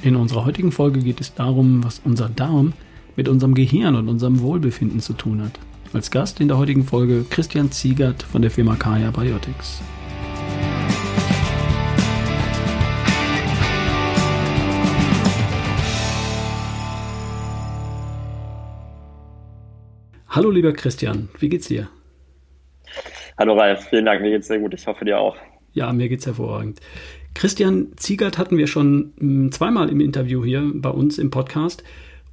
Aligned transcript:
In 0.00 0.14
unserer 0.14 0.44
heutigen 0.44 0.70
Folge 0.70 1.00
geht 1.00 1.20
es 1.20 1.34
darum, 1.34 1.82
was 1.82 2.00
unser 2.04 2.28
Darm 2.28 2.72
mit 3.16 3.28
unserem 3.28 3.54
Gehirn 3.54 3.96
und 3.96 4.08
unserem 4.08 4.40
Wohlbefinden 4.40 5.00
zu 5.00 5.12
tun 5.12 5.42
hat. 5.42 5.58
Als 5.92 6.12
Gast 6.12 6.38
in 6.38 6.46
der 6.46 6.56
heutigen 6.56 6.84
Folge 6.84 7.24
Christian 7.28 7.72
Ziegert 7.72 8.22
von 8.22 8.40
der 8.40 8.52
Firma 8.52 8.76
Kaya 8.76 9.10
Biotics. 9.10 9.82
Hallo 20.28 20.52
lieber 20.52 20.72
Christian, 20.74 21.28
wie 21.40 21.48
geht's 21.48 21.66
dir? 21.66 21.88
Hallo 23.36 23.54
Ralf, 23.54 23.88
vielen 23.88 24.04
Dank, 24.04 24.22
mir 24.22 24.30
geht's 24.30 24.46
sehr 24.46 24.60
gut. 24.60 24.74
Ich 24.74 24.86
hoffe 24.86 25.04
dir 25.04 25.18
auch. 25.18 25.36
Ja, 25.72 25.92
mir 25.92 26.08
geht's 26.08 26.26
hervorragend. 26.26 26.80
Christian 27.34 27.88
Ziegert 27.96 28.38
hatten 28.38 28.58
wir 28.58 28.66
schon 28.66 29.12
hm, 29.18 29.52
zweimal 29.52 29.88
im 29.88 30.00
Interview 30.00 30.44
hier 30.44 30.70
bei 30.74 30.90
uns 30.90 31.18
im 31.18 31.30
Podcast. 31.30 31.84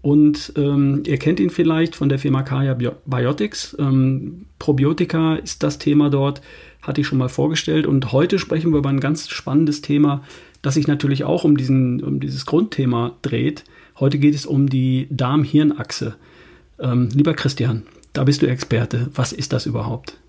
Und 0.02 0.54
ähm, 0.56 1.02
ihr 1.08 1.18
kennt 1.18 1.40
ihn 1.40 1.50
vielleicht 1.50 1.96
von 1.96 2.10
der 2.10 2.20
Firma 2.20 2.44
Kaya 2.44 2.76
Biotics. 3.06 3.76
Ähm, 3.80 4.46
Probiotika 4.60 5.36
ist 5.36 5.64
das 5.64 5.80
Thema 5.80 6.12
dort, 6.12 6.42
hatte 6.84 7.02
ich 7.02 7.08
schon 7.08 7.18
mal 7.18 7.30
vorgestellt. 7.30 7.88
Und 7.88 8.12
heute 8.12 8.38
sprechen 8.38 8.72
wir 8.72 8.78
über 8.78 8.90
ein 8.90 9.00
ganz 9.00 9.30
spannendes 9.30 9.82
Thema, 9.82 10.24
das 10.62 10.76
sich 10.76 10.88
natürlich 10.88 11.24
auch 11.24 11.44
um, 11.44 11.58
diesen, 11.58 12.04
um 12.04 12.20
dieses 12.20 12.46
Grundthema 12.46 13.14
dreht. 13.24 13.64
Heute 14.00 14.20
geht 14.20 14.36
es 14.36 14.46
um 14.46 14.70
die 14.70 15.08
Darm-Hirn-Achse. 15.10 16.16
Ähm, 16.80 17.10
lieber 17.12 17.34
Christian, 17.34 17.88
da 18.14 18.26
bist 18.26 18.44
du 18.44 18.48
Experte. 18.48 19.10
Was 19.16 19.34
ist 19.34 19.54
das 19.54 19.66
überhaupt? 19.66 20.20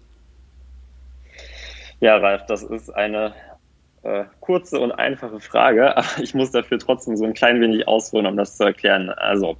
Ja, 2.00 2.16
Ralf, 2.16 2.46
das 2.46 2.62
ist 2.62 2.88
eine 2.94 3.34
äh, 4.06 4.24
kurze 4.40 4.78
und 4.78 4.92
einfache 4.92 5.40
Frage, 5.40 5.96
aber 5.96 6.06
ich 6.22 6.34
muss 6.34 6.50
dafür 6.52 6.78
trotzdem 6.78 7.16
so 7.16 7.24
ein 7.24 7.34
klein 7.34 7.60
wenig 7.60 7.88
ausholen, 7.88 8.26
um 8.26 8.36
das 8.36 8.56
zu 8.56 8.64
erklären. 8.64 9.10
Also, 9.10 9.56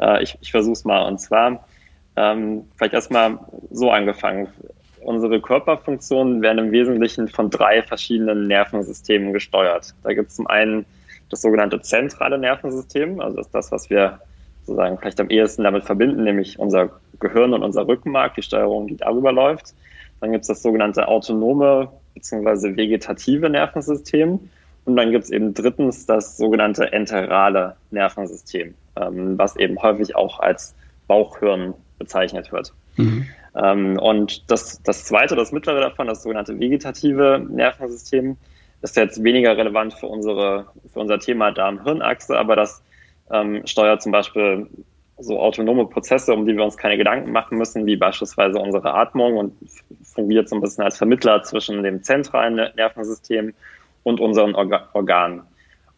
äh, 0.00 0.22
ich, 0.22 0.38
ich 0.40 0.50
versuche 0.50 0.74
es 0.74 0.84
mal. 0.84 1.06
Und 1.06 1.18
zwar 1.18 1.64
ähm, 2.16 2.64
vielleicht 2.76 2.94
erstmal 2.94 3.38
so 3.70 3.90
angefangen. 3.90 4.48
Unsere 5.00 5.40
Körperfunktionen 5.40 6.42
werden 6.42 6.66
im 6.66 6.70
Wesentlichen 6.70 7.26
von 7.26 7.50
drei 7.50 7.82
verschiedenen 7.82 8.46
Nervensystemen 8.46 9.32
gesteuert. 9.32 9.94
Da 10.04 10.12
gibt 10.12 10.30
es 10.30 10.36
zum 10.36 10.46
einen 10.46 10.86
das 11.28 11.40
sogenannte 11.40 11.80
zentrale 11.80 12.38
Nervensystem, 12.38 13.18
also 13.20 13.38
das 13.38 13.46
ist 13.46 13.54
das, 13.54 13.72
was 13.72 13.90
wir 13.90 14.20
sozusagen 14.60 14.98
vielleicht 14.98 15.18
am 15.18 15.30
ehesten 15.30 15.64
damit 15.64 15.84
verbinden, 15.84 16.22
nämlich 16.22 16.58
unser 16.58 16.90
Gehirn 17.18 17.52
und 17.52 17.64
unser 17.64 17.88
Rückenmark, 17.88 18.34
die 18.34 18.42
Steuerung, 18.42 18.86
die 18.86 18.96
darüber 18.96 19.32
läuft. 19.32 19.74
Dann 20.20 20.30
gibt 20.30 20.42
es 20.42 20.48
das 20.48 20.62
sogenannte 20.62 21.08
autonome 21.08 21.90
bzw. 22.14 22.76
vegetative 22.76 23.48
Nervensystem. 23.48 24.38
Und 24.84 24.96
dann 24.96 25.12
gibt 25.12 25.24
es 25.24 25.30
eben 25.30 25.54
drittens 25.54 26.06
das 26.06 26.36
sogenannte 26.36 26.92
enterale 26.92 27.76
Nervensystem, 27.90 28.74
ähm, 28.96 29.38
was 29.38 29.56
eben 29.56 29.80
häufig 29.80 30.16
auch 30.16 30.40
als 30.40 30.74
Bauchhirn 31.06 31.74
bezeichnet 31.98 32.50
wird. 32.50 32.72
Mhm. 32.96 33.26
Ähm, 33.54 33.98
und 33.98 34.50
das, 34.50 34.82
das 34.82 35.04
zweite, 35.04 35.36
das 35.36 35.52
mittlere 35.52 35.80
davon, 35.80 36.08
das 36.08 36.22
sogenannte 36.22 36.58
vegetative 36.58 37.44
Nervensystem, 37.48 38.36
ist 38.82 38.96
jetzt 38.96 39.22
weniger 39.22 39.56
relevant 39.56 39.94
für 39.94 40.06
unsere, 40.06 40.66
für 40.92 41.00
unser 41.00 41.20
Thema 41.20 41.52
Darm-Hirn-Achse, 41.52 42.36
aber 42.36 42.56
das 42.56 42.82
ähm, 43.30 43.62
steuert 43.64 44.02
zum 44.02 44.10
Beispiel 44.10 44.66
so 45.18 45.38
autonome 45.38 45.86
Prozesse, 45.86 46.32
um 46.32 46.46
die 46.46 46.56
wir 46.56 46.64
uns 46.64 46.76
keine 46.76 46.96
Gedanken 46.96 47.32
machen 47.32 47.58
müssen, 47.58 47.86
wie 47.86 47.96
beispielsweise 47.96 48.58
unsere 48.58 48.94
Atmung 48.94 49.36
und 49.36 49.54
fungiert 50.02 50.48
so 50.48 50.56
ein 50.56 50.60
bisschen 50.60 50.84
als 50.84 50.98
Vermittler 50.98 51.42
zwischen 51.42 51.82
dem 51.82 52.02
zentralen 52.02 52.56
Nervensystem 52.76 53.54
und 54.02 54.20
unseren 54.20 54.54
Orga 54.54 54.88
Organen. 54.92 55.42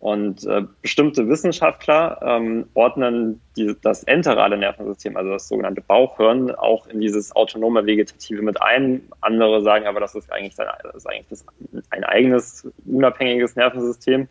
Und 0.04 0.44
äh, 0.44 0.64
bestimmte 0.82 1.30
Wissenschaftler 1.30 2.20
ähm, 2.22 2.66
ordnen 2.74 3.40
die, 3.56 3.74
das 3.80 4.04
enterale 4.04 4.58
Nervensystem, 4.58 5.16
also 5.16 5.30
das 5.30 5.48
sogenannte 5.48 5.80
Bauchhirn, 5.80 6.54
auch 6.54 6.86
in 6.88 7.00
dieses 7.00 7.34
autonome 7.34 7.86
Vegetative 7.86 8.42
mit 8.42 8.60
ein. 8.60 9.00
Andere 9.22 9.62
sagen 9.62 9.86
aber, 9.86 10.00
das 10.00 10.14
ist 10.14 10.30
eigentlich, 10.30 10.56
das 10.56 10.94
ist 10.94 11.06
eigentlich 11.06 11.28
das, 11.30 11.46
ein 11.88 12.04
eigenes, 12.04 12.68
unabhängiges 12.84 13.56
Nervensystem. 13.56 14.28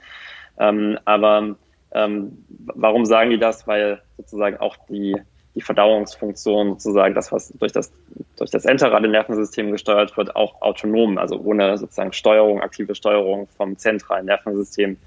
Ähm, 0.60 1.00
aber 1.06 1.56
ähm, 1.94 2.46
warum 2.50 3.06
sagen 3.06 3.30
die 3.30 3.40
das? 3.40 3.68
Weil 3.68 4.02
sozusagen 4.18 4.58
auch 4.58 4.78
die, 4.90 5.16
die 5.56 5.62
Verdauungsfunktion 5.62 6.72
sozusagen, 6.72 7.14
das, 7.14 7.32
was 7.32 7.50
durch 7.50 7.72
das, 7.72 7.94
durch 8.38 8.50
das 8.50 8.66
enterale 8.66 9.08
Nervensystem 9.08 9.72
gesteuert 9.72 10.16
wird, 10.18 10.36
auch 10.36 10.62
autonom, 10.62 11.18
also 11.18 11.40
ohne 11.40 11.78
sozusagen 11.78 12.14
Steuerung, 12.14 12.62
aktive 12.62 12.96
Steuerung 12.96 13.48
vom 13.58 13.78
zentralen 13.78 14.26
Nervensystem 14.26 14.98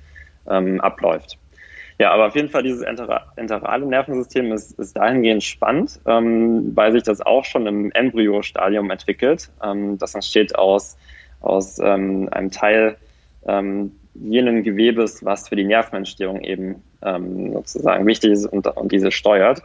ähm, 0.48 0.80
abläuft. 0.80 1.38
Ja, 1.98 2.10
aber 2.10 2.26
auf 2.26 2.34
jeden 2.34 2.50
Fall 2.50 2.62
dieses 2.62 2.82
enterale 2.82 3.86
Nervensystem 3.86 4.52
ist, 4.52 4.78
ist 4.78 4.96
dahingehend 4.96 5.42
spannend, 5.42 5.98
ähm, 6.06 6.76
weil 6.76 6.92
sich 6.92 7.02
das 7.02 7.22
auch 7.22 7.44
schon 7.46 7.66
im 7.66 7.91
Embryo-Stadium 7.91 8.91
entwickelt. 8.91 9.50
Ähm, 9.64 9.96
das 9.96 10.14
entsteht 10.14 10.54
aus, 10.56 10.98
aus 11.41 11.78
ähm, 11.78 12.28
einem 12.30 12.50
Teil 12.50 12.96
ähm, 13.46 13.92
jenen 14.22 14.62
Gewebes, 14.62 15.25
was 15.25 15.49
für 15.49 15.56
die 15.56 15.65
Nervenentstehung 15.65 16.41
eben 16.43 16.82
ähm, 17.03 17.53
sozusagen 17.53 18.06
wichtig 18.06 18.32
ist 18.32 18.47
und, 18.47 18.66
und 18.66 18.93
diese 18.93 19.10
steuert. 19.10 19.62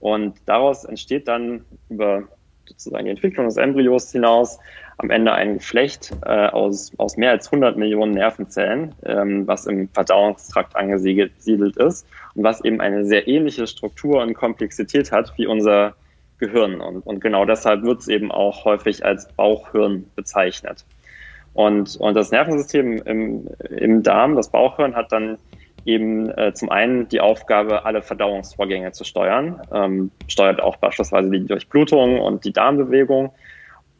Und 0.00 0.36
daraus 0.46 0.84
entsteht 0.84 1.28
dann 1.28 1.64
über 1.88 2.24
sozusagen 2.68 3.04
die 3.04 3.10
Entwicklung 3.10 3.46
des 3.46 3.56
Embryos 3.56 4.12
hinaus 4.12 4.58
am 4.98 5.10
Ende 5.10 5.32
ein 5.32 5.54
Geflecht 5.54 6.12
äh, 6.24 6.46
aus, 6.48 6.92
aus 6.98 7.16
mehr 7.16 7.30
als 7.30 7.46
100 7.46 7.76
Millionen 7.76 8.12
Nervenzellen, 8.12 8.94
ähm, 9.04 9.46
was 9.46 9.66
im 9.66 9.88
Verdauungstrakt 9.88 10.76
angesiedelt 10.76 11.76
ist 11.76 12.06
und 12.34 12.44
was 12.44 12.64
eben 12.64 12.80
eine 12.80 13.04
sehr 13.04 13.26
ähnliche 13.26 13.66
Struktur 13.66 14.22
und 14.22 14.34
Komplexität 14.34 15.10
hat 15.10 15.32
wie 15.36 15.46
unser 15.46 15.94
Gehirn. 16.38 16.80
Und, 16.80 17.06
und 17.06 17.20
genau 17.20 17.44
deshalb 17.44 17.82
wird 17.82 18.00
es 18.00 18.08
eben 18.08 18.30
auch 18.30 18.64
häufig 18.64 19.04
als 19.04 19.28
Bauchhirn 19.32 20.04
bezeichnet. 20.14 20.84
Und, 21.54 21.96
und 21.96 22.14
das 22.14 22.30
Nervensystem 22.30 22.98
im, 22.98 23.48
im 23.70 24.02
Darm, 24.02 24.34
das 24.36 24.50
Bauchhirn, 24.50 24.94
hat 24.94 25.12
dann 25.12 25.38
eben 25.84 26.30
äh, 26.30 26.52
zum 26.54 26.70
einen 26.70 27.08
die 27.08 27.20
Aufgabe, 27.20 27.84
alle 27.84 28.02
Verdauungsvorgänge 28.02 28.92
zu 28.92 29.04
steuern, 29.04 29.60
ähm, 29.72 30.10
steuert 30.28 30.60
auch 30.60 30.76
beispielsweise 30.76 31.30
die 31.30 31.46
Durchblutung 31.46 32.20
und 32.20 32.44
die 32.44 32.52
Darmbewegung 32.52 33.32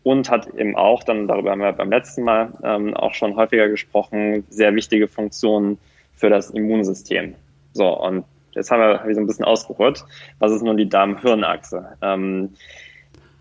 und 0.03 0.31
hat 0.31 0.49
eben 0.55 0.77
auch, 0.77 1.03
dann 1.05 1.29
darüber 1.29 1.51
haben 1.51 1.61
wir 1.61 1.73
beim 1.73 1.91
letzten 1.91 2.23
Mal 2.23 2.53
ähm, 2.63 2.95
auch 2.95 3.15
schon 3.15 3.37
häufiger 3.37 3.69
gesprochen, 3.69 4.45
sehr 4.49 4.75
wichtige 4.75 5.09
Funktionen 5.09 5.79
für 6.15 6.31
das 6.31 6.51
Immunsystem. 6.51 7.35
So, 7.73 7.89
und 7.89 8.25
jetzt 8.53 8.71
haben 8.71 8.81
wir, 8.81 9.03
wir 9.05 9.15
so 9.15 9.21
ein 9.21 9.27
bisschen 9.27 9.45
ausgerührt, 9.45 10.05
was 10.39 10.53
ist 10.53 10.63
nun 10.63 10.77
die 10.77 10.89
Darm-Hirn-Achse? 10.89 11.97
Ähm, 12.03 12.51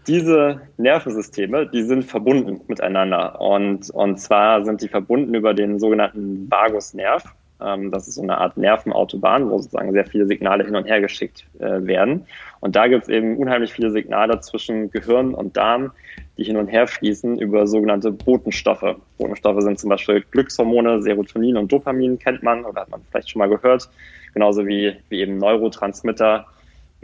diese 0.08 0.62
Nervensysteme, 0.78 1.68
die 1.68 1.84
sind 1.84 2.06
verbunden 2.06 2.62
miteinander. 2.68 3.40
Und, 3.40 3.90
und 3.91 4.19
zwar 4.19 4.64
sind 4.66 4.81
die 4.81 4.88
verbunden 4.88 5.34
über 5.34 5.53
den 5.53 5.80
sogenannten 5.80 6.50
Vagusnerv. 6.50 7.24
Ähm, 7.62 7.91
das 7.91 8.08
ist 8.08 8.16
so 8.16 8.22
eine 8.22 8.38
Art 8.38 8.58
Nervenautobahn, 8.58 9.50
wo 9.50 9.58
sozusagen 9.58 9.94
sehr 9.94 10.06
viele 10.06 10.25
Signale 10.25 10.66
hin 10.66 10.75
und 10.75 10.86
her 10.86 11.02
geschickt 11.02 11.46
äh, 11.59 11.86
werden. 11.86 12.25
Und 12.59 12.75
da 12.75 12.88
gibt 12.88 13.03
es 13.03 13.09
eben 13.09 13.38
unheimlich 13.38 13.74
viele 13.74 13.91
Signale 13.91 14.40
zwischen 14.41 14.91
Gehirn 14.91 15.34
und 15.34 15.56
Darm, 15.58 15.91
die 16.38 16.44
hin 16.44 16.58
und 16.58 16.68
her 16.68 16.88
fließen 16.88 17.40
über 17.40 17.68
sogenannte 17.68 18.12
Botenstoffe. 18.12 18.96
Botenstoffe 19.18 19.62
sind 19.62 19.80
zum 19.80 19.90
Beispiel 19.90 20.24
Glückshormone, 20.31 21.02
Serotonin 21.02 21.58
und 21.58 21.72
Dopamin 21.72 22.18
kennt 22.18 22.44
man 22.44 22.66
oder 22.66 22.81
hat 22.81 22.90
man 22.90 23.02
vielleicht 23.09 23.30
schon 23.30 23.40
mal 23.40 23.50
gehört. 23.50 23.90
Genauso 24.34 24.66
wie, 24.66 24.96
wie 25.09 25.20
eben 25.20 25.38
Neurotransmitter, 25.38 26.47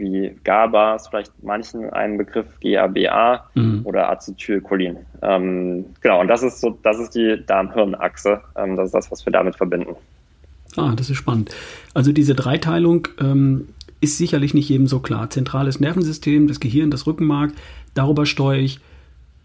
wie 0.00 0.34
GABA 0.42 0.96
ist 0.96 1.08
vielleicht 1.08 1.32
manchen 1.42 1.90
ein 1.90 2.18
Begriff, 2.18 2.46
GABA 2.60 3.44
mhm. 3.54 3.82
oder 3.84 4.10
Acetylcholin. 4.10 4.96
Ähm, 5.22 5.84
genau, 6.00 6.20
und 6.20 6.28
das 6.28 6.42
ist 6.42 6.60
so, 6.60 6.76
das 6.82 6.98
ist 6.98 7.14
die 7.14 7.40
Darm-Hirn-Achse. 7.46 8.40
Ähm, 8.56 8.76
das 8.76 8.86
ist 8.86 8.94
das, 8.94 9.12
was 9.12 9.24
wir 9.24 9.32
damit 9.32 9.54
verbinden. 9.54 9.94
Ah, 10.76 10.94
das 10.96 11.10
ist 11.10 11.16
spannend. 11.16 11.54
Also 11.94 12.12
diese 12.12 12.34
Dreiteilung 12.34 13.08
ähm, 13.20 13.68
ist 14.00 14.18
sicherlich 14.18 14.54
nicht 14.54 14.68
jedem 14.68 14.86
so 14.86 15.00
klar. 15.00 15.30
Zentrales 15.30 15.78
Nervensystem, 15.78 16.48
das 16.48 16.58
Gehirn, 16.58 16.90
das 16.90 17.06
Rückenmark, 17.06 17.52
darüber 17.94 18.26
steuere 18.26 18.58
ich 18.58 18.80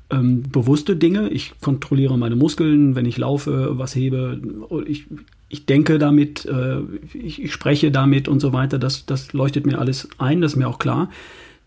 ähm, 0.10 0.44
bewusste 0.52 0.96
Dinge. 0.96 1.30
Ich 1.30 1.54
kontrolliere 1.62 2.18
meine 2.18 2.36
Muskeln, 2.36 2.96
wenn 2.96 3.06
ich 3.06 3.18
laufe, 3.18 3.78
was 3.78 3.96
hebe. 3.96 4.40
Ich, 4.88 5.08
ich 5.50 5.66
denke 5.66 5.98
damit, 5.98 6.46
äh, 6.46 6.80
ich, 7.14 7.44
ich, 7.44 7.54
spreche 7.54 7.92
damit 7.92 8.28
und 8.28 8.40
so 8.40 8.54
weiter. 8.54 8.78
Das, 8.78 9.06
das 9.06 9.34
leuchtet 9.34 9.66
mir 9.66 9.80
alles 9.80 10.08
ein, 10.18 10.42
das 10.42 10.54
ist 10.54 10.58
mir 10.58 10.68
auch 10.68 10.80
klar. 10.80 11.10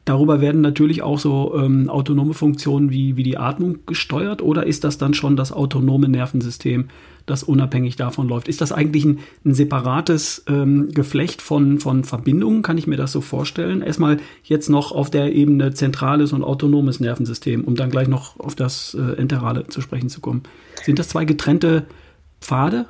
Darüber 0.05 0.41
werden 0.41 0.63
natürlich 0.63 1.03
auch 1.03 1.19
so 1.19 1.55
ähm, 1.59 1.91
autonome 1.91 2.33
Funktionen 2.33 2.91
wie, 2.91 3.17
wie 3.17 3.23
die 3.23 3.37
Atmung 3.37 3.81
gesteuert 3.85 4.41
oder 4.41 4.67
ist 4.67 4.85
das 4.85 4.97
dann 4.97 5.13
schon 5.13 5.37
das 5.37 5.53
autonome 5.53 6.09
Nervensystem, 6.09 6.89
das 7.31 7.43
unabhängig 7.43 7.97
davon 7.97 8.29
läuft? 8.29 8.49
Ist 8.49 8.61
das 8.61 8.73
eigentlich 8.73 9.05
ein, 9.05 9.21
ein 9.45 9.55
separates 9.55 10.45
ähm, 10.49 10.91
Geflecht 10.93 11.43
von, 11.43 11.79
von 11.79 12.05
Verbindungen? 12.05 12.63
Kann 12.63 12.79
ich 12.79 12.87
mir 12.87 12.97
das 12.97 13.13
so 13.13 13.21
vorstellen? 13.21 13.83
Erstmal 13.83 14.19
jetzt 14.43 14.69
noch 14.69 14.93
auf 14.93 15.11
der 15.11 15.33
Ebene 15.33 15.73
zentrales 15.73 16.33
und 16.33 16.43
autonomes 16.43 17.01
Nervensystem, 17.01 17.65
um 17.65 17.75
dann 17.75 17.91
gleich 17.91 18.09
noch 18.09 18.39
auf 18.41 18.55
das 18.55 18.95
äh, 18.95 19.17
Enterale 19.19 19.67
zu 19.69 19.81
sprechen 19.81 20.09
zu 20.09 20.21
kommen. 20.21 20.43
Sind 20.83 20.99
das 20.99 21.09
zwei 21.09 21.25
getrennte 21.25 21.87
Pfade? 22.41 22.87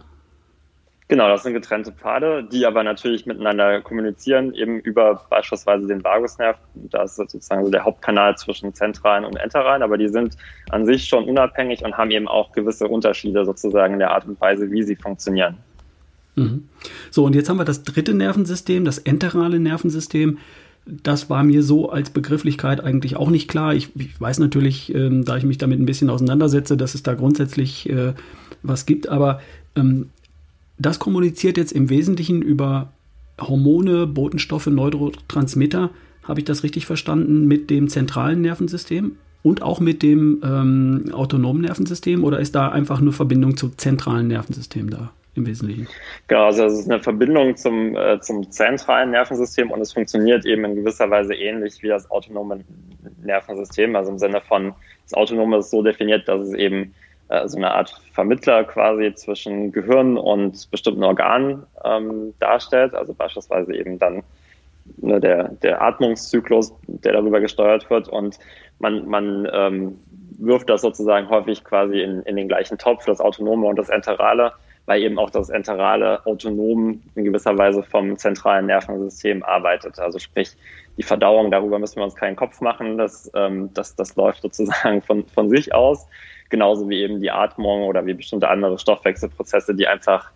Genau, 1.09 1.27
das 1.29 1.43
sind 1.43 1.55
getrennte 1.55 1.91
Pfade, 1.91 2.45
die 2.45 2.67
aber 2.67 2.85
natürlich 2.85 3.25
miteinander 3.25 3.81
kommunizieren, 3.81 4.53
eben 4.53 4.79
über 4.81 5.25
beispielsweise 5.31 5.87
den 5.87 6.05
Vagusnerv. 6.05 6.59
Das 6.75 7.13
ist 7.13 7.17
sozusagen 7.17 7.65
so 7.65 7.71
der 7.71 7.83
Hauptkanal 7.85 8.37
zwischen 8.37 8.75
zentralen 8.75 9.25
und 9.25 9.37
enteralen, 9.37 9.83
aber 9.83 9.97
die 9.97 10.09
sind 10.09 10.37
an 10.69 10.85
sich 10.85 11.07
schon 11.07 11.25
unabhängig 11.25 11.83
und 11.83 11.97
haben 11.97 12.11
eben 12.11 12.29
auch 12.29 12.53
gewisse 12.53 12.89
Unterschiede 12.89 13.47
sozusagen 13.47 13.95
in 13.95 14.01
der 14.01 14.11
Art 14.11 14.27
und 14.27 14.39
Weise, 14.39 14.71
wie 14.71 14.83
sie 14.83 14.97
funktionieren. 14.97 15.57
Mhm. 16.37 16.69
So, 17.11 17.25
und 17.25 17.35
jetzt 17.35 17.49
haben 17.49 17.57
wir 17.57 17.65
das 17.65 17.85
dritte 17.85 18.13
Nervensystem, 18.13 18.85
das 18.85 18.99
enterale 18.99 19.59
Nervensystem. 19.59 20.37
Das 20.85 21.31
war 21.31 21.43
mir 21.43 21.63
so 21.63 21.91
als 21.91 22.11
Begrifflichkeit 22.11 22.83
eigentlich 22.85 23.17
auch 23.17 23.31
nicht 23.31 23.49
klar. 23.49 23.75
Ich, 23.75 23.97
ich 23.97 24.21
weiß 24.21 24.41
natürlich, 24.41 24.95
ähm, 24.95 25.25
da 25.25 25.39
ich 25.39 25.45
mich 25.45 25.57
damit 25.57 25.81
ein 25.81 25.87
bisschen 25.87 26.11
auseinandersetze, 26.11 26.77
dass 26.77 26.95
es 26.95 27.03
da 27.03 27.15
grundsätzlich 27.15 27.89
äh, 27.89 28.13
was 28.63 28.85
gibt, 28.85 29.09
aber 29.09 29.41
ähm, 29.75 30.11
das 30.79 30.99
kommuniziert 30.99 31.57
jetzt 31.57 31.73
im 31.73 31.91
Wesentlichen 31.91 32.43
über 32.43 32.93
Hormone, 33.41 34.07
Botenstoffe, 34.07 34.67
Neurotransmitter, 34.67 35.91
habe 36.25 36.41
ich 36.41 36.45
das 36.45 36.63
richtig 36.63 36.87
verstanden, 36.87 37.47
mit 37.47 37.71
dem 37.71 37.89
zentralen 37.89 38.43
Nervensystem 38.43 39.17
und 39.43 39.63
auch 39.63 39.81
mit 39.81 40.03
dem 40.03 40.43
ähm, 40.45 41.11
autonomen 41.13 41.63
Nervensystem? 41.63 42.25
Oder 42.25 42.41
ist 42.41 42.55
da 42.55 42.69
einfach 42.69 43.01
nur 43.01 43.13
Verbindung 43.13 43.57
zum 43.57 43.77
zentralen 43.79 44.29
Nervensystem 44.29 44.91
da 44.91 45.11
im 45.35 45.47
Wesentlichen? 45.47 45.89
Genau, 46.27 46.45
also 46.45 46.65
es 46.65 46.81
ist 46.81 46.91
eine 46.91 47.03
Verbindung 47.03 47.57
zum, 47.57 47.97
äh, 47.97 48.21
zum 48.21 48.51
zentralen 48.51 49.11
Nervensystem 49.11 49.71
und 49.71 49.81
es 49.81 49.93
funktioniert 49.93 50.45
eben 50.45 50.65
in 50.65 50.75
gewisser 50.77 51.09
Weise 51.11 51.35
ähnlich 51.35 51.83
wie 51.83 51.89
das 51.89 52.11
autonome 52.11 52.65
Nervensystem, 53.23 53.97
also 53.97 54.13
im 54.13 54.19
Sinne 54.19 54.43
von, 54.47 54.75
das 55.05 55.15
Autonome 55.15 55.59
ist 55.59 55.71
so 55.71 55.83
definiert, 55.83 56.29
dass 56.29 56.49
es 56.49 56.55
eben 56.55 56.95
so 57.47 57.57
eine 57.59 57.73
Art 57.73 57.91
Vermittler 58.13 58.65
quasi 58.65 59.13
zwischen 59.15 59.73
Gehirn 59.73 60.17
und 60.17 60.71
bestimmten 60.71 61.05
Organen 61.05 61.65
ähm, 61.85 62.35
darstellt. 62.39 62.95
Also 62.95 63.13
beispielsweise 63.13 63.75
eben 63.75 63.99
dann 63.99 64.23
ne, 64.97 65.21
der, 65.21 65.49
der 65.49 65.83
Atmungszyklus, 65.83 66.75
der 66.87 67.13
darüber 67.13 67.41
gesteuert 67.41 67.89
wird. 67.91 68.09
Und 68.09 68.39
man, 68.79 69.07
man 69.09 69.49
ähm, 69.53 69.99
wirft 70.39 70.71
das 70.71 70.83
sozusagen 70.83 71.29
häufig 71.29 71.65
quasi 71.65 72.01
in, 72.01 72.23
in 72.23 72.37
den 72.37 72.49
gleichen 72.49 72.79
Topf, 72.79 73.05
das 73.05 73.21
Autonome 73.21 73.67
und 73.67 73.79
das 73.79 73.91
Enterale, 73.91 74.53
weil 74.87 75.03
eben 75.03 75.19
auch 75.19 75.31
das 75.31 75.51
Enterale 75.51 76.25
autonom 76.25 77.03
in 77.15 77.25
gewisser 77.25 77.59
Weise 77.59 77.83
vom 77.83 78.17
zentralen 78.17 78.67
Nervensystem 78.67 79.43
arbeitet. 79.43 79.99
Also 79.99 80.19
sprich, 80.19 80.57
die 80.97 81.03
Verdauung, 81.03 81.51
darüber 81.51 81.79
müssen 81.79 81.97
wir 81.97 82.05
uns 82.05 82.15
keinen 82.15 82.37
Kopf 82.37 82.63
machen, 82.63 82.97
das, 82.97 83.31
ähm, 83.35 83.69
das, 83.75 83.95
das 83.97 84.17
läuft 84.17 84.41
sozusagen 84.43 85.03
von, 85.03 85.27
von 85.27 85.51
sich 85.51 85.75
aus 85.75 86.07
genauso 86.51 86.89
wie 86.89 87.01
eben 87.01 87.21
die 87.21 87.31
Atmung 87.31 87.85
oder 87.85 88.07
wie 88.07 88.15
bestimmte 88.15 88.49
andere 88.49 88.79
Stoffwechselprozesse, 88.79 89.75
die 89.75 89.87
einfach 89.87 90.31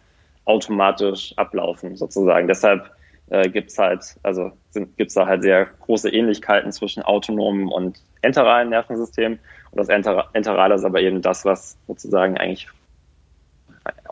automatisch 0.44 1.32
ablaufen 1.36 1.96
sozusagen. 1.96 2.48
Deshalb 2.48 2.90
äh, 3.30 3.48
gibt's 3.48 3.78
halt, 3.78 4.16
also 4.22 4.52
sind, 4.70 4.96
gibt's 4.96 5.14
da 5.14 5.26
halt 5.26 5.42
sehr 5.42 5.66
große 5.80 6.10
Ähnlichkeiten 6.10 6.72
zwischen 6.72 7.02
autonomen 7.02 7.68
und 7.68 8.00
enteralen 8.20 8.70
Nervensystemen. 8.70 9.38
Und 9.70 9.78
das 9.78 9.88
Enter 9.88 10.28
enterale 10.32 10.74
ist 10.74 10.84
aber 10.84 11.00
eben 11.00 11.22
das, 11.22 11.44
was 11.44 11.76
sozusagen 11.86 12.36
eigentlich 12.36 12.68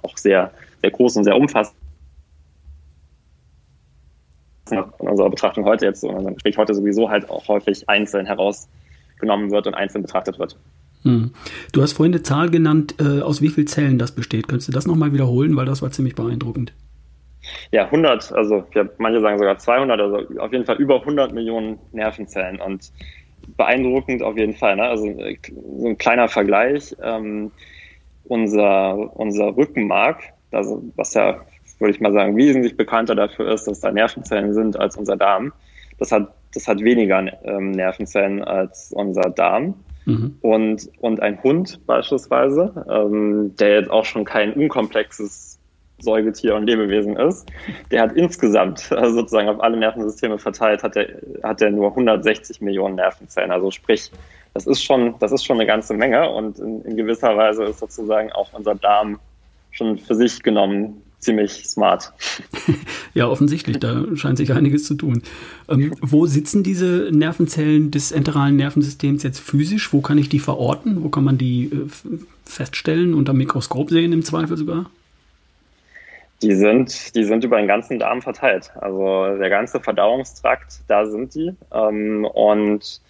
auch 0.02 0.16
sehr, 0.16 0.52
sehr 0.80 0.90
groß 0.90 1.16
und 1.16 1.24
sehr 1.24 1.36
umfassend 1.36 1.76
in 4.72 4.78
unserer 4.98 5.30
Betrachtung 5.30 5.64
heute 5.64 5.86
jetzt, 5.86 6.04
in 6.04 6.10
unserem 6.10 6.34
Gespräch 6.34 6.56
heute 6.56 6.74
sowieso 6.74 7.10
halt 7.10 7.28
auch 7.28 7.48
häufig 7.48 7.88
einzeln 7.88 8.26
herausgenommen 8.26 9.50
wird 9.50 9.66
und 9.66 9.74
einzeln 9.74 10.02
betrachtet 10.02 10.38
wird. 10.38 10.56
Hm. 11.02 11.30
Du 11.72 11.82
hast 11.82 11.94
vorhin 11.94 12.14
eine 12.14 12.22
Zahl 12.22 12.50
genannt, 12.50 12.96
äh, 13.00 13.22
aus 13.22 13.40
wie 13.40 13.48
vielen 13.48 13.66
Zellen 13.66 13.98
das 13.98 14.12
besteht. 14.12 14.48
Könntest 14.48 14.68
du 14.68 14.72
das 14.72 14.86
nochmal 14.86 15.12
wiederholen, 15.12 15.56
weil 15.56 15.66
das 15.66 15.82
war 15.82 15.90
ziemlich 15.90 16.14
beeindruckend. 16.14 16.72
Ja, 17.72 17.86
100, 17.86 18.32
also 18.32 18.64
ja, 18.74 18.84
manche 18.98 19.20
sagen 19.20 19.38
sogar 19.38 19.58
200, 19.58 20.00
also 20.00 20.38
auf 20.38 20.52
jeden 20.52 20.66
Fall 20.66 20.76
über 20.76 21.00
100 21.00 21.32
Millionen 21.32 21.78
Nervenzellen 21.92 22.60
und 22.60 22.92
beeindruckend 23.56 24.22
auf 24.22 24.36
jeden 24.36 24.54
Fall. 24.54 24.76
Ne? 24.76 24.82
Also 24.82 25.06
so 25.06 25.88
ein 25.88 25.98
kleiner 25.98 26.28
Vergleich. 26.28 26.94
Ähm, 27.02 27.50
unser, 28.24 29.16
unser 29.16 29.56
Rückenmark, 29.56 30.22
also 30.52 30.82
was 30.96 31.14
ja, 31.14 31.40
würde 31.78 31.92
ich 31.92 32.00
mal 32.00 32.12
sagen, 32.12 32.36
wesentlich 32.36 32.76
bekannter 32.76 33.14
dafür 33.14 33.52
ist, 33.52 33.66
dass 33.66 33.80
da 33.80 33.90
Nervenzellen 33.90 34.54
sind 34.54 34.78
als 34.78 34.96
unser 34.96 35.16
Darm, 35.16 35.52
das 35.98 36.12
hat, 36.12 36.32
das 36.54 36.68
hat 36.68 36.80
weniger 36.80 37.24
ähm, 37.44 37.72
Nervenzellen 37.72 38.42
als 38.42 38.92
unser 38.92 39.30
Darm. 39.30 39.74
Mhm. 40.10 40.36
Und, 40.40 40.90
und 41.00 41.20
ein 41.20 41.42
Hund 41.42 41.86
beispielsweise, 41.86 42.84
ähm, 42.90 43.54
der 43.56 43.80
jetzt 43.80 43.90
auch 43.90 44.04
schon 44.04 44.24
kein 44.24 44.52
unkomplexes 44.54 45.58
Säugetier 46.00 46.54
und 46.54 46.66
Lebewesen 46.66 47.16
ist, 47.16 47.48
der 47.90 48.02
hat 48.02 48.12
insgesamt, 48.14 48.90
also 48.92 49.20
sozusagen 49.20 49.48
auf 49.48 49.60
alle 49.60 49.76
Nervensysteme 49.76 50.38
verteilt, 50.38 50.82
hat 50.82 50.94
der, 50.96 51.08
hat 51.42 51.60
der 51.60 51.70
nur 51.70 51.88
160 51.90 52.60
Millionen 52.60 52.96
Nervenzellen. 52.96 53.50
Also 53.50 53.70
sprich, 53.70 54.10
das 54.54 54.66
ist 54.66 54.82
schon, 54.82 55.14
das 55.20 55.32
ist 55.32 55.44
schon 55.44 55.56
eine 55.56 55.66
ganze 55.66 55.94
Menge 55.94 56.28
und 56.30 56.58
in, 56.58 56.82
in 56.82 56.96
gewisser 56.96 57.36
Weise 57.36 57.64
ist 57.64 57.78
sozusagen 57.78 58.32
auch 58.32 58.52
unser 58.52 58.74
Darm 58.74 59.20
schon 59.70 59.98
für 59.98 60.14
sich 60.14 60.42
genommen 60.42 61.02
ziemlich 61.20 61.68
smart. 61.68 62.12
ja, 63.14 63.28
offensichtlich, 63.28 63.78
da 63.78 64.04
scheint 64.14 64.38
sich 64.38 64.52
einiges 64.52 64.84
zu 64.84 64.94
tun. 64.94 65.22
Ähm, 65.68 65.94
wo 66.00 66.26
sitzen 66.26 66.62
diese 66.62 67.10
Nervenzellen 67.12 67.90
des 67.90 68.10
enteralen 68.10 68.56
Nervensystems 68.56 69.22
jetzt 69.22 69.38
physisch? 69.38 69.92
Wo 69.92 70.00
kann 70.00 70.18
ich 70.18 70.28
die 70.28 70.40
verorten? 70.40 71.04
Wo 71.04 71.08
kann 71.10 71.24
man 71.24 71.38
die 71.38 71.66
äh, 71.66 71.88
feststellen, 72.44 73.14
unter 73.14 73.32
Mikroskop 73.32 73.90
sehen 73.90 74.12
im 74.12 74.24
Zweifel 74.24 74.56
sogar? 74.56 74.90
Die 76.42 76.54
sind, 76.54 77.14
die 77.14 77.24
sind 77.24 77.44
über 77.44 77.58
den 77.58 77.68
ganzen 77.68 77.98
Darm 77.98 78.22
verteilt. 78.22 78.72
Also 78.80 79.36
der 79.36 79.50
ganze 79.50 79.78
Verdauungstrakt, 79.78 80.80
da 80.88 81.04
sind 81.04 81.34
die. 81.34 81.54
Ähm, 81.70 82.24
und 82.24 83.00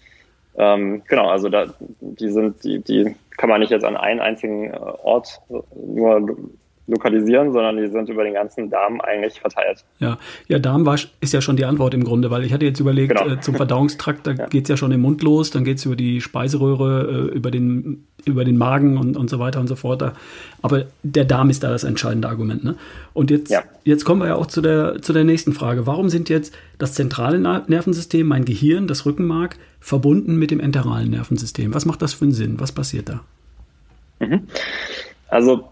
ähm, 0.57 1.01
genau, 1.07 1.29
also 1.29 1.47
da, 1.47 1.73
die 2.01 2.29
sind, 2.29 2.63
die, 2.65 2.79
die 2.79 3.15
kann 3.37 3.49
man 3.49 3.61
nicht 3.61 3.71
jetzt 3.71 3.85
an 3.85 3.95
einen 3.95 4.19
einzigen 4.19 4.65
äh, 4.65 4.77
Ort 4.77 5.41
nur 5.73 6.37
lokalisieren, 6.87 7.53
sondern 7.53 7.77
die 7.77 7.87
sind 7.87 8.09
über 8.09 8.23
den 8.23 8.33
ganzen 8.33 8.69
Darm 8.69 8.99
eigentlich 9.01 9.39
verteilt. 9.39 9.83
Ja, 9.99 10.17
ja 10.47 10.59
Darm 10.59 10.85
war, 10.85 10.97
ist 11.19 11.33
ja 11.33 11.41
schon 11.41 11.55
die 11.55 11.65
Antwort 11.65 11.93
im 11.93 12.03
Grunde, 12.03 12.31
weil 12.31 12.43
ich 12.43 12.53
hatte 12.53 12.65
jetzt 12.65 12.79
überlegt, 12.79 13.15
genau. 13.15 13.33
äh, 13.33 13.39
zum 13.39 13.55
Verdauungstrakt, 13.55 14.27
da 14.27 14.31
ja. 14.37 14.47
geht 14.47 14.63
es 14.63 14.69
ja 14.69 14.77
schon 14.77 14.91
im 14.91 15.01
Mund 15.01 15.21
los, 15.21 15.51
dann 15.51 15.63
geht 15.63 15.77
es 15.77 15.85
über 15.85 15.95
die 15.95 16.21
Speiseröhre, 16.21 17.29
äh, 17.31 17.35
über, 17.35 17.51
den, 17.51 18.05
über 18.25 18.43
den 18.45 18.57
Magen 18.57 18.97
und, 18.97 19.15
und 19.15 19.29
so 19.29 19.39
weiter 19.39 19.59
und 19.59 19.67
so 19.67 19.75
fort. 19.75 20.01
Da. 20.01 20.13
Aber 20.61 20.85
der 21.03 21.25
Darm 21.25 21.49
ist 21.49 21.63
da 21.63 21.69
das 21.69 21.83
entscheidende 21.83 22.27
Argument. 22.27 22.63
Ne? 22.63 22.75
Und 23.13 23.31
jetzt, 23.31 23.51
ja. 23.51 23.63
jetzt 23.83 24.03
kommen 24.03 24.21
wir 24.21 24.27
ja 24.27 24.35
auch 24.35 24.47
zu 24.47 24.61
der, 24.61 25.01
zu 25.01 25.13
der 25.13 25.23
nächsten 25.23 25.53
Frage. 25.53 25.85
Warum 25.87 26.09
sind 26.09 26.29
jetzt 26.29 26.53
das 26.77 26.93
zentrale 26.93 27.39
Nervensystem, 27.39 28.27
mein 28.27 28.43
Gehirn, 28.43 28.87
das 28.87 29.05
Rückenmark, 29.05 29.57
verbunden 29.79 30.37
mit 30.37 30.51
dem 30.51 30.59
enteralen 30.59 31.11
Nervensystem? 31.11 31.73
Was 31.73 31.85
macht 31.85 32.01
das 32.01 32.13
für 32.13 32.25
einen 32.25 32.33
Sinn? 32.33 32.59
Was 32.59 32.71
passiert 32.71 33.07
da? 33.07 33.21
Mhm. 34.19 34.47
Also 35.27 35.71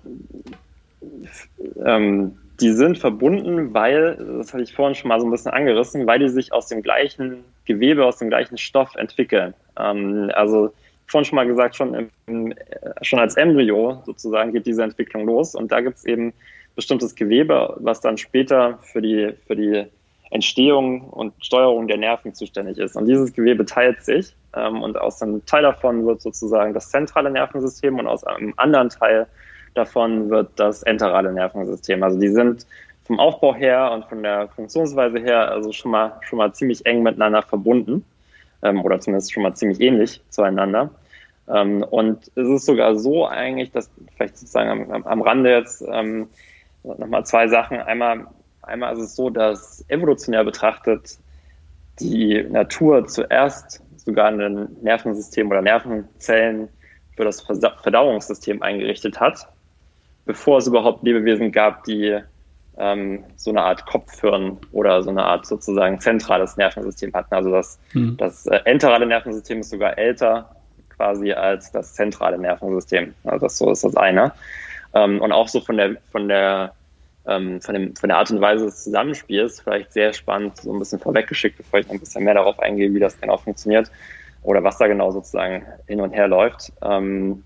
ähm, 1.85 2.37
die 2.59 2.73
sind 2.73 2.97
verbunden, 2.97 3.73
weil, 3.73 4.17
das 4.37 4.53
hatte 4.53 4.63
ich 4.63 4.73
vorhin 4.73 4.95
schon 4.95 5.09
mal 5.09 5.19
so 5.19 5.27
ein 5.27 5.31
bisschen 5.31 5.51
angerissen, 5.51 6.05
weil 6.07 6.19
die 6.19 6.29
sich 6.29 6.51
aus 6.51 6.67
dem 6.67 6.81
gleichen 6.81 7.43
Gewebe, 7.65 8.05
aus 8.05 8.17
dem 8.17 8.29
gleichen 8.29 8.57
Stoff 8.57 8.95
entwickeln. 8.95 9.53
Ähm, 9.77 10.31
also 10.33 10.73
vorhin 11.07 11.25
schon 11.25 11.35
mal 11.37 11.47
gesagt, 11.47 11.75
schon, 11.75 12.09
im, 12.27 12.53
schon 13.01 13.19
als 13.19 13.35
Embryo 13.35 14.01
sozusagen 14.05 14.51
geht 14.51 14.65
diese 14.65 14.83
Entwicklung 14.83 15.25
los 15.25 15.55
und 15.55 15.71
da 15.71 15.81
gibt 15.81 15.97
es 15.97 16.05
eben 16.05 16.33
bestimmtes 16.75 17.15
Gewebe, 17.15 17.75
was 17.79 18.01
dann 18.01 18.17
später 18.17 18.77
für 18.81 19.01
die, 19.01 19.33
für 19.47 19.55
die 19.55 19.85
Entstehung 20.31 21.01
und 21.09 21.33
Steuerung 21.43 21.87
der 21.87 21.97
Nerven 21.97 22.33
zuständig 22.33 22.77
ist. 22.77 22.95
Und 22.95 23.07
dieses 23.07 23.33
Gewebe 23.33 23.65
teilt 23.65 24.03
sich 24.03 24.35
ähm, 24.55 24.83
und 24.83 24.99
aus 24.99 25.21
einem 25.21 25.45
Teil 25.45 25.63
davon 25.63 26.05
wird 26.05 26.21
sozusagen 26.21 26.73
das 26.73 26.89
zentrale 26.89 27.31
Nervensystem 27.31 27.97
und 27.97 28.07
aus 28.07 28.23
einem 28.23 28.53
anderen 28.57 28.89
Teil 28.89 29.27
davon 29.73 30.29
wird 30.29 30.51
das 30.55 30.83
enterale 30.83 31.31
Nervensystem. 31.31 32.03
Also 32.03 32.19
die 32.19 32.29
sind 32.29 32.65
vom 33.09 33.19
Aufbau 33.19 33.55
her 33.55 33.91
und 33.91 34.05
von 34.05 34.21
der 34.21 34.49
Funktionsweise 34.49 35.17
her 35.19 35.49
also 35.49 35.71
schon 35.71 35.89
mal, 35.89 36.13
schon 36.21 36.37
mal 36.37 36.53
ziemlich 36.53 36.85
eng 36.85 37.01
miteinander 37.01 37.41
verbunden 37.41 38.05
ähm, 38.61 38.85
oder 38.85 38.99
zumindest 38.99 39.33
schon 39.33 39.41
mal 39.41 39.55
ziemlich 39.55 39.81
ähnlich 39.81 40.21
zueinander. 40.29 40.91
Ähm, 41.47 41.83
und 41.89 42.27
es 42.35 42.47
ist 42.47 42.65
sogar 42.67 42.95
so 42.95 43.25
eigentlich, 43.25 43.71
dass 43.71 43.89
vielleicht 44.15 44.37
sozusagen 44.37 44.93
am, 44.93 45.03
am 45.03 45.21
Rande 45.23 45.51
jetzt 45.51 45.83
ähm, 45.91 46.27
nochmal 46.83 47.25
zwei 47.25 47.47
Sachen. 47.47 47.81
Einmal, 47.81 48.27
einmal 48.61 48.93
ist 48.93 48.99
es 48.99 49.15
so, 49.15 49.31
dass 49.31 49.83
evolutionär 49.87 50.43
betrachtet 50.43 51.17
die 51.99 52.43
Natur 52.43 53.07
zuerst 53.07 53.81
sogar 53.97 54.27
ein 54.27 54.77
Nervensystem 54.81 55.49
oder 55.49 55.63
Nervenzellen 55.63 56.69
für 57.15 57.25
das 57.25 57.41
Verdauungssystem 57.41 58.61
eingerichtet 58.61 59.19
hat 59.19 59.47
bevor 60.29 60.59
es 60.59 60.67
überhaupt 60.67 61.01
Lebewesen 61.01 61.51
gab, 61.51 61.85
die 61.85 62.19
ähm, 62.77 63.23
so 63.35 63.49
eine 63.49 63.63
Art 63.63 63.87
Kopfhirn 63.87 64.59
oder 64.71 65.01
so 65.01 65.09
eine 65.09 65.25
Art 65.25 65.47
sozusagen 65.47 65.99
zentrales 65.99 66.55
Nervensystem 66.55 67.11
hatten. 67.15 67.33
Also 67.33 67.49
das, 67.49 67.79
hm. 67.93 68.15
das 68.17 68.45
äh, 68.45 68.59
enterale 68.65 69.07
Nervensystem 69.07 69.61
ist 69.61 69.71
sogar 69.71 69.97
älter 69.97 70.55
quasi 70.95 71.31
als 71.31 71.71
das 71.71 71.95
zentrale 71.95 72.37
Nervensystem. 72.37 73.15
Also 73.23 73.47
das 73.47 73.57
so 73.57 73.71
ist 73.71 73.83
das 73.83 73.97
eine. 73.97 74.31
Ähm, 74.93 75.19
und 75.19 75.31
auch 75.31 75.47
so 75.47 75.61
von 75.61 75.77
der 75.77 75.95
von 76.11 76.27
der 76.27 76.73
ähm, 77.25 77.59
von, 77.59 77.73
dem, 77.73 77.95
von 77.95 78.09
der 78.09 78.19
Art 78.19 78.29
und 78.29 78.39
Weise 78.39 78.65
des 78.65 78.83
Zusammenspiels 78.83 79.61
vielleicht 79.61 79.93
sehr 79.93 80.13
spannend, 80.13 80.57
so 80.57 80.71
ein 80.71 80.77
bisschen 80.77 80.99
vorweggeschickt, 80.99 81.57
bevor 81.57 81.79
ich 81.79 81.87
noch 81.87 81.95
ein 81.95 81.99
bisschen 81.99 82.23
mehr 82.23 82.35
darauf 82.35 82.59
eingehe, 82.59 82.93
wie 82.93 82.99
das 82.99 83.19
genau 83.19 83.37
funktioniert 83.37 83.89
oder 84.43 84.63
was 84.63 84.77
da 84.77 84.85
genau 84.85 85.09
sozusagen 85.09 85.65
hin 85.87 86.01
und 86.01 86.11
her 86.11 86.27
läuft. 86.27 86.71
Ähm, 86.83 87.43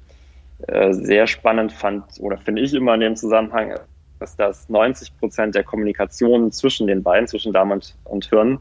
äh, 0.68 0.94
sehr 0.94 1.28
spannend 1.28 1.72
fand 1.72 2.04
oder 2.20 2.38
finde 2.38 2.62
ich 2.62 2.74
immer 2.74 2.94
in 2.96 3.02
dem 3.02 3.16
Zusammenhang, 3.16 3.74
dass 4.20 4.36
das 4.36 4.70
90 4.70 5.18
Prozent 5.20 5.56
der 5.56 5.64
Kommunikation 5.64 6.52
zwischen 6.52 6.88
den 6.88 7.04
beiden, 7.04 7.28
zwischen 7.28 7.52
Darm 7.54 7.72
und, 7.72 7.96
und 8.06 8.26
Hirn, 8.26 8.60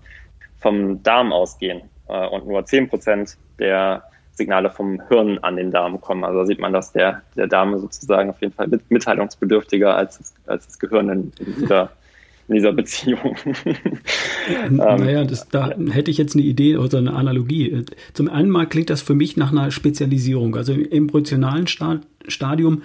vom 0.59 1.03
Darm 1.03 1.33
ausgehen 1.33 1.83
äh, 2.09 2.27
und 2.27 2.47
nur 2.47 2.65
10 2.65 2.89
Prozent 2.89 3.37
der 3.59 4.03
Signale 4.33 4.71
vom 4.71 5.01
Hirn 5.09 5.39
an 5.43 5.57
den 5.57 5.71
Darm 5.71 6.01
kommen. 6.01 6.25
Also 6.25 6.45
sieht 6.45 6.59
man, 6.59 6.73
dass 6.73 6.93
der, 6.93 7.23
der 7.37 7.47
Darm 7.47 7.79
sozusagen 7.79 8.31
auf 8.31 8.41
jeden 8.41 8.55
Fall 8.55 8.69
mitteilungsbedürftiger 8.89 9.95
als 9.95 10.35
als 10.47 10.67
das 10.67 10.79
Gehirn 10.79 11.09
in, 11.11 11.33
in 11.39 11.55
dieser 11.57 11.91
in 12.53 12.57
dieser 12.57 12.73
Beziehung. 12.73 13.37
Ähm, 14.49 14.77
naja, 14.77 15.25
das, 15.25 15.49
da 15.49 15.71
hätte 15.91 16.11
ich 16.11 16.19
jetzt 16.19 16.35
eine 16.35 16.45
Idee 16.45 16.77
oder 16.77 16.99
eine 16.99 17.15
Analogie. 17.15 17.85
Zum 18.13 18.29
einen 18.29 18.51
mal 18.51 18.67
klingt 18.67 18.91
das 18.91 19.01
für 19.01 19.15
mich 19.15 19.37
nach 19.37 19.53
einer 19.53 19.71
Spezialisierung. 19.71 20.57
Also 20.57 20.73
im 20.73 20.91
embryonalen 20.91 21.67
Stadium 21.69 22.83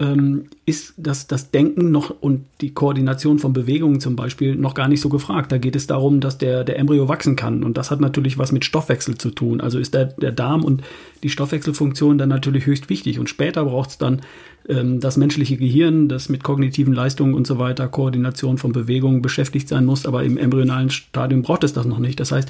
ähm, 0.00 0.44
ist 0.64 0.94
das, 0.96 1.26
das 1.26 1.50
Denken 1.50 1.90
noch 1.90 2.14
und 2.20 2.44
die 2.60 2.72
Koordination 2.72 3.38
von 3.38 3.52
Bewegungen 3.52 4.00
zum 4.00 4.14
Beispiel 4.14 4.54
noch 4.54 4.74
gar 4.74 4.86
nicht 4.86 5.00
so 5.00 5.08
gefragt. 5.08 5.50
Da 5.50 5.58
geht 5.58 5.74
es 5.74 5.88
darum, 5.88 6.20
dass 6.20 6.38
der, 6.38 6.62
der 6.62 6.78
Embryo 6.78 7.08
wachsen 7.08 7.34
kann. 7.34 7.64
Und 7.64 7.76
das 7.76 7.90
hat 7.90 8.00
natürlich 8.00 8.38
was 8.38 8.52
mit 8.52 8.64
Stoffwechsel 8.64 9.18
zu 9.18 9.30
tun. 9.30 9.60
Also 9.60 9.78
ist 9.78 9.94
der, 9.94 10.06
der 10.06 10.30
Darm 10.30 10.64
und 10.64 10.82
die 11.22 11.30
Stoffwechselfunktion 11.30 12.16
dann 12.16 12.28
natürlich 12.28 12.66
höchst 12.66 12.88
wichtig. 12.88 13.18
Und 13.18 13.28
später 13.28 13.64
braucht 13.64 13.90
es 13.90 13.98
dann 13.98 14.22
ähm, 14.68 15.00
das 15.00 15.16
menschliche 15.16 15.56
Gehirn, 15.56 16.08
das 16.08 16.28
mit 16.28 16.44
kognitiven 16.44 16.92
Leistungen 16.92 17.34
und 17.34 17.46
so 17.46 17.58
weiter, 17.58 17.88
Koordination 17.88 18.58
von 18.58 18.72
Bewegungen 18.72 19.20
beschäftigt 19.20 19.68
sein 19.68 19.84
muss. 19.84 20.06
Aber 20.06 20.22
im 20.22 20.36
embryonalen 20.36 20.90
Stadium 20.90 21.42
braucht 21.42 21.64
es 21.64 21.72
das 21.72 21.86
noch 21.86 21.98
nicht. 21.98 22.20
Das 22.20 22.30
heißt, 22.30 22.48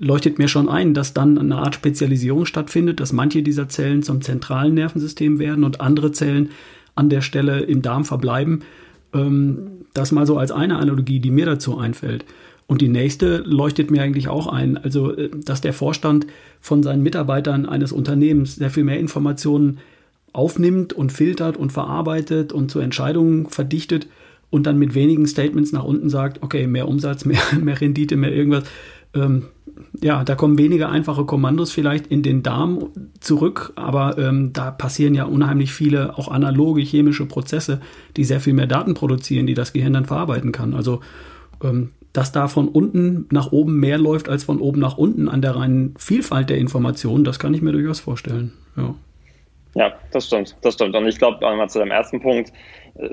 leuchtet 0.00 0.38
mir 0.38 0.48
schon 0.48 0.68
ein, 0.68 0.94
dass 0.94 1.14
dann 1.14 1.38
eine 1.38 1.58
Art 1.58 1.76
Spezialisierung 1.76 2.46
stattfindet, 2.46 2.98
dass 2.98 3.12
manche 3.12 3.42
dieser 3.42 3.68
Zellen 3.68 4.02
zum 4.02 4.22
zentralen 4.22 4.74
Nervensystem 4.74 5.38
werden 5.38 5.62
und 5.62 5.80
andere 5.80 6.10
Zellen 6.10 6.50
an 7.00 7.08
der 7.08 7.22
Stelle 7.22 7.60
im 7.60 7.80
Darm 7.82 8.04
verbleiben. 8.04 8.60
Ähm, 9.14 9.86
das 9.94 10.12
mal 10.12 10.26
so 10.26 10.36
als 10.36 10.52
eine 10.52 10.76
Analogie, 10.76 11.18
die 11.18 11.30
mir 11.30 11.46
dazu 11.46 11.78
einfällt. 11.78 12.24
Und 12.66 12.82
die 12.82 12.88
nächste 12.88 13.38
leuchtet 13.38 13.90
mir 13.90 14.02
eigentlich 14.02 14.28
auch 14.28 14.46
ein. 14.46 14.76
Also, 14.76 15.16
äh, 15.16 15.30
dass 15.34 15.62
der 15.62 15.72
Vorstand 15.72 16.26
von 16.60 16.82
seinen 16.82 17.02
Mitarbeitern 17.02 17.66
eines 17.66 17.90
Unternehmens 17.90 18.56
sehr 18.56 18.70
viel 18.70 18.84
mehr 18.84 19.00
Informationen 19.00 19.78
aufnimmt 20.32 20.92
und 20.92 21.10
filtert 21.10 21.56
und 21.56 21.72
verarbeitet 21.72 22.52
und 22.52 22.70
zu 22.70 22.78
Entscheidungen 22.78 23.46
verdichtet 23.46 24.06
und 24.50 24.66
dann 24.66 24.78
mit 24.78 24.94
wenigen 24.94 25.26
Statements 25.26 25.72
nach 25.72 25.84
unten 25.84 26.10
sagt, 26.10 26.42
okay, 26.42 26.66
mehr 26.66 26.86
Umsatz, 26.86 27.24
mehr, 27.24 27.40
mehr 27.60 27.80
Rendite, 27.80 28.16
mehr 28.16 28.32
irgendwas. 28.32 28.64
Ähm, 29.14 29.46
ja, 30.00 30.24
da 30.24 30.34
kommen 30.34 30.58
weniger 30.58 30.90
einfache 30.90 31.24
Kommandos 31.24 31.72
vielleicht 31.72 32.06
in 32.06 32.22
den 32.22 32.42
Darm 32.42 32.90
zurück, 33.20 33.72
aber 33.76 34.18
ähm, 34.18 34.52
da 34.52 34.70
passieren 34.70 35.14
ja 35.14 35.24
unheimlich 35.24 35.72
viele 35.72 36.18
auch 36.18 36.28
analoge 36.28 36.82
chemische 36.82 37.26
Prozesse, 37.26 37.80
die 38.16 38.24
sehr 38.24 38.40
viel 38.40 38.54
mehr 38.54 38.66
Daten 38.66 38.94
produzieren, 38.94 39.46
die 39.46 39.54
das 39.54 39.72
Gehirn 39.72 39.92
dann 39.92 40.06
verarbeiten 40.06 40.52
kann. 40.52 40.74
Also 40.74 41.00
ähm, 41.62 41.90
dass 42.12 42.32
da 42.32 42.48
von 42.48 42.68
unten 42.68 43.26
nach 43.30 43.52
oben 43.52 43.78
mehr 43.78 43.98
läuft 43.98 44.28
als 44.28 44.44
von 44.44 44.60
oben 44.60 44.80
nach 44.80 44.98
unten 44.98 45.28
an 45.28 45.42
der 45.42 45.54
reinen 45.54 45.94
Vielfalt 45.96 46.50
der 46.50 46.58
Informationen, 46.58 47.24
das 47.24 47.38
kann 47.38 47.54
ich 47.54 47.62
mir 47.62 47.72
durchaus 47.72 48.00
vorstellen. 48.00 48.52
Ja. 48.76 48.94
Ja, 49.74 49.92
das 50.10 50.26
stimmt, 50.26 50.56
das 50.62 50.74
stimmt. 50.74 50.96
Und 50.96 51.06
ich 51.06 51.18
glaube, 51.18 51.46
einmal 51.46 51.70
zu 51.70 51.78
dem 51.78 51.92
ersten 51.92 52.20
Punkt, 52.20 52.52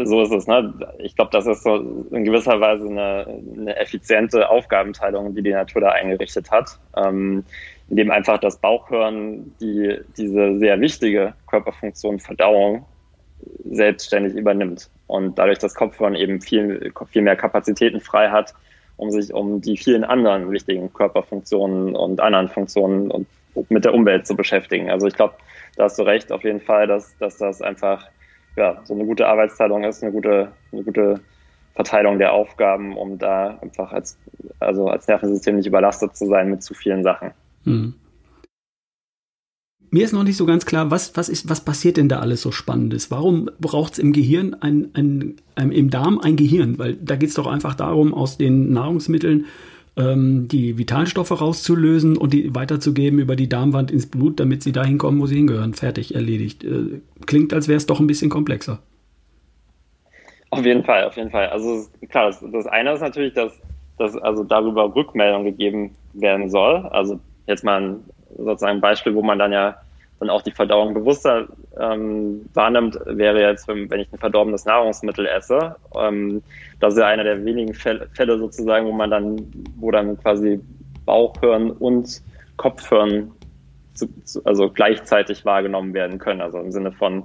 so 0.04 0.22
ist 0.22 0.32
es. 0.32 0.48
Ne? 0.48 0.74
Ich 1.00 1.16
glaube, 1.16 1.32
das 1.32 1.46
ist 1.46 1.64
so 1.64 1.76
in 2.12 2.24
gewisser 2.24 2.60
Weise 2.60 2.88
eine, 2.88 3.42
eine 3.56 3.76
effiziente 3.76 4.50
Aufgabenteilung, 4.50 5.34
die 5.36 5.42
die 5.42 5.52
Natur 5.52 5.82
da 5.82 5.90
eingerichtet 5.90 6.52
hat, 6.52 6.80
ähm, 6.96 7.44
indem 7.90 8.12
einfach 8.12 8.40
das 8.40 8.58
Bauchhören 8.58 9.56
die, 9.62 9.98
diese 10.18 10.58
sehr 10.60 10.80
wichtige 10.82 11.34
Körperfunktion 11.48 12.20
Verdauung 12.20 12.86
selbstständig 13.70 14.34
übernimmt 14.34 14.90
und 15.08 15.38
dadurch 15.38 15.60
das 15.60 15.76
Kopfhören 15.76 16.16
eben 16.16 16.42
viel, 16.42 16.92
viel 17.12 17.22
mehr 17.22 17.36
Kapazitäten 17.36 18.02
frei 18.02 18.30
hat, 18.30 18.54
um 18.98 19.12
sich 19.12 19.34
um 19.34 19.62
die 19.62 19.78
vielen 19.78 20.04
anderen 20.04 20.52
wichtigen 20.52 20.92
Körperfunktionen 20.92 21.96
und 21.96 22.20
anderen 22.20 22.50
Funktionen 22.50 23.12
und 23.12 23.28
mit 23.70 23.86
der 23.86 23.94
Umwelt 23.94 24.28
zu 24.28 24.36
beschäftigen. 24.36 24.90
Also 24.90 25.08
ich 25.08 25.16
glaube, 25.16 25.36
da 25.76 25.84
hast 25.84 25.98
du 25.98 26.04
recht 26.04 26.32
auf 26.32 26.44
jeden 26.44 26.62
Fall, 26.62 26.88
dass, 26.88 27.18
dass 27.18 27.38
das 27.38 27.62
einfach 27.62 28.08
ja, 28.58 28.82
so 28.84 28.94
eine 28.94 29.06
gute 29.06 29.28
Arbeitsteilung 29.28 29.84
ist, 29.84 30.04
eine 30.04 30.12
gute, 30.12 30.52
eine 30.72 30.84
gute 30.84 31.22
Verteilung 31.76 32.18
der 32.18 32.34
Aufgaben, 32.34 32.98
um 32.98 33.20
da 33.20 33.60
einfach 33.62 33.94
als, 33.94 34.18
also 34.60 34.88
als 34.88 35.08
Nervensystem 35.08 35.56
nicht 35.56 35.68
überlastet 35.68 36.18
zu 36.18 36.26
sein 36.26 36.50
mit 36.50 36.64
zu 36.64 36.74
vielen 36.74 37.04
Sachen. 37.04 37.32
Hm. 37.64 37.94
Mir 39.90 40.04
ist 40.04 40.12
noch 40.12 40.24
nicht 40.24 40.36
so 40.36 40.46
ganz 40.46 40.66
klar, 40.66 40.92
was, 40.92 41.16
was, 41.16 41.30
ist, 41.30 41.50
was 41.50 41.64
passiert 41.64 41.96
denn 41.96 42.10
da 42.10 42.20
alles 42.20 42.42
so 42.42 42.52
Spannendes? 42.52 43.10
Warum 43.10 43.50
braucht 43.62 43.94
es 43.94 44.00
im 44.00 44.12
Gehirn, 44.12 44.56
ein, 44.56 44.90
ein, 44.94 45.36
ein, 45.56 45.72
im 45.72 45.90
Darm 45.90 46.20
ein 46.20 46.36
Gehirn? 46.36 46.78
Weil 46.78 46.96
da 46.96 47.16
geht 47.16 47.30
es 47.30 47.36
doch 47.36 47.48
einfach 47.48 47.76
darum, 47.76 48.14
aus 48.14 48.38
den 48.38 48.74
Nahrungsmitteln 48.74 49.46
ähm, 49.98 50.48
die 50.48 50.78
Vitalstoffe 50.78 51.42
rauszulösen 51.42 52.18
und 52.18 52.34
die 52.34 52.54
weiterzugeben 52.54 53.20
über 53.20 53.36
die 53.36 53.50
Darmwand 53.50 53.92
ins 53.92 54.08
Blut, 54.08 54.40
damit 54.40 54.64
sie 54.64 54.72
dahin 54.72 54.98
kommen, 54.98 55.20
wo 55.20 55.26
sie 55.26 55.38
hingehören. 55.38 55.74
Fertig, 55.74 56.16
erledigt. 56.16 56.64
Äh, 56.64 57.02
klingt, 57.26 57.54
als 57.54 57.68
wäre 57.68 57.78
es 57.78 57.86
doch 57.86 58.00
ein 58.00 58.08
bisschen 58.08 58.30
komplexer. 58.30 58.80
Auf 60.50 60.66
jeden 60.66 60.84
Fall, 60.84 61.04
auf 61.04 61.18
jeden 61.18 61.32
Fall. 61.32 61.48
Also 61.50 61.86
klar, 62.10 62.28
das, 62.28 62.44
das 62.52 62.68
eine 62.68 62.94
ist 62.94 63.02
natürlich, 63.02 63.34
dass, 63.34 63.52
dass 63.98 64.16
also 64.16 64.44
darüber 64.44 64.96
Rückmeldung 64.96 65.44
gegeben 65.44 65.92
werden 66.14 66.50
soll. 66.50 66.86
Also 66.88 67.20
jetzt 67.48 67.64
mal 67.64 67.82
ein 67.82 68.04
sozusagen 68.38 68.78
ein 68.78 68.82
Beispiel, 68.82 69.16
wo 69.16 69.24
man 69.24 69.40
dann 69.40 69.52
ja 69.52 69.78
dann 70.20 70.30
auch 70.30 70.42
die 70.42 70.52
Verdauung 70.52 70.94
bewusster 70.94 71.48
ähm, 71.80 72.46
wahrnimmt, 72.54 73.00
wäre 73.06 73.42
jetzt, 73.42 73.68
wenn, 73.68 73.92
ich 74.00 74.12
ein 74.12 74.18
verdorbenes 74.18 74.66
Nahrungsmittel 74.66 75.28
esse. 75.28 75.76
Ähm, 75.96 76.42
das 76.80 76.94
ist 76.94 77.00
ja 77.00 77.08
einer 77.08 77.24
der 77.24 77.46
wenigen 77.46 77.74
Fälle, 77.74 78.38
sozusagen, 78.38 78.88
wo 78.88 78.92
man 78.92 79.12
dann, 79.12 79.52
wo 79.78 79.92
dann 79.92 80.18
quasi 80.18 80.60
Bauchhören 81.06 81.72
und 81.72 82.22
Kopfhören 82.58 83.32
zu, 83.94 84.08
zu, 84.24 84.44
also 84.44 84.70
gleichzeitig 84.70 85.46
wahrgenommen 85.46 85.94
werden 85.94 86.18
können. 86.18 86.42
Also 86.42 86.60
im 86.60 86.72
Sinne 86.72 86.92
von, 86.92 87.24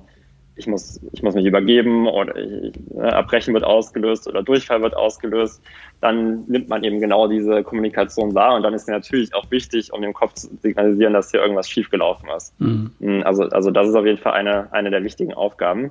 ich 0.55 0.67
muss, 0.67 1.01
ich 1.13 1.23
muss 1.23 1.35
mich 1.35 1.47
übergeben 1.47 2.07
oder 2.07 2.37
ich, 2.37 2.73
ne, 2.91 3.11
Erbrechen 3.11 3.55
wird 3.55 3.65
ausgelöst 3.65 4.29
oder 4.29 4.43
Durchfall 4.43 4.83
wird 4.83 4.97
ausgelöst, 4.97 5.63
dann 6.01 6.45
nimmt 6.47 6.69
man 6.69 6.85
eben 6.85 7.01
genau 7.01 7.27
diese 7.27 7.63
Kommunikation 7.63 8.35
wahr 8.35 8.55
und 8.57 8.63
dann 8.63 8.75
ist 8.75 8.89
natürlich 8.89 9.35
auch 9.35 9.51
wichtig, 9.51 9.93
um 9.93 10.03
dem 10.03 10.13
Kopf 10.13 10.35
zu 10.35 10.49
signalisieren, 10.61 11.15
dass 11.15 11.31
hier 11.31 11.41
irgendwas 11.41 11.69
schiefgelaufen 11.69 12.29
ist. 12.37 12.59
Mhm. 12.61 12.93
mhm. 12.99 13.23
Also, 13.25 13.45
also 13.45 13.71
das 13.71 13.89
ist 13.89 13.95
auf 13.95 14.05
jeden 14.05 14.19
Fall 14.19 14.35
eine, 14.35 14.73
eine 14.73 14.91
der 14.91 15.05
wichtigen 15.05 15.35
Aufgaben. 15.35 15.91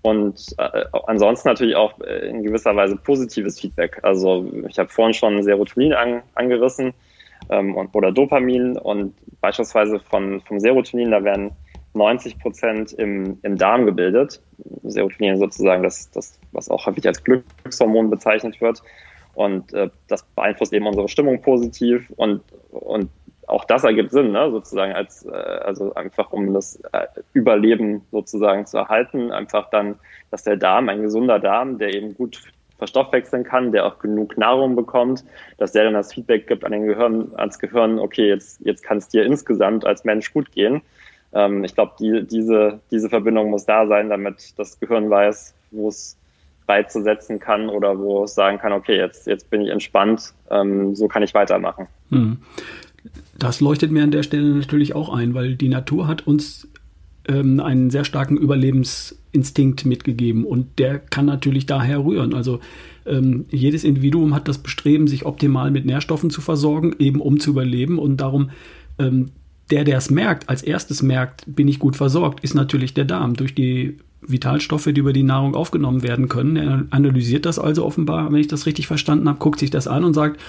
Und 0.00 0.54
äh, 0.58 0.84
ansonsten 1.06 1.48
natürlich 1.48 1.74
auch 1.74 1.98
äh, 2.00 2.28
in 2.28 2.44
gewisser 2.44 2.74
Weise 2.76 2.96
positives 2.96 3.60
Feedback. 3.60 3.98
Also 4.02 4.48
ich 4.68 4.78
habe 4.78 4.88
vorhin 4.88 5.12
schon 5.12 5.42
Serotonin 5.42 5.92
an, 5.92 6.22
angerissen 6.34 6.94
ähm, 7.50 7.74
und, 7.74 7.94
oder 7.94 8.12
Dopamin 8.12 8.78
und 8.78 9.14
beispielsweise 9.40 9.98
von, 9.98 10.40
vom 10.42 10.60
Serotonin, 10.60 11.10
da 11.10 11.24
werden 11.24 11.50
90 11.94 12.38
Prozent 12.38 12.92
im, 12.92 13.38
im 13.42 13.56
Darm 13.56 13.86
gebildet. 13.86 14.42
Serotonin 14.84 15.38
sozusagen 15.38 15.82
das, 15.82 16.10
das, 16.10 16.38
was 16.52 16.68
auch 16.68 16.86
häufig 16.86 17.06
als 17.06 17.22
Glückshormon 17.24 18.10
bezeichnet 18.10 18.60
wird. 18.60 18.82
Und 19.34 19.72
äh, 19.72 19.88
das 20.08 20.24
beeinflusst 20.34 20.72
eben 20.72 20.86
unsere 20.86 21.08
Stimmung 21.08 21.40
positiv 21.42 22.12
und, 22.16 22.42
und 22.70 23.08
auch 23.46 23.64
das 23.64 23.84
ergibt 23.84 24.10
Sinn, 24.10 24.32
ne? 24.32 24.50
sozusagen 24.50 24.92
als 24.92 25.24
äh, 25.24 25.30
also 25.30 25.94
einfach 25.94 26.32
um 26.32 26.52
das 26.52 26.80
äh, 26.92 27.06
Überleben 27.32 28.02
sozusagen 28.10 28.66
zu 28.66 28.76
erhalten, 28.76 29.32
einfach 29.32 29.70
dann, 29.70 29.98
dass 30.30 30.44
der 30.44 30.56
Darm, 30.56 30.88
ein 30.88 31.02
gesunder 31.02 31.38
Darm, 31.38 31.78
der 31.78 31.94
eben 31.94 32.14
gut 32.14 32.42
verstoffwechseln 32.76 33.44
kann, 33.44 33.72
der 33.72 33.86
auch 33.86 33.98
genug 33.98 34.36
Nahrung 34.36 34.76
bekommt, 34.76 35.24
dass 35.56 35.72
der 35.72 35.84
dann 35.84 35.94
das 35.94 36.12
Feedback 36.12 36.46
gibt 36.46 36.64
an 36.64 36.72
den 36.72 36.86
Gehirn, 36.86 37.32
ans 37.36 37.58
Gehirn, 37.58 37.98
okay, 37.98 38.28
jetzt, 38.28 38.60
jetzt 38.64 38.84
kann 38.84 38.98
es 38.98 39.08
dir 39.08 39.24
insgesamt 39.24 39.84
als 39.84 40.04
Mensch 40.04 40.32
gut 40.32 40.52
gehen 40.52 40.82
ähm, 41.32 41.64
ich 41.64 41.74
glaube, 41.74 41.92
die, 42.00 42.26
diese, 42.26 42.80
diese 42.90 43.08
Verbindung 43.08 43.50
muss 43.50 43.66
da 43.66 43.86
sein, 43.86 44.08
damit 44.08 44.58
das 44.58 44.78
Gehirn 44.80 45.10
weiß, 45.10 45.54
wo 45.70 45.88
es 45.88 46.16
Reize 46.68 47.02
setzen 47.02 47.38
kann 47.38 47.68
oder 47.68 47.98
wo 47.98 48.24
es 48.24 48.34
sagen 48.34 48.58
kann, 48.58 48.72
okay, 48.72 48.96
jetzt, 48.96 49.26
jetzt 49.26 49.50
bin 49.50 49.62
ich 49.62 49.70
entspannt, 49.70 50.34
ähm, 50.50 50.94
so 50.94 51.08
kann 51.08 51.22
ich 51.22 51.34
weitermachen. 51.34 51.86
Hm. 52.10 52.38
Das 53.38 53.60
leuchtet 53.60 53.90
mir 53.90 54.02
an 54.02 54.10
der 54.10 54.22
Stelle 54.22 54.54
natürlich 54.54 54.94
auch 54.94 55.14
ein, 55.14 55.34
weil 55.34 55.54
die 55.54 55.68
Natur 55.68 56.08
hat 56.08 56.26
uns 56.26 56.68
ähm, 57.26 57.60
einen 57.60 57.90
sehr 57.90 58.04
starken 58.04 58.36
Überlebensinstinkt 58.36 59.86
mitgegeben 59.86 60.44
und 60.44 60.78
der 60.78 60.98
kann 60.98 61.26
natürlich 61.26 61.66
daher 61.66 62.04
rühren. 62.04 62.34
Also 62.34 62.60
ähm, 63.06 63.46
jedes 63.50 63.84
Individuum 63.84 64.34
hat 64.34 64.48
das 64.48 64.58
Bestreben, 64.58 65.06
sich 65.06 65.24
optimal 65.24 65.70
mit 65.70 65.86
Nährstoffen 65.86 66.30
zu 66.30 66.40
versorgen, 66.40 66.96
eben 66.98 67.20
um 67.20 67.40
zu 67.40 67.50
überleben 67.50 67.98
und 67.98 68.18
darum 68.18 68.50
ähm, 68.98 69.30
der, 69.70 69.84
der 69.84 69.98
es 69.98 70.10
merkt, 70.10 70.48
als 70.48 70.62
erstes 70.62 71.02
merkt, 71.02 71.44
bin 71.46 71.68
ich 71.68 71.78
gut 71.78 71.96
versorgt, 71.96 72.42
ist 72.42 72.54
natürlich 72.54 72.94
der 72.94 73.04
Darm 73.04 73.34
durch 73.34 73.54
die 73.54 73.98
Vitalstoffe, 74.20 74.86
die 74.86 75.00
über 75.00 75.12
die 75.12 75.22
Nahrung 75.22 75.54
aufgenommen 75.54 76.02
werden 76.02 76.28
können. 76.28 76.56
Er 76.56 76.86
analysiert 76.90 77.46
das 77.46 77.58
also 77.58 77.84
offenbar, 77.84 78.32
wenn 78.32 78.40
ich 78.40 78.48
das 78.48 78.66
richtig 78.66 78.86
verstanden 78.86 79.28
habe, 79.28 79.38
guckt 79.38 79.60
sich 79.60 79.70
das 79.70 79.86
an 79.86 80.04
und 80.04 80.14
sagt, 80.14 80.40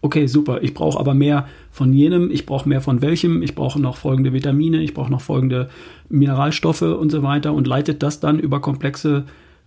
okay, 0.00 0.26
super, 0.26 0.62
ich 0.62 0.74
brauche 0.74 0.98
aber 0.98 1.14
mehr 1.14 1.48
von 1.70 1.92
jenem, 1.92 2.30
ich 2.30 2.46
brauche 2.46 2.68
mehr 2.68 2.80
von 2.80 3.02
welchem, 3.02 3.42
ich 3.42 3.54
brauche 3.54 3.80
noch 3.80 3.96
folgende 3.96 4.32
Vitamine, 4.32 4.80
ich 4.80 4.94
brauche 4.94 5.10
noch 5.10 5.20
folgende 5.20 5.68
Mineralstoffe 6.08 6.82
und 6.82 7.10
so 7.10 7.22
weiter 7.22 7.52
und 7.52 7.66
leitet 7.66 8.02
das 8.02 8.20
dann 8.20 8.38
über 8.38 8.60
komplexe 8.60 9.24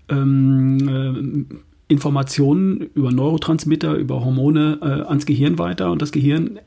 ähm, 0.09 1.47
äh, 1.49 1.91
Informationen, 1.91 2.89
über 2.93 3.11
Neurotransmitter, 3.11 3.95
über 3.95 4.23
Hormone 4.23 4.79
äh, 4.81 5.07
ans 5.07 5.25
Gehirn 5.25 5.59
weiter 5.59 5.91
und 5.91 6.01
das 6.01 6.13
Gehirn 6.13 6.59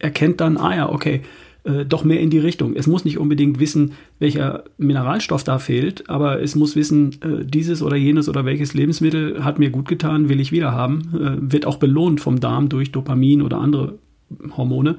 erkennt 0.00 0.40
dann, 0.40 0.56
ah 0.56 0.74
ja, 0.74 0.88
okay, 0.88 1.22
äh, 1.64 1.84
doch 1.84 2.04
mehr 2.04 2.20
in 2.20 2.30
die 2.30 2.38
Richtung. 2.38 2.74
Es 2.74 2.86
muss 2.86 3.04
nicht 3.04 3.18
unbedingt 3.18 3.60
wissen, 3.60 3.92
welcher 4.18 4.64
Mineralstoff 4.78 5.44
da 5.44 5.58
fehlt, 5.58 6.08
aber 6.08 6.40
es 6.40 6.54
muss 6.54 6.76
wissen, 6.76 7.18
äh, 7.22 7.44
dieses 7.44 7.82
oder 7.82 7.96
jenes 7.96 8.28
oder 8.28 8.44
welches 8.44 8.74
Lebensmittel 8.74 9.44
hat 9.44 9.58
mir 9.58 9.70
gut 9.70 9.88
getan, 9.88 10.28
will 10.28 10.40
ich 10.40 10.52
wieder 10.52 10.72
haben, 10.72 11.12
äh, 11.14 11.52
wird 11.52 11.66
auch 11.66 11.76
belohnt 11.76 12.20
vom 12.20 12.40
Darm 12.40 12.68
durch 12.68 12.92
Dopamin 12.92 13.42
oder 13.42 13.58
andere 13.58 13.98
Hormone. 14.56 14.98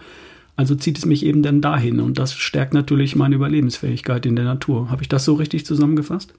Also 0.55 0.75
zieht 0.75 0.97
es 0.97 1.05
mich 1.05 1.25
eben 1.25 1.41
dann 1.41 1.61
dahin 1.61 1.99
und 1.99 2.19
das 2.19 2.33
stärkt 2.33 2.73
natürlich 2.73 3.15
meine 3.15 3.35
Überlebensfähigkeit 3.35 4.25
in 4.25 4.35
der 4.35 4.45
Natur. 4.45 4.91
Habe 4.91 5.01
ich 5.01 5.09
das 5.09 5.25
so 5.25 5.33
richtig 5.33 5.65
zusammengefasst? 5.65 6.33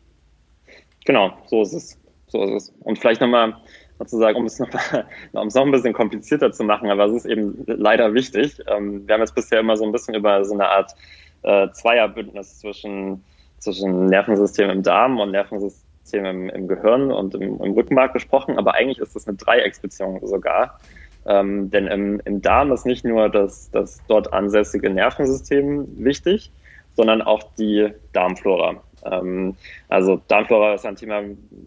Genau, 1.05 1.33
so 1.47 1.63
ist 1.63 1.73
es. 1.73 1.99
So 2.29 2.43
ist 2.45 2.51
es. 2.51 2.75
Und 2.81 2.99
vielleicht 2.99 3.21
nochmal 3.21 3.57
sozusagen, 4.03 4.37
um 4.37 4.47
es 4.47 4.59
noch, 4.59 4.69
um 5.33 5.47
es 5.47 5.55
noch 5.55 5.65
ein 5.65 5.71
bisschen 5.71 5.93
komplizierter 5.93 6.53
zu 6.53 6.65
machen, 6.65 6.91
aber 6.91 7.07
es 7.07 7.13
ist 7.13 7.27
eben 7.27 7.65
leider 7.67 8.15
wichtig. 8.15 8.59
Ähm, 8.67 9.07
wir 9.07 9.15
haben 9.15 9.21
jetzt 9.21 9.35
bisher 9.35 9.61
immer 9.61 9.77
so 9.77 9.85
ein 9.85 9.93
bisschen 9.93 10.15
über 10.15 10.45
so 10.45 10.55
eine 10.55 10.69
Art 10.69 10.95
äh, 11.43 11.69
Zweierbündnis 11.73 12.59
zwischen, 12.59 13.25
zwischen 13.59 14.07
Nervensystem 14.07 14.71
im 14.71 14.83
Darm 14.83 15.21
und 15.21 15.31
Nervensystem 15.31 16.25
im, 16.25 16.51
im 16.51 16.69
Gehirn 16.69 17.11
und 17.13 17.35
im, 17.35 17.61
im, 17.61 17.73
Rückenmark 17.73 18.13
gesprochen, 18.13 18.59
aber 18.59 18.75
eigentlich 18.75 18.99
ist 18.99 19.15
das 19.17 19.27
eine 19.27 19.37
Dreiecksbeziehung 19.37 20.25
sogar. 20.27 20.79
Ähm, 21.25 21.71
denn 21.71 21.87
im, 21.87 22.21
im 22.25 22.43
Darm 22.43 22.73
ist 22.73 22.85
nicht 22.85 23.05
nur 23.05 23.29
das, 23.29 23.71
das 23.71 24.01
dort 24.09 24.33
ansässige 24.33 24.91
Nervensystem 24.91 25.87
wichtig, 26.05 26.51
sondern 26.95 27.23
auch 27.23 27.45
die 27.57 27.93
Darmflora. 28.13 28.83
Ähm, 29.05 29.57
also 29.89 30.21
Darmflora 30.29 30.75
ist 30.75 30.87
ein 30.87 30.97
Thema, 30.97 31.23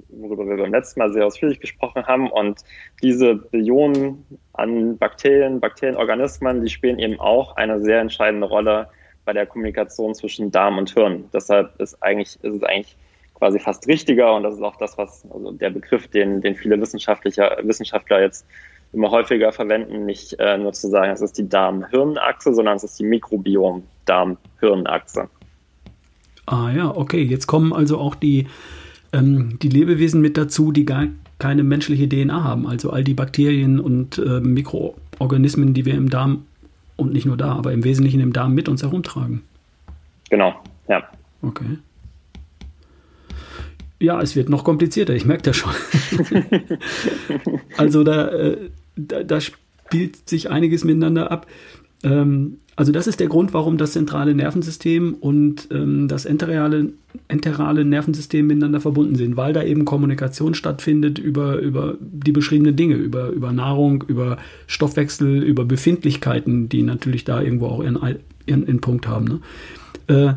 worüber 0.10 0.48
wir 0.48 0.58
beim 0.58 0.72
letzten 0.72 1.00
Mal 1.00 1.12
sehr 1.12 1.26
ausführlich 1.26 1.60
gesprochen 1.60 2.06
haben. 2.06 2.30
Und 2.30 2.62
diese 3.02 3.36
Billionen 3.36 4.26
an 4.54 4.98
Bakterien, 4.98 5.60
Bakterienorganismen, 5.60 6.64
die 6.64 6.70
spielen 6.70 7.00
eben 7.00 7.20
auch 7.20 7.56
eine 7.56 7.82
sehr 7.82 8.00
entscheidende 8.00 8.48
Rolle 8.48 8.90
bei 9.26 9.34
der 9.34 9.46
Kommunikation 9.46 10.16
zwischen 10.16 10.52
Darm 10.52 10.78
und 10.78 10.92
Hirn. 10.92 11.26
Deshalb 11.34 11.78
ist 11.80 12.02
eigentlich, 12.02 12.42
ist 12.44 12.56
es 12.56 12.64
eigentlich 12.64 12.96
quasi 13.34 13.60
fast 13.60 13.86
richtiger 13.88 14.34
und 14.36 14.44
das 14.44 14.56
ist 14.56 14.62
auch 14.62 14.78
das, 14.78 14.98
was 14.98 15.30
also 15.30 15.52
der 15.52 15.70
Begriff, 15.70 16.08
den, 16.08 16.40
den 16.42 16.56
viele 16.56 16.80
Wissenschaftler, 16.80 17.58
Wissenschaftler 17.64 18.22
jetzt 18.22 18.48
immer 18.94 19.12
häufiger 19.12 19.52
verwenden, 19.52 20.06
nicht 20.06 20.40
äh, 20.40 20.58
nur 20.58 20.72
zu 20.74 20.88
sagen, 20.88 21.12
es 21.12 21.22
ist 21.22 21.38
die 21.38 21.50
Darm-Hirn-Achse, 21.50 22.54
sondern 22.54 22.78
es 22.78 22.86
ist 22.86 22.98
die 22.98 23.04
Mikrobiom-Darm-Hirn-Achse. 23.04 25.28
Ah 26.46 26.72
ja, 26.72 26.96
okay. 26.96 27.24
Jetzt 27.24 27.48
kommen 27.48 27.74
also 27.74 27.98
auch 27.98 28.16
die, 28.16 28.48
ähm, 29.14 29.58
die 29.62 29.70
Lebewesen 29.70 30.22
mit 30.22 30.38
dazu, 30.38 30.72
die 30.72 30.86
gar 30.86 31.08
keine 31.40 31.64
menschliche 31.64 32.08
DNA 32.08 32.44
haben. 32.44 32.68
Also 32.68 32.92
all 32.92 33.04
die 33.04 33.14
Bakterien 33.14 33.80
und 33.80 34.18
äh, 34.18 34.40
Mikroorganismen, 34.40 35.74
die 35.74 35.86
wir 35.86 35.96
im 35.96 36.10
Darm 36.10 36.46
und 36.96 37.14
nicht 37.14 37.26
nur 37.26 37.38
da, 37.38 37.54
aber 37.54 37.74
im 37.74 37.84
Wesentlichen 37.84 38.20
im 38.22 38.34
Darm 38.34 38.54
mit 38.54 38.70
uns 38.70 38.84
herumtragen. 38.84 39.42
Genau, 40.30 40.56
ja. 40.88 41.04
Okay. 41.42 41.78
Ja, 44.00 44.22
es 44.22 44.36
wird 44.36 44.50
noch 44.50 44.64
komplizierter, 44.64 45.14
ich 45.14 45.26
merke 45.26 45.44
das 45.44 45.58
schon. 45.58 45.72
also 47.78 48.04
da, 48.04 48.28
äh, 48.30 48.70
da, 48.96 49.24
da, 49.24 49.40
spielt 49.42 50.28
sich 50.28 50.50
einiges 50.50 50.84
miteinander 50.84 51.32
ab. 51.32 51.48
Ähm, 52.06 52.58
also 52.78 52.92
das 52.92 53.08
ist 53.08 53.20
der 53.20 53.28
Grund, 53.28 53.54
warum 53.54 53.78
das 53.78 53.94
zentrale 53.94 54.36
Nervensystem 54.36 55.16
und 55.16 55.70
ähm, 55.72 56.08
das 56.08 56.26
enterale, 56.26 56.92
enterale 57.28 57.84
Nervensystem 57.84 58.46
miteinander 58.46 58.80
verbunden 58.80 59.16
sind, 59.16 59.38
weil 59.38 59.54
da 59.54 59.64
eben 59.64 59.86
Kommunikation 59.86 60.54
stattfindet 60.54 61.18
über, 61.18 61.58
über 61.60 61.96
die 62.00 62.34
beschriebenen 62.34 62.76
Dinge, 62.76 62.96
über, 62.96 63.30
über 63.30 63.52
Nahrung, 63.54 64.04
über 64.08 64.38
Stoffwechsel, 64.68 65.42
über 65.42 65.66
Befindlichkeiten, 65.66 66.70
die 66.70 66.84
natürlich 66.84 67.24
da 67.24 67.42
irgendwo 67.42 67.68
auch 67.68 67.82
ihren, 67.82 67.98
ihren, 68.46 68.68
ihren 68.68 68.82
Punkt 68.82 69.08
haben. 69.08 69.26
Ne? 69.26 69.40
Äh, 70.08 70.34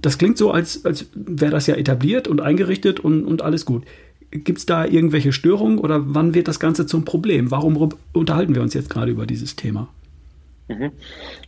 das 0.00 0.16
klingt 0.16 0.38
so, 0.38 0.50
als, 0.50 0.84
als 0.84 1.06
wäre 1.14 1.52
das 1.52 1.66
ja 1.66 1.74
etabliert 1.74 2.26
und 2.26 2.40
eingerichtet 2.40 3.00
und, 3.00 3.24
und 3.24 3.42
alles 3.42 3.64
gut. 3.64 3.84
Gibt 4.30 4.58
es 4.58 4.66
da 4.66 4.86
irgendwelche 4.86 5.32
Störungen 5.32 5.78
oder 5.78 6.14
wann 6.14 6.34
wird 6.34 6.48
das 6.48 6.60
Ganze 6.60 6.86
zum 6.86 7.04
Problem? 7.04 7.50
Warum 7.50 7.90
unterhalten 8.12 8.54
wir 8.54 8.62
uns 8.62 8.74
jetzt 8.74 8.90
gerade 8.90 9.10
über 9.10 9.26
dieses 9.26 9.56
Thema? 9.56 9.88
Mhm. 10.68 10.92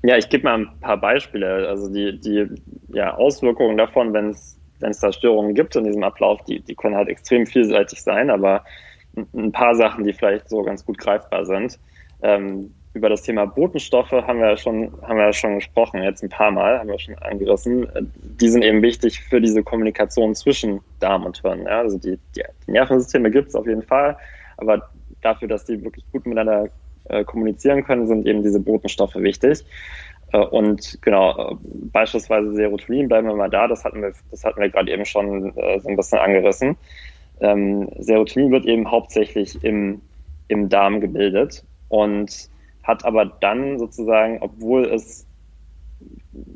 Ja, 0.03 0.17
ich 0.17 0.29
gebe 0.29 0.45
mal 0.45 0.59
ein 0.61 0.81
paar 0.81 0.97
Beispiele. 0.99 1.69
Also 1.69 1.93
die, 1.93 2.19
die 2.21 2.47
ja, 2.89 3.15
Auswirkungen 3.15 3.77
davon, 3.77 4.13
wenn 4.13 4.31
es 4.31 4.61
wenn 4.81 4.91
es 4.91 5.01
da 5.01 5.13
Störungen 5.13 5.55
gibt 5.55 5.77
in 5.77 5.85
diesem 5.85 6.03
Ablauf, 6.03 6.43
die, 6.45 6.61
die 6.61 6.75
können 6.75 6.97
halt 6.97 7.09
extrem 7.09 7.47
vielseitig 7.47 8.03
sein, 8.03 8.31
aber 8.31 8.65
ein 9.35 9.53
paar 9.53 9.75
Sachen, 9.75 10.05
die 10.05 10.13
vielleicht 10.13 10.49
so 10.49 10.63
ganz 10.63 10.85
gut 10.85 10.99
greifbar 10.99 11.45
sind. 11.45 11.79
Ähm, 12.23 12.75
über 12.93 13.09
das 13.09 13.23
Thema 13.23 13.47
Botenstoffe 13.47 14.11
haben 14.11 14.41
wir 14.41 14.51
ja 14.51 14.57
schon, 14.57 14.93
haben 15.03 15.17
wir 15.17 15.27
ja 15.27 15.33
schon 15.33 15.57
gesprochen, 15.57 16.03
jetzt 16.03 16.23
ein 16.25 16.29
paar 16.29 16.51
Mal, 16.51 16.79
haben 16.79 16.89
wir 16.89 16.99
schon 16.99 17.17
angerissen. 17.19 17.87
Die 18.21 18.49
sind 18.49 18.63
eben 18.63 18.83
wichtig 18.83 19.21
für 19.21 19.41
diese 19.41 19.63
Kommunikation 19.63 20.35
zwischen 20.35 20.81
Darm 20.99 21.25
und 21.25 21.41
Hirn. 21.41 21.63
Ja? 21.67 21.81
Also 21.81 21.99
die, 21.99 22.19
die, 22.35 22.43
die 22.67 22.73
Nervensysteme 22.73 23.31
gibt 23.31 23.49
es 23.49 23.55
auf 23.55 23.67
jeden 23.67 23.83
Fall, 23.83 24.17
aber 24.57 24.91
dafür, 25.21 25.47
dass 25.47 25.65
die 25.65 25.83
wirklich 25.85 26.05
gut 26.11 26.27
miteinander 26.27 26.69
äh, 27.11 27.25
kommunizieren 27.25 27.85
können, 27.85 28.07
sind 28.07 28.27
eben 28.27 28.43
diese 28.43 28.61
Botenstoffe 28.61 29.17
wichtig. 29.17 29.65
Äh, 30.33 30.39
und 30.39 30.99
genau, 31.03 31.53
äh, 31.53 31.57
beispielsweise 31.93 32.55
Serotonin, 32.55 33.09
bleiben 33.09 33.29
wir 33.29 33.35
mal 33.35 33.51
da, 33.51 33.67
das 33.69 33.85
hatten 33.85 34.03
wir, 34.03 34.13
das 34.31 34.45
hatten 34.45 34.61
wir 34.61 34.71
gerade 34.71 34.93
eben 34.93 35.05
schon 35.05 35.53
so 35.53 35.89
ein 35.89 35.97
bisschen 35.97 36.19
angerissen. 36.19 36.77
Ähm, 37.41 37.89
Serotonin 37.99 38.51
wird 38.53 38.67
eben 38.67 38.91
hauptsächlich 38.91 39.63
im, 39.65 40.01
im 40.49 40.69
Darm 40.69 41.01
gebildet 41.01 41.65
und 41.89 42.51
hat 42.83 43.05
aber 43.05 43.27
dann 43.27 43.79
sozusagen, 43.79 44.39
obwohl 44.41 44.85
es, 44.87 45.27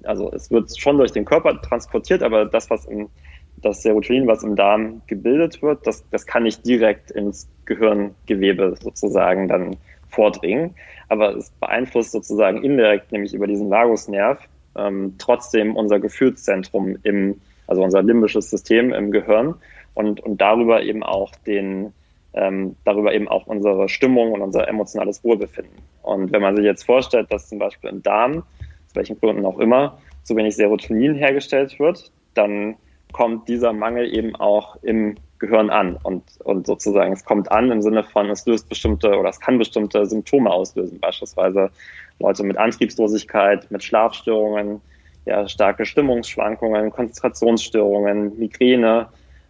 also 0.04 0.30
es 0.32 0.50
wird 0.50 0.78
schon 0.78 0.98
durch 0.98 1.12
den 1.12 1.24
Körper 1.24 1.60
transportiert, 1.60 2.22
aber 2.22 2.44
das, 2.44 2.70
was 2.70 2.84
im, 2.84 3.08
das 3.56 3.82
Serotonin, 3.82 4.26
was 4.26 4.42
im 4.42 4.56
Darm 4.56 5.02
gebildet 5.06 5.62
wird, 5.62 5.86
das, 5.86 6.04
das 6.10 6.26
kann 6.26 6.42
nicht 6.44 6.66
direkt 6.66 7.10
ins 7.10 7.48
Gehirngewebe 7.64 8.76
sozusagen 8.80 9.48
dann 9.48 9.76
vordringen. 10.14 10.74
Aber 11.08 11.36
es 11.36 11.50
beeinflusst 11.50 12.12
sozusagen 12.12 12.62
indirekt, 12.62 13.12
nämlich 13.12 13.34
über 13.34 13.46
diesen 13.46 13.70
Vagusnerv, 13.70 14.38
ähm, 14.76 15.14
trotzdem 15.18 15.76
unser 15.76 16.00
Gefühlszentrum 16.00 16.96
im, 17.02 17.40
also 17.66 17.82
unser 17.82 18.02
limbisches 18.02 18.50
System 18.50 18.92
im 18.92 19.10
Gehirn 19.10 19.54
und, 19.94 20.20
und 20.20 20.40
darüber 20.40 20.82
eben 20.82 21.02
auch 21.02 21.32
den, 21.46 21.92
ähm, 22.32 22.76
darüber 22.84 23.14
eben 23.14 23.28
auch 23.28 23.46
unsere 23.46 23.88
Stimmung 23.88 24.32
und 24.32 24.42
unser 24.42 24.68
emotionales 24.68 25.22
Wohlbefinden. 25.24 25.78
Und 26.02 26.32
wenn 26.32 26.42
man 26.42 26.56
sich 26.56 26.64
jetzt 26.64 26.84
vorstellt, 26.84 27.30
dass 27.30 27.48
zum 27.48 27.58
Beispiel 27.58 27.90
im 27.90 28.02
Darm, 28.02 28.38
aus 28.38 28.94
welchen 28.94 29.18
Gründen 29.18 29.44
auch 29.44 29.58
immer, 29.58 29.98
zu 30.22 30.36
wenig 30.36 30.56
Serotonin 30.56 31.14
hergestellt 31.14 31.78
wird, 31.78 32.10
dann 32.34 32.76
kommt 33.14 33.48
dieser 33.48 33.72
Mangel 33.72 34.12
eben 34.12 34.36
auch 34.36 34.76
im 34.82 35.14
Gehirn 35.38 35.70
an 35.70 35.96
und, 36.02 36.24
und 36.42 36.66
sozusagen 36.66 37.12
es 37.12 37.24
kommt 37.24 37.50
an 37.50 37.70
im 37.70 37.80
Sinne 37.80 38.02
von, 38.02 38.28
es 38.28 38.44
löst 38.44 38.68
bestimmte 38.68 39.16
oder 39.16 39.28
es 39.28 39.38
kann 39.40 39.56
bestimmte 39.56 40.04
Symptome 40.04 40.50
auslösen, 40.50 40.98
beispielsweise 41.00 41.70
Leute 42.18 42.42
mit 42.42 42.58
Antriebslosigkeit, 42.58 43.70
mit 43.70 43.84
Schlafstörungen, 43.84 44.80
ja, 45.26 45.48
starke 45.48 45.86
Stimmungsschwankungen, 45.86 46.90
Konzentrationsstörungen, 46.90 48.36
Migräne, 48.38 49.06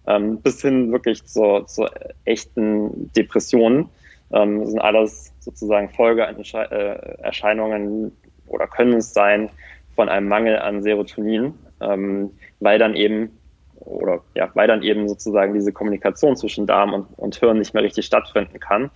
ähm, 0.06 0.42
bis 0.42 0.60
hin 0.60 0.92
wirklich 0.92 1.24
zur, 1.24 1.66
zur 1.66 1.90
echten 2.24 3.10
Depressionen. 3.14 3.88
Ähm, 4.30 4.66
sind 4.66 4.80
alles 4.80 5.32
sozusagen 5.40 5.88
Folgeerscheinungen 5.88 8.12
oder 8.46 8.66
können 8.66 8.92
es 8.94 9.14
sein 9.14 9.48
von 9.96 10.10
einem 10.10 10.28
Mangel 10.28 10.58
an 10.58 10.82
Serotonin, 10.82 11.54
ähm, 11.80 12.30
weil 12.60 12.78
dann 12.78 12.94
eben 12.94 13.30
oder 13.84 14.20
ja, 14.34 14.50
weil 14.54 14.68
dann 14.68 14.82
eben 14.82 15.08
sozusagen 15.08 15.54
diese 15.54 15.72
Kommunikation 15.72 16.36
zwischen 16.36 16.66
Darm 16.66 16.92
und, 16.92 17.06
und 17.16 17.36
Hirn 17.36 17.58
nicht 17.58 17.74
mehr 17.74 17.82
richtig 17.82 18.06
stattfinden 18.06 18.58
kann, 18.60 18.90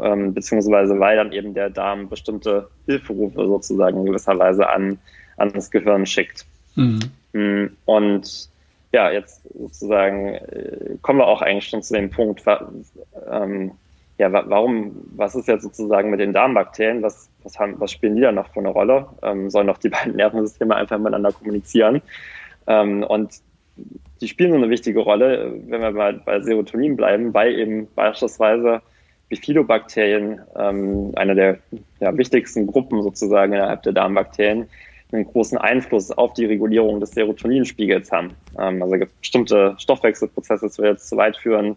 ähm, 0.00 0.34
beziehungsweise 0.34 0.98
weil 0.98 1.16
dann 1.16 1.32
eben 1.32 1.54
der 1.54 1.70
Darm 1.70 2.08
bestimmte 2.08 2.68
Hilferufe 2.86 3.46
sozusagen 3.46 3.98
in 3.98 4.06
gewisser 4.06 4.38
Weise 4.38 4.68
an, 4.68 4.98
an 5.36 5.52
das 5.52 5.70
Gehirn 5.70 6.06
schickt. 6.06 6.44
Mhm. 6.74 7.00
Mm, 7.32 7.66
und 7.84 8.48
ja, 8.92 9.10
jetzt 9.10 9.42
sozusagen 9.52 10.34
äh, 10.34 10.96
kommen 11.02 11.18
wir 11.18 11.26
auch 11.26 11.42
eigentlich 11.42 11.68
schon 11.68 11.82
zu 11.82 11.94
dem 11.94 12.10
Punkt, 12.10 12.46
wa, 12.46 12.70
ähm, 13.30 13.72
ja, 14.18 14.32
wa, 14.32 14.44
warum, 14.46 14.94
was 15.16 15.34
ist 15.34 15.48
jetzt 15.48 15.64
sozusagen 15.64 16.10
mit 16.10 16.20
den 16.20 16.32
Darmbakterien, 16.32 17.02
was, 17.02 17.28
was, 17.42 17.58
haben, 17.58 17.74
was 17.80 17.90
spielen 17.90 18.14
die 18.14 18.22
da 18.22 18.30
noch 18.30 18.48
für 18.52 18.60
eine 18.60 18.68
Rolle? 18.68 19.08
Ähm, 19.22 19.50
sollen 19.50 19.66
doch 19.66 19.78
die 19.78 19.88
beiden 19.90 20.16
Nervensysteme 20.16 20.76
einfach 20.76 20.98
miteinander 20.98 21.32
kommunizieren? 21.32 22.02
Ähm, 22.66 23.02
und 23.02 23.40
die 23.76 24.28
spielen 24.28 24.52
so 24.52 24.56
eine 24.56 24.70
wichtige 24.70 25.00
Rolle, 25.00 25.54
wenn 25.66 25.80
wir 25.80 25.92
bei, 25.92 26.12
bei 26.12 26.40
Serotonin 26.40 26.96
bleiben, 26.96 27.34
weil 27.34 27.58
eben 27.58 27.88
beispielsweise 27.94 28.80
Bifidobakterien, 29.28 30.40
ähm, 30.56 31.12
eine 31.16 31.34
der 31.34 31.58
ja, 32.00 32.16
wichtigsten 32.16 32.66
Gruppen 32.66 33.02
sozusagen 33.02 33.52
innerhalb 33.52 33.82
der 33.82 33.92
Darmbakterien, 33.92 34.68
einen 35.12 35.26
großen 35.26 35.58
Einfluss 35.58 36.10
auf 36.10 36.32
die 36.34 36.46
Regulierung 36.46 37.00
des 37.00 37.12
Serotoninspiegels 37.12 38.10
haben. 38.12 38.32
Ähm, 38.58 38.82
also 38.82 38.96
bestimmte 39.20 39.74
Stoffwechselprozesse, 39.78 40.66
das 40.66 40.78
wir 40.78 40.90
jetzt 40.90 41.08
zu 41.08 41.16
weit 41.16 41.36
führen, 41.36 41.76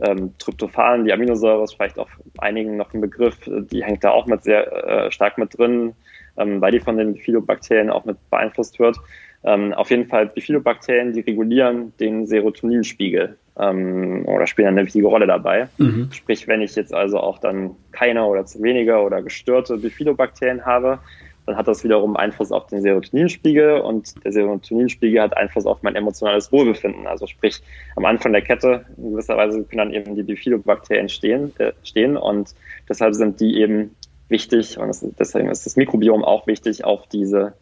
ähm, 0.00 0.32
Tryptophan, 0.38 1.04
die 1.04 1.12
Aminosäure 1.12 1.64
ist 1.64 1.74
vielleicht 1.74 1.98
auch 1.98 2.08
einigen 2.38 2.76
noch 2.76 2.92
ein 2.94 3.00
Begriff, 3.00 3.36
die 3.46 3.84
hängt 3.84 4.02
da 4.04 4.10
auch 4.10 4.26
mit 4.26 4.42
sehr 4.42 4.72
äh, 4.72 5.12
stark 5.12 5.36
mit 5.38 5.56
drin, 5.56 5.94
ähm, 6.38 6.60
weil 6.60 6.72
die 6.72 6.80
von 6.80 6.96
den 6.96 7.14
Bifidobakterien 7.14 7.90
auch 7.90 8.04
mit 8.04 8.16
beeinflusst 8.30 8.78
wird. 8.78 8.96
Ähm, 9.44 9.72
auf 9.72 9.90
jeden 9.90 10.06
Fall 10.06 10.26
Bifidobakterien, 10.26 11.12
die 11.12 11.20
regulieren 11.20 11.92
den 11.98 12.26
Serotoninspiegel 12.26 13.36
ähm, 13.58 14.24
oder 14.26 14.46
spielen 14.46 14.68
eine 14.68 14.86
wichtige 14.86 15.06
Rolle 15.06 15.26
dabei. 15.26 15.68
Mhm. 15.78 16.10
Sprich, 16.12 16.46
wenn 16.46 16.62
ich 16.62 16.76
jetzt 16.76 16.94
also 16.94 17.18
auch 17.18 17.38
dann 17.38 17.72
keine 17.90 18.24
oder 18.24 18.46
zu 18.46 18.62
weniger 18.62 19.04
oder 19.04 19.20
gestörte 19.20 19.76
Bifidobakterien 19.78 20.64
habe, 20.64 21.00
dann 21.46 21.56
hat 21.56 21.66
das 21.66 21.82
wiederum 21.82 22.16
Einfluss 22.16 22.52
auf 22.52 22.68
den 22.68 22.82
Serotoninspiegel 22.82 23.80
und 23.80 24.24
der 24.24 24.32
Serotoninspiegel 24.32 25.20
hat 25.20 25.36
Einfluss 25.36 25.66
auf 25.66 25.82
mein 25.82 25.96
emotionales 25.96 26.52
Wohlbefinden. 26.52 27.06
Also 27.06 27.26
sprich, 27.26 27.60
am 27.96 28.04
Anfang 28.04 28.32
der 28.32 28.42
Kette 28.42 28.84
in 28.96 29.10
gewisser 29.10 29.36
Weise 29.36 29.64
können 29.64 29.78
dann 29.78 29.92
eben 29.92 30.14
die 30.14 30.22
Bifidobakterien 30.22 31.08
stehen, 31.08 31.52
äh, 31.58 31.72
stehen 31.82 32.16
und 32.16 32.54
deshalb 32.88 33.14
sind 33.14 33.40
die 33.40 33.60
eben 33.60 33.96
wichtig 34.28 34.78
und 34.78 34.88
es, 34.88 35.04
deswegen 35.18 35.50
ist 35.50 35.66
das 35.66 35.76
Mikrobiom 35.76 36.24
auch 36.24 36.46
wichtig 36.46 36.84
auf 36.84 37.06
diese 37.08 37.54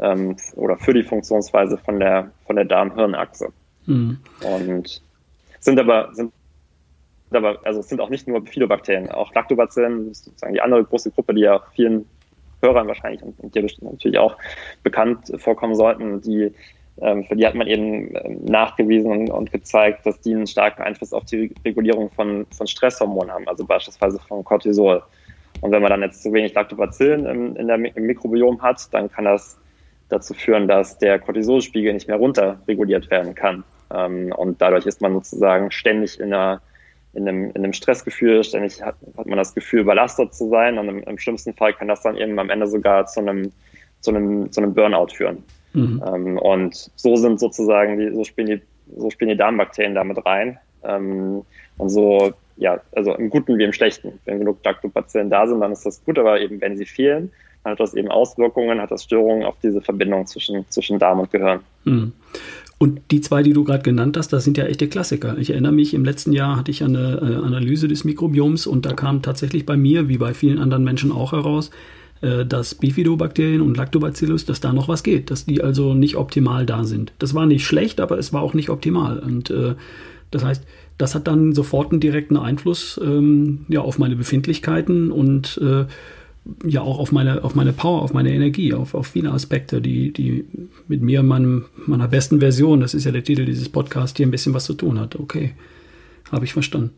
ähm, 0.00 0.36
oder 0.56 0.76
für 0.76 0.94
die 0.94 1.02
Funktionsweise 1.02 1.78
von 1.78 2.00
der 2.00 2.30
von 2.46 2.56
der 2.56 2.64
Darm-Hirn-Achse. 2.64 3.52
Mhm. 3.86 4.18
Und 4.42 5.02
sind 5.60 5.78
aber 5.78 6.14
sind 6.14 6.32
aber 7.32 7.60
also 7.64 7.80
es 7.80 7.88
sind 7.88 8.00
auch 8.00 8.10
nicht 8.10 8.26
nur 8.26 8.40
Bifidobakterien, 8.40 9.10
auch 9.10 9.32
Lactobacillen, 9.34 10.12
sozusagen 10.12 10.54
die 10.54 10.60
andere 10.60 10.84
große 10.84 11.10
Gruppe, 11.12 11.34
die 11.34 11.42
ja 11.42 11.60
vielen 11.74 12.06
Hörern 12.60 12.88
wahrscheinlich 12.88 13.22
und, 13.22 13.38
und 13.40 13.54
dir 13.54 13.66
natürlich 13.80 14.18
auch 14.18 14.36
bekannt 14.82 15.32
vorkommen 15.38 15.74
sollten, 15.74 16.20
die 16.20 16.52
ähm, 17.00 17.24
für 17.24 17.36
die 17.36 17.46
hat 17.46 17.54
man 17.54 17.66
eben 17.66 18.14
ähm, 18.16 18.44
nachgewiesen 18.44 19.10
und, 19.10 19.30
und, 19.30 19.52
gezeigt, 19.52 20.04
dass 20.04 20.20
die 20.20 20.34
einen 20.34 20.46
starken 20.46 20.82
Einfluss 20.82 21.12
auf 21.12 21.24
die 21.24 21.54
Regulierung 21.64 22.10
von, 22.10 22.46
von 22.50 22.66
Stresshormonen 22.66 23.32
haben, 23.32 23.48
also 23.48 23.64
beispielsweise 23.64 24.18
von 24.18 24.44
Cortisol. 24.44 25.02
Und 25.62 25.72
wenn 25.72 25.82
man 25.82 25.90
dann 25.90 26.02
jetzt 26.02 26.22
zu 26.22 26.32
wenig 26.32 26.54
Lactobacillen 26.54 27.26
im, 27.26 27.56
in 27.56 27.68
der, 27.68 27.76
im 27.76 28.06
Mikrobiom 28.06 28.60
hat, 28.60 28.92
dann 28.92 29.10
kann 29.10 29.24
das 29.24 29.58
dazu 30.10 30.34
führen, 30.34 30.68
dass 30.68 30.98
der 30.98 31.18
Cortisolspiegel 31.18 31.92
nicht 31.92 32.08
mehr 32.08 32.16
runter 32.16 32.60
reguliert 32.68 33.10
werden 33.10 33.34
kann. 33.34 33.64
Ähm, 33.92 34.32
und 34.36 34.60
dadurch 34.60 34.86
ist 34.86 35.00
man 35.00 35.14
sozusagen 35.14 35.70
ständig 35.70 36.20
in 36.20 36.32
einer 36.32 36.60
in 37.12 37.26
einem, 37.26 37.50
in 37.50 37.64
einem 37.64 37.72
Stressgefühl, 37.72 38.44
ständig 38.44 38.82
hat, 38.82 38.94
hat 39.16 39.26
man 39.26 39.36
das 39.36 39.54
Gefühl, 39.54 39.80
überlastet 39.80 40.32
zu 40.34 40.48
sein 40.48 40.78
und 40.78 40.88
im, 40.88 41.02
im, 41.02 41.18
schlimmsten 41.18 41.54
Fall 41.54 41.72
kann 41.72 41.88
das 41.88 42.02
dann 42.02 42.16
eben 42.16 42.38
am 42.38 42.50
Ende 42.50 42.68
sogar 42.68 43.06
zu 43.06 43.20
einem, 43.20 43.50
zu 44.00 44.10
einem, 44.10 44.52
zu 44.52 44.60
einem 44.60 44.74
Burnout 44.74 45.08
führen. 45.08 45.42
Mhm. 45.72 46.02
Ähm, 46.06 46.38
und 46.38 46.90
so 46.94 47.16
sind 47.16 47.40
sozusagen 47.40 47.98
die, 47.98 48.14
so 48.14 48.24
spielen 48.24 48.46
die, 48.46 48.62
so 48.96 49.10
spielen 49.10 49.30
die 49.30 49.36
Darmbakterien 49.36 49.94
damit 49.94 50.24
rein. 50.24 50.58
Ähm, 50.84 51.42
und 51.78 51.88
so, 51.88 52.32
ja, 52.56 52.80
also 52.92 53.14
im 53.14 53.30
Guten 53.30 53.58
wie 53.58 53.64
im 53.64 53.72
Schlechten. 53.72 54.20
Wenn 54.24 54.38
genug 54.38 54.58
Lactobacillen 54.64 55.30
da 55.30 55.46
sind, 55.46 55.60
dann 55.60 55.72
ist 55.72 55.86
das 55.86 56.04
gut, 56.04 56.18
aber 56.18 56.40
eben 56.40 56.60
wenn 56.60 56.76
sie 56.76 56.86
fehlen, 56.86 57.32
hat 57.64 57.80
das 57.80 57.94
eben 57.94 58.08
Auswirkungen, 58.08 58.80
hat 58.80 58.90
das 58.90 59.04
Störungen 59.04 59.44
auf 59.44 59.56
diese 59.62 59.80
Verbindung 59.80 60.26
zwischen, 60.26 60.64
zwischen 60.68 60.98
Darm 60.98 61.20
und 61.20 61.30
Gehirn. 61.30 61.60
Mhm. 61.84 62.12
Und 62.78 63.02
die 63.10 63.20
zwei, 63.20 63.42
die 63.42 63.52
du 63.52 63.62
gerade 63.62 63.82
genannt 63.82 64.16
hast, 64.16 64.32
das 64.32 64.44
sind 64.44 64.56
ja 64.56 64.64
echte 64.64 64.88
Klassiker. 64.88 65.36
Ich 65.36 65.50
erinnere 65.50 65.72
mich, 65.72 65.92
im 65.92 66.02
letzten 66.02 66.32
Jahr 66.32 66.56
hatte 66.56 66.70
ich 66.70 66.82
eine 66.82 67.20
äh, 67.20 67.46
Analyse 67.46 67.88
des 67.88 68.04
Mikrobioms 68.04 68.66
und 68.66 68.86
da 68.86 68.94
kam 68.94 69.20
tatsächlich 69.20 69.66
bei 69.66 69.76
mir, 69.76 70.08
wie 70.08 70.16
bei 70.16 70.32
vielen 70.32 70.58
anderen 70.58 70.82
Menschen 70.82 71.12
auch 71.12 71.32
heraus, 71.32 71.70
äh, 72.22 72.46
dass 72.46 72.74
Bifidobakterien 72.74 73.60
und 73.60 73.76
Lactobacillus, 73.76 74.46
dass 74.46 74.60
da 74.60 74.72
noch 74.72 74.88
was 74.88 75.02
geht, 75.02 75.30
dass 75.30 75.44
die 75.44 75.62
also 75.62 75.92
nicht 75.92 76.16
optimal 76.16 76.64
da 76.64 76.84
sind. 76.84 77.12
Das 77.18 77.34
war 77.34 77.44
nicht 77.44 77.66
schlecht, 77.66 78.00
aber 78.00 78.18
es 78.18 78.32
war 78.32 78.40
auch 78.40 78.54
nicht 78.54 78.70
optimal. 78.70 79.18
Und 79.18 79.50
äh, 79.50 79.74
das 80.30 80.42
heißt, 80.42 80.64
das 80.96 81.14
hat 81.14 81.26
dann 81.26 81.52
sofort 81.52 81.92
einen 81.92 82.00
direkten 82.00 82.38
Einfluss 82.38 82.98
ähm, 83.02 83.66
ja, 83.68 83.80
auf 83.80 83.98
meine 83.98 84.16
Befindlichkeiten 84.16 85.12
und 85.12 85.60
äh, 85.62 85.84
ja 86.64 86.80
auch 86.80 86.98
auf 86.98 87.12
meine, 87.12 87.44
auf 87.44 87.54
meine 87.54 87.72
Power, 87.72 88.02
auf 88.02 88.12
meine 88.12 88.32
Energie, 88.32 88.74
auf, 88.74 88.94
auf 88.94 89.06
viele 89.06 89.30
Aspekte, 89.30 89.80
die, 89.80 90.12
die 90.12 90.46
mit 90.88 91.02
mir, 91.02 91.22
meinem, 91.22 91.66
meiner 91.86 92.08
besten 92.08 92.40
Version, 92.40 92.80
das 92.80 92.94
ist 92.94 93.04
ja 93.04 93.12
der 93.12 93.24
Titel 93.24 93.44
dieses 93.44 93.68
Podcasts, 93.68 94.16
hier 94.16 94.26
ein 94.26 94.30
bisschen 94.30 94.54
was 94.54 94.64
zu 94.64 94.74
tun 94.74 94.98
hat. 95.00 95.16
Okay, 95.16 95.54
habe 96.32 96.44
ich 96.44 96.52
verstanden. 96.52 96.92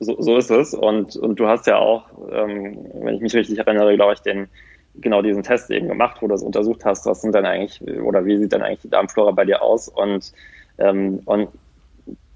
So, 0.00 0.20
so 0.20 0.36
ist 0.36 0.50
es. 0.50 0.74
Und, 0.74 1.16
und 1.16 1.40
du 1.40 1.48
hast 1.48 1.66
ja 1.66 1.76
auch, 1.76 2.04
ähm, 2.30 2.78
wenn 2.94 3.16
ich 3.16 3.20
mich 3.20 3.34
richtig 3.34 3.58
erinnere, 3.58 3.96
glaube 3.96 4.14
ich, 4.14 4.20
den, 4.20 4.48
genau 4.94 5.22
diesen 5.22 5.42
Test 5.42 5.70
eben 5.70 5.88
gemacht, 5.88 6.18
wo 6.20 6.26
du 6.26 6.32
das 6.32 6.42
untersucht 6.42 6.84
hast, 6.84 7.06
was 7.06 7.20
sind 7.20 7.34
denn 7.34 7.46
eigentlich, 7.46 7.80
oder 8.00 8.24
wie 8.24 8.38
sieht 8.38 8.52
denn 8.52 8.62
eigentlich 8.62 8.82
die 8.82 8.90
Darmflora 8.90 9.32
bei 9.32 9.44
dir 9.44 9.62
aus? 9.62 9.88
Und, 9.88 10.32
ähm, 10.78 11.20
und 11.24 11.48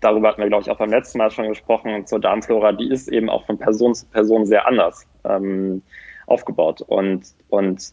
darüber 0.01 0.29
hatten 0.29 0.41
wir, 0.41 0.49
glaube 0.49 0.63
ich, 0.63 0.71
auch 0.71 0.79
beim 0.79 0.91
letzten 0.91 1.19
Mal 1.19 1.31
schon 1.31 1.49
gesprochen, 1.49 2.07
zur 2.07 2.21
Darmflora, 2.21 2.73
die 2.73 2.91
ist 2.91 3.09
eben 3.09 3.31
auch 3.31 3.47
von 3.47 3.59
Person 3.59 3.95
zu 3.95 4.07
Person 4.07 4.45
sehr 4.45 4.67
anders. 4.67 5.07
Ähm, 5.25 5.83
aufgebaut. 6.33 6.81
Und, 6.83 7.27
und 7.49 7.93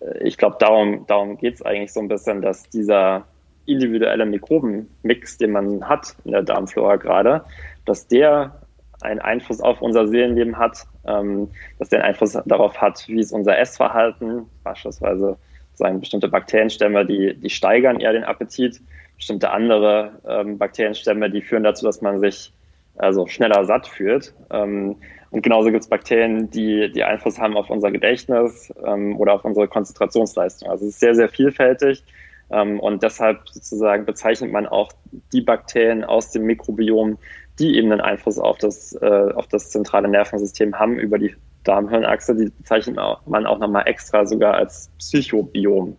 äh, 0.00 0.22
ich 0.22 0.38
glaube, 0.38 0.56
darum, 0.58 1.06
darum 1.06 1.36
geht 1.36 1.54
es 1.54 1.62
eigentlich 1.62 1.92
so 1.92 2.00
ein 2.00 2.08
bisschen, 2.08 2.40
dass 2.40 2.68
dieser 2.70 3.24
individuelle 3.66 4.26
Mikrobenmix, 4.26 5.38
den 5.38 5.52
man 5.52 5.88
hat 5.88 6.16
in 6.24 6.32
der 6.32 6.42
Darmflora 6.42 6.96
gerade, 6.96 7.44
dass 7.84 8.06
der 8.06 8.60
einen 9.02 9.20
Einfluss 9.20 9.60
auf 9.60 9.80
unser 9.80 10.08
Seelenleben 10.08 10.58
hat, 10.58 10.86
ähm, 11.06 11.48
dass 11.78 11.88
der 11.88 12.00
einen 12.00 12.08
Einfluss 12.08 12.38
darauf 12.44 12.80
hat, 12.80 13.06
wie 13.08 13.20
ist 13.20 13.32
unser 13.32 13.58
Essverhalten, 13.58 14.46
beispielsweise 14.62 15.38
sagen 15.74 16.00
bestimmte 16.00 16.28
Bakterienstämme, 16.28 17.06
die, 17.06 17.34
die 17.34 17.50
steigern 17.50 18.00
eher 18.00 18.12
den 18.12 18.24
Appetit, 18.24 18.80
bestimmte 19.16 19.50
andere 19.50 20.12
ähm, 20.26 20.58
Bakterienstämme, 20.58 21.30
die 21.30 21.42
führen 21.42 21.62
dazu, 21.62 21.86
dass 21.86 22.02
man 22.02 22.20
sich 22.20 22.52
also 22.96 23.26
schneller 23.26 23.64
satt 23.64 23.86
fühlt. 23.86 24.34
Ähm, 24.50 24.96
und 25.30 25.42
genauso 25.42 25.70
gibt 25.70 25.84
es 25.84 25.88
Bakterien, 25.88 26.50
die, 26.50 26.90
die 26.92 27.04
Einfluss 27.04 27.38
haben 27.38 27.56
auf 27.56 27.70
unser 27.70 27.90
Gedächtnis 27.90 28.72
ähm, 28.84 29.16
oder 29.18 29.34
auf 29.34 29.44
unsere 29.44 29.68
Konzentrationsleistung. 29.68 30.68
Also 30.68 30.86
es 30.86 30.94
ist 30.94 31.00
sehr, 31.00 31.14
sehr 31.14 31.28
vielfältig. 31.28 32.04
Ähm, 32.50 32.80
und 32.80 33.02
deshalb 33.04 33.48
sozusagen 33.48 34.04
bezeichnet 34.04 34.50
man 34.50 34.66
auch 34.66 34.92
die 35.32 35.40
Bakterien 35.40 36.02
aus 36.02 36.32
dem 36.32 36.44
Mikrobiom, 36.44 37.16
die 37.60 37.76
eben 37.76 37.92
einen 37.92 38.00
Einfluss 38.00 38.38
auf 38.38 38.58
das, 38.58 38.92
äh, 39.00 39.32
auf 39.34 39.46
das 39.46 39.70
zentrale 39.70 40.08
Nervensystem 40.08 40.76
haben 40.76 40.98
über 40.98 41.18
die 41.18 41.34
Darm-Hirn-Achse, 41.62 42.34
die 42.34 42.50
bezeichnet 42.50 42.96
man 42.96 43.46
auch 43.46 43.58
nochmal 43.58 43.86
extra 43.86 44.26
sogar 44.26 44.54
als 44.54 44.90
Psychobiom 44.98 45.96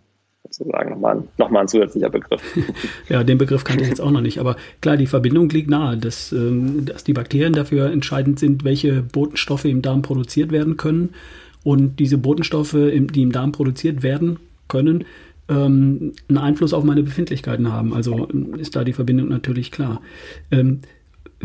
sozusagen 0.52 0.90
nochmal 0.90 1.16
ein, 1.16 1.28
nochmal 1.38 1.62
ein 1.62 1.68
zusätzlicher 1.68 2.10
Begriff. 2.10 2.42
ja, 3.08 3.24
den 3.24 3.38
Begriff 3.38 3.64
kannte 3.64 3.84
ich 3.84 3.90
jetzt 3.90 4.00
auch 4.00 4.10
noch 4.10 4.20
nicht. 4.20 4.38
Aber 4.38 4.56
klar, 4.80 4.96
die 4.96 5.06
Verbindung 5.06 5.48
liegt 5.48 5.70
nahe, 5.70 5.96
dass, 5.96 6.32
ähm, 6.32 6.84
dass 6.84 7.04
die 7.04 7.12
Bakterien 7.12 7.52
dafür 7.52 7.90
entscheidend 7.90 8.38
sind, 8.38 8.64
welche 8.64 9.02
Botenstoffe 9.02 9.64
im 9.64 9.82
Darm 9.82 10.02
produziert 10.02 10.52
werden 10.52 10.76
können. 10.76 11.10
Und 11.64 11.98
diese 12.00 12.18
Botenstoffe, 12.18 12.76
die 12.76 13.22
im 13.22 13.32
Darm 13.32 13.52
produziert 13.52 14.02
werden 14.02 14.38
können, 14.68 15.04
ähm, 15.48 16.12
einen 16.28 16.38
Einfluss 16.38 16.72
auf 16.72 16.84
meine 16.84 17.02
Befindlichkeiten 17.02 17.72
haben. 17.72 17.92
Also 17.92 18.26
ist 18.58 18.76
da 18.76 18.84
die 18.84 18.92
Verbindung 18.92 19.28
natürlich 19.28 19.70
klar. 19.70 20.00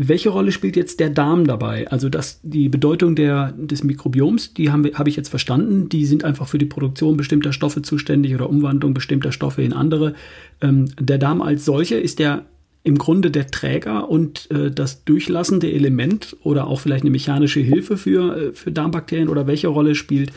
Welche 0.00 0.28
Rolle 0.28 0.52
spielt 0.52 0.76
jetzt 0.76 1.00
der 1.00 1.10
Darm 1.10 1.44
dabei? 1.44 1.90
Also 1.90 2.08
das, 2.08 2.38
die 2.44 2.68
Bedeutung 2.68 3.16
der, 3.16 3.52
des 3.58 3.82
Mikrobioms, 3.82 4.54
die 4.54 4.70
habe 4.70 4.92
hab 4.94 5.08
ich 5.08 5.16
jetzt 5.16 5.28
verstanden. 5.28 5.88
Die 5.88 6.06
sind 6.06 6.22
einfach 6.22 6.46
für 6.46 6.58
die 6.58 6.66
Produktion 6.66 7.16
bestimmter 7.16 7.52
Stoffe 7.52 7.82
zuständig 7.82 8.32
oder 8.32 8.48
Umwandlung 8.48 8.94
bestimmter 8.94 9.32
Stoffe 9.32 9.62
in 9.62 9.72
andere. 9.72 10.14
Ähm, 10.60 10.86
der 11.00 11.18
Darm 11.18 11.42
als 11.42 11.64
solcher 11.64 12.00
ist 12.00 12.20
der 12.20 12.44
im 12.84 12.96
Grunde 12.96 13.32
der 13.32 13.48
Träger 13.48 14.08
und 14.08 14.48
äh, 14.52 14.70
das 14.70 15.04
durchlassende 15.04 15.70
Element 15.72 16.36
oder 16.44 16.68
auch 16.68 16.78
vielleicht 16.78 17.02
eine 17.02 17.10
mechanische 17.10 17.58
Hilfe 17.58 17.96
für, 17.96 18.36
äh, 18.36 18.52
für 18.52 18.70
Darmbakterien 18.70 19.28
oder 19.28 19.48
welche 19.48 19.66
Rolle 19.66 19.96
spielt 19.96 20.30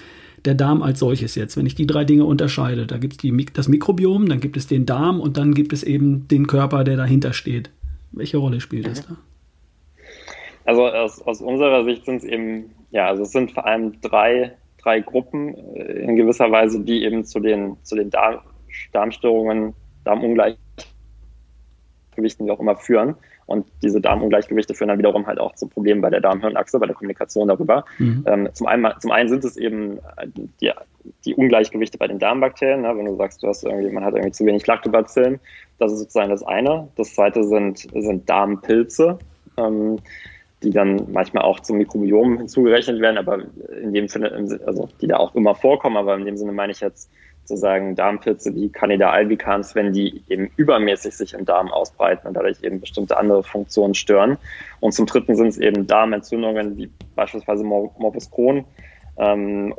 der 0.43 0.55
Darm 0.55 0.81
als 0.81 0.97
solches 0.97 1.35
jetzt, 1.35 1.55
wenn 1.55 1.67
ich 1.67 1.75
die 1.75 1.85
drei 1.85 2.03
Dinge 2.03 2.25
unterscheide? 2.25 2.87
Da 2.87 2.97
gibt 2.97 3.23
es 3.23 3.45
das 3.53 3.67
Mikrobiom, 3.67 4.27
dann 4.27 4.39
gibt 4.39 4.57
es 4.57 4.65
den 4.65 4.87
Darm 4.87 5.19
und 5.19 5.37
dann 5.37 5.53
gibt 5.53 5.71
es 5.71 5.83
eben 5.83 6.27
den 6.29 6.47
Körper, 6.47 6.83
der 6.83 6.97
dahinter 6.97 7.33
steht. 7.33 7.69
Welche 8.11 8.37
Rolle 8.37 8.59
spielt 8.59 8.87
das 8.87 9.05
da? 9.05 9.17
Also 10.71 10.87
aus, 10.87 11.21
aus 11.23 11.41
unserer 11.41 11.83
Sicht 11.83 12.05
sind 12.05 12.19
es 12.19 12.23
eben, 12.23 12.73
ja, 12.91 13.07
also 13.07 13.23
es 13.23 13.33
sind 13.33 13.51
vor 13.51 13.65
allem 13.65 13.99
drei, 13.99 14.53
drei 14.81 15.01
Gruppen 15.01 15.53
äh, 15.75 16.03
in 16.03 16.15
gewisser 16.15 16.49
Weise, 16.49 16.79
die 16.79 17.03
eben 17.03 17.25
zu 17.25 17.41
den, 17.41 17.75
zu 17.83 17.97
den 17.97 18.09
Darm, 18.09 18.39
Darmstörungen, 18.93 19.73
Darmungleichgewichten, 20.05 22.45
wie 22.45 22.51
auch 22.51 22.61
immer, 22.61 22.77
führen. 22.77 23.15
Und 23.47 23.67
diese 23.81 23.99
Darmungleichgewichte 23.99 24.73
führen 24.73 24.87
dann 24.87 24.97
wiederum 24.97 25.27
halt 25.27 25.41
auch 25.41 25.53
zu 25.55 25.67
Problemen 25.67 25.99
bei 25.99 26.09
der 26.09 26.21
Darmhirnachse, 26.21 26.79
bei 26.79 26.85
der 26.85 26.95
Kommunikation 26.95 27.49
darüber. 27.49 27.83
Mhm. 27.97 28.23
Ähm, 28.25 28.47
zum, 28.53 28.67
einen, 28.67 28.93
zum 29.01 29.11
einen 29.11 29.27
sind 29.27 29.43
es 29.43 29.57
eben 29.57 29.99
die, 30.61 30.71
die 31.25 31.35
Ungleichgewichte 31.35 31.97
bei 31.97 32.07
den 32.07 32.17
Darmbakterien. 32.17 32.83
Ne? 32.83 32.93
Wenn 32.95 33.07
du 33.07 33.17
sagst, 33.17 33.43
du 33.43 33.47
hast 33.47 33.65
irgendwie, 33.65 33.91
man 33.91 34.05
hat 34.05 34.13
irgendwie 34.13 34.31
zu 34.31 34.45
wenig 34.45 34.65
Lactobacillen, 34.65 35.37
das 35.79 35.91
ist 35.91 35.99
sozusagen 35.99 36.29
das 36.29 36.43
eine. 36.43 36.87
Das 36.95 37.13
zweite 37.13 37.43
sind, 37.43 37.89
sind 37.93 38.29
Darmpilze, 38.29 39.19
ähm, 39.57 39.97
die 40.63 40.69
dann 40.69 41.07
manchmal 41.11 41.43
auch 41.43 41.59
zum 41.59 41.77
Mikrobiom 41.77 42.37
hinzugerechnet 42.37 43.01
werden, 43.01 43.17
aber 43.17 43.39
in 43.81 43.93
dem 43.93 44.07
Sinne, 44.07 44.31
also 44.65 44.89
die 45.01 45.07
da 45.07 45.17
auch 45.17 45.35
immer 45.35 45.55
vorkommen, 45.55 45.97
aber 45.97 46.15
in 46.15 46.25
dem 46.25 46.37
Sinne 46.37 46.51
meine 46.51 46.71
ich 46.71 46.81
jetzt 46.81 47.09
sozusagen 47.45 47.95
Darmpilze 47.95 48.53
wie 48.55 48.69
Candida 48.69 49.09
albicans, 49.09 49.73
wenn 49.73 49.91
die 49.93 50.23
eben 50.29 50.51
übermäßig 50.57 51.15
sich 51.15 51.33
im 51.33 51.45
Darm 51.45 51.69
ausbreiten 51.69 52.27
und 52.27 52.35
dadurch 52.35 52.61
eben 52.63 52.79
bestimmte 52.79 53.17
andere 53.17 53.43
Funktionen 53.43 53.95
stören. 53.95 54.37
Und 54.79 54.93
zum 54.93 55.07
dritten 55.07 55.35
sind 55.35 55.47
es 55.47 55.57
eben 55.57 55.87
Darmentzündungen 55.87 56.77
wie 56.77 56.89
beispielsweise 57.15 57.63
Morbus 57.63 58.29
Crohn, 58.29 58.65
ähm, 59.17 59.75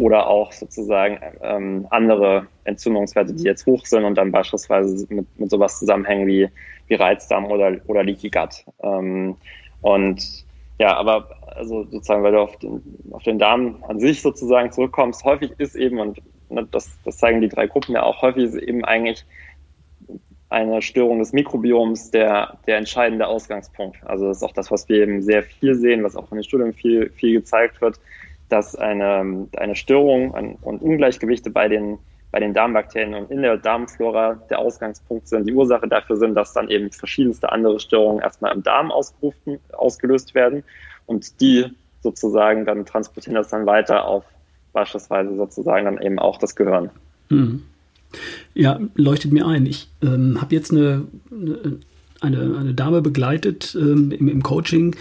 oder 0.00 0.28
auch 0.28 0.52
sozusagen 0.52 1.18
ähm, 1.42 1.86
andere 1.90 2.46
Entzündungswerte, 2.64 3.34
die 3.34 3.44
jetzt 3.44 3.66
hoch 3.66 3.84
sind 3.84 4.04
und 4.04 4.16
dann 4.16 4.30
beispielsweise 4.30 5.06
mit, 5.12 5.26
mit 5.38 5.50
sowas 5.50 5.78
zusammenhängen 5.78 6.26
wie, 6.26 6.48
wie 6.86 6.94
Reizdarm 6.94 7.46
oder, 7.46 7.76
oder 7.86 8.04
Leaky 8.04 8.30
Gut. 8.30 8.64
Ähm, 8.82 9.36
und 9.80 10.46
ja, 10.78 10.96
aber 10.96 11.28
also 11.56 11.84
sozusagen, 11.84 12.22
weil 12.22 12.32
du 12.32 12.40
auf 12.40 12.56
den, 12.58 12.82
auf 13.10 13.22
den 13.24 13.38
Darm 13.38 13.82
an 13.88 13.98
sich 13.98 14.22
sozusagen 14.22 14.70
zurückkommst, 14.70 15.24
häufig 15.24 15.52
ist 15.58 15.74
eben, 15.74 15.98
und 15.98 16.20
ne, 16.50 16.66
das, 16.70 16.96
das 17.04 17.18
zeigen 17.18 17.40
die 17.40 17.48
drei 17.48 17.66
Gruppen 17.66 17.92
ja 17.92 18.04
auch, 18.04 18.22
häufig 18.22 18.44
ist 18.44 18.54
eben 18.54 18.84
eigentlich 18.84 19.24
eine 20.50 20.80
Störung 20.80 21.18
des 21.18 21.32
Mikrobioms 21.32 22.10
der, 22.10 22.58
der 22.66 22.78
entscheidende 22.78 23.26
Ausgangspunkt. 23.26 23.98
Also 24.04 24.28
das 24.28 24.38
ist 24.38 24.42
auch 24.42 24.52
das, 24.52 24.70
was 24.70 24.88
wir 24.88 25.02
eben 25.02 25.20
sehr 25.20 25.42
viel 25.42 25.74
sehen, 25.74 26.04
was 26.04 26.16
auch 26.16 26.30
in 26.30 26.38
den 26.38 26.44
Studien 26.44 26.72
viel, 26.72 27.10
viel 27.10 27.34
gezeigt 27.34 27.80
wird, 27.82 28.00
dass 28.48 28.74
eine, 28.74 29.48
eine 29.56 29.76
Störung 29.76 30.30
und 30.62 30.80
Ungleichgewichte 30.80 31.50
bei 31.50 31.68
den, 31.68 31.98
bei 32.30 32.40
den 32.40 32.52
Darmbakterien 32.52 33.14
und 33.14 33.30
in 33.30 33.42
der 33.42 33.56
Darmflora 33.56 34.34
der 34.50 34.58
Ausgangspunkt 34.58 35.28
sind, 35.28 35.48
die 35.48 35.54
Ursache 35.54 35.88
dafür 35.88 36.16
sind, 36.16 36.34
dass 36.34 36.52
dann 36.52 36.68
eben 36.68 36.90
verschiedenste 36.90 37.50
andere 37.50 37.80
Störungen 37.80 38.22
erstmal 38.22 38.54
im 38.54 38.62
Darm 38.62 38.90
ausgerufen, 38.92 39.58
ausgelöst 39.72 40.34
werden 40.34 40.62
und 41.06 41.40
die 41.40 41.66
sozusagen 42.02 42.64
dann 42.64 42.84
transportieren 42.84 43.34
das 43.34 43.48
dann 43.48 43.66
weiter 43.66 44.04
auf 44.04 44.24
beispielsweise 44.72 45.34
sozusagen 45.36 45.86
dann 45.86 46.02
eben 46.02 46.18
auch 46.18 46.38
das 46.38 46.54
Gehirn. 46.54 46.90
Hm. 47.28 47.62
Ja, 48.54 48.78
leuchtet 48.94 49.32
mir 49.32 49.46
ein. 49.46 49.66
Ich 49.66 49.88
ähm, 50.02 50.40
habe 50.40 50.54
jetzt 50.54 50.70
eine, 50.70 51.06
eine, 52.20 52.56
eine 52.58 52.74
Dame 52.74 53.02
begleitet 53.02 53.76
ähm, 53.78 54.12
im, 54.12 54.28
im 54.28 54.42
Coaching, 54.42 54.96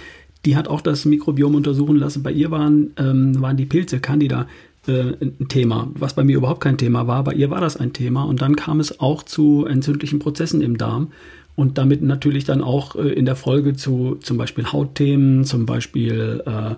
die 0.45 0.55
hat 0.55 0.67
auch 0.67 0.81
das 0.81 1.05
Mikrobiom 1.05 1.55
untersuchen 1.55 1.97
lassen. 1.97 2.23
Bei 2.23 2.31
ihr 2.31 2.51
waren, 2.51 2.93
ähm, 2.97 3.41
waren 3.41 3.57
die 3.57 3.65
Pilze, 3.65 3.99
Candida, 3.99 4.47
äh, 4.87 5.13
ein 5.21 5.47
Thema, 5.47 5.89
was 5.95 6.13
bei 6.13 6.23
mir 6.23 6.37
überhaupt 6.37 6.61
kein 6.61 6.77
Thema 6.77 7.07
war. 7.07 7.23
Bei 7.23 7.33
ihr 7.33 7.49
war 7.49 7.61
das 7.61 7.77
ein 7.77 7.93
Thema. 7.93 8.23
Und 8.23 8.41
dann 8.41 8.55
kam 8.55 8.79
es 8.79 8.99
auch 8.99 9.23
zu 9.23 9.65
entzündlichen 9.65 10.19
Prozessen 10.19 10.61
im 10.61 10.77
Darm. 10.77 11.11
Und 11.55 11.77
damit 11.77 12.03
natürlich 12.03 12.43
dann 12.45 12.61
auch 12.61 12.95
äh, 12.95 13.09
in 13.09 13.25
der 13.25 13.35
Folge 13.35 13.75
zu 13.75 14.17
zum 14.21 14.37
Beispiel 14.37 14.71
Hautthemen, 14.71 15.43
zum 15.43 15.65
Beispiel 15.65 16.43
äh, 16.45 16.75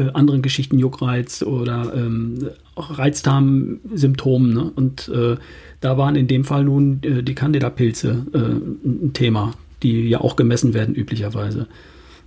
äh, 0.00 0.10
anderen 0.12 0.42
Geschichten, 0.42 0.78
Juckreiz 0.78 1.42
oder 1.42 1.92
ähm, 1.94 2.48
Reizdarmsymptomen. 2.76 4.54
Ne? 4.54 4.72
Und 4.74 5.08
äh, 5.08 5.36
da 5.80 5.98
waren 5.98 6.16
in 6.16 6.28
dem 6.28 6.44
Fall 6.44 6.64
nun 6.64 7.00
die 7.02 7.34
Candida-Pilze 7.34 8.26
ein 8.32 9.12
Thema, 9.14 9.52
die 9.82 10.08
ja 10.08 10.20
auch 10.20 10.36
gemessen 10.36 10.74
werden 10.74 10.94
üblicherweise. 10.94 11.66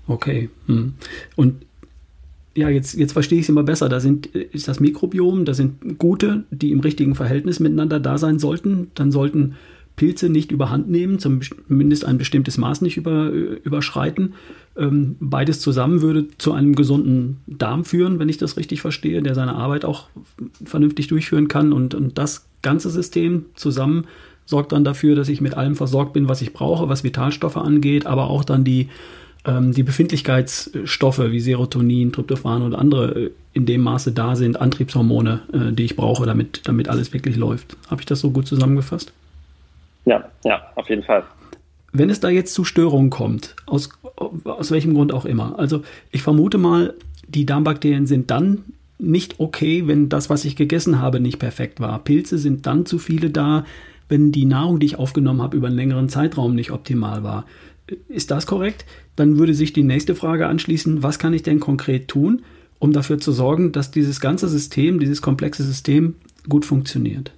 Okay. 0.07 0.49
Hm. 0.67 0.95
Und 1.37 1.64
ja, 2.55 2.69
jetzt, 2.69 2.93
jetzt 2.95 3.13
verstehe 3.13 3.39
ich 3.39 3.45
es 3.45 3.49
immer 3.49 3.63
besser. 3.63 3.89
Da 3.89 3.99
sind, 3.99 4.27
ist 4.27 4.67
das 4.67 4.79
Mikrobiom, 4.79 5.45
da 5.45 5.53
sind 5.53 5.99
gute, 5.99 6.45
die 6.51 6.71
im 6.71 6.79
richtigen 6.79 7.13
Verhältnis 7.13 7.59
miteinander 7.59 7.99
da 7.99 8.17
sein 8.17 8.39
sollten. 8.39 8.91
Dann 8.95 9.11
sollten 9.11 9.55
Pilze 9.97 10.29
nicht 10.29 10.51
überhand 10.51 10.89
nehmen, 10.89 11.19
zumindest 11.19 12.05
ein 12.05 12.17
bestimmtes 12.17 12.57
Maß 12.57 12.81
nicht 12.81 12.97
über, 12.97 13.29
überschreiten. 13.29 14.33
Ähm, 14.77 15.15
beides 15.19 15.59
zusammen 15.59 16.01
würde 16.01 16.27
zu 16.37 16.53
einem 16.53 16.75
gesunden 16.75 17.37
Darm 17.47 17.85
führen, 17.85 18.19
wenn 18.19 18.29
ich 18.29 18.37
das 18.37 18.57
richtig 18.57 18.81
verstehe, 18.81 19.21
der 19.21 19.35
seine 19.35 19.55
Arbeit 19.55 19.85
auch 19.85 20.07
vernünftig 20.63 21.07
durchführen 21.07 21.47
kann. 21.47 21.73
Und, 21.73 21.93
und 21.93 22.17
das 22.17 22.47
ganze 22.61 22.89
System 22.89 23.45
zusammen 23.55 24.05
sorgt 24.45 24.71
dann 24.71 24.83
dafür, 24.83 25.15
dass 25.15 25.29
ich 25.29 25.41
mit 25.41 25.55
allem 25.55 25.75
versorgt 25.75 26.13
bin, 26.13 26.29
was 26.29 26.41
ich 26.41 26.53
brauche, 26.53 26.87
was 26.87 27.03
Vitalstoffe 27.03 27.57
angeht, 27.57 28.05
aber 28.05 28.29
auch 28.29 28.43
dann 28.43 28.63
die 28.63 28.89
ähm, 29.45 29.73
die 29.73 29.83
Befindlichkeitsstoffe 29.83 31.19
wie 31.19 31.39
Serotonin, 31.39 32.11
Tryptophan 32.11 32.61
und 32.61 32.75
andere 32.75 33.19
äh, 33.19 33.31
in 33.53 33.65
dem 33.65 33.81
Maße 33.81 34.11
da 34.11 34.35
sind, 34.35 34.59
Antriebshormone, 34.59 35.41
äh, 35.53 35.73
die 35.73 35.83
ich 35.83 35.95
brauche, 35.95 36.25
damit, 36.25 36.61
damit 36.65 36.89
alles 36.89 37.13
wirklich 37.13 37.35
läuft. 37.37 37.77
Habe 37.89 38.01
ich 38.01 38.05
das 38.05 38.19
so 38.19 38.31
gut 38.31 38.47
zusammengefasst? 38.47 39.13
Ja, 40.05 40.25
ja, 40.43 40.61
auf 40.75 40.89
jeden 40.89 41.03
Fall. 41.03 41.23
Wenn 41.91 42.09
es 42.09 42.19
da 42.19 42.29
jetzt 42.29 42.53
zu 42.53 42.65
Störungen 42.65 43.09
kommt, 43.09 43.55
aus, 43.65 43.89
aus 44.43 44.71
welchem 44.71 44.93
Grund 44.93 45.13
auch 45.13 45.25
immer, 45.25 45.57
also 45.57 45.83
ich 46.11 46.21
vermute 46.21 46.57
mal, 46.57 46.93
die 47.27 47.45
Darmbakterien 47.45 48.05
sind 48.05 48.29
dann 48.29 48.65
nicht 48.97 49.39
okay, 49.39 49.87
wenn 49.87 50.09
das, 50.09 50.29
was 50.29 50.45
ich 50.45 50.55
gegessen 50.55 51.01
habe, 51.01 51.19
nicht 51.19 51.39
perfekt 51.39 51.79
war. 51.79 51.99
Pilze 51.99 52.37
sind 52.37 52.65
dann 52.65 52.85
zu 52.85 52.97
viele 52.99 53.29
da, 53.29 53.65
wenn 54.07 54.31
die 54.31 54.45
Nahrung, 54.45 54.79
die 54.79 54.85
ich 54.85 54.99
aufgenommen 54.99 55.41
habe, 55.41 55.57
über 55.57 55.67
einen 55.67 55.75
längeren 55.75 56.09
Zeitraum 56.09 56.55
nicht 56.55 56.71
optimal 56.71 57.23
war. 57.23 57.45
Ist 58.07 58.31
das 58.31 58.47
korrekt? 58.47 58.85
Dann 59.15 59.37
würde 59.37 59.53
sich 59.53 59.73
die 59.73 59.83
nächste 59.83 60.15
Frage 60.15 60.47
anschließen, 60.47 61.03
was 61.03 61.19
kann 61.19 61.33
ich 61.33 61.43
denn 61.43 61.59
konkret 61.59 62.07
tun, 62.07 62.43
um 62.79 62.93
dafür 62.93 63.19
zu 63.19 63.31
sorgen, 63.31 63.71
dass 63.71 63.91
dieses 63.91 64.19
ganze 64.19 64.47
System, 64.47 64.99
dieses 64.99 65.21
komplexe 65.21 65.63
System 65.63 66.15
gut 66.49 66.65
funktioniert? 66.65 67.31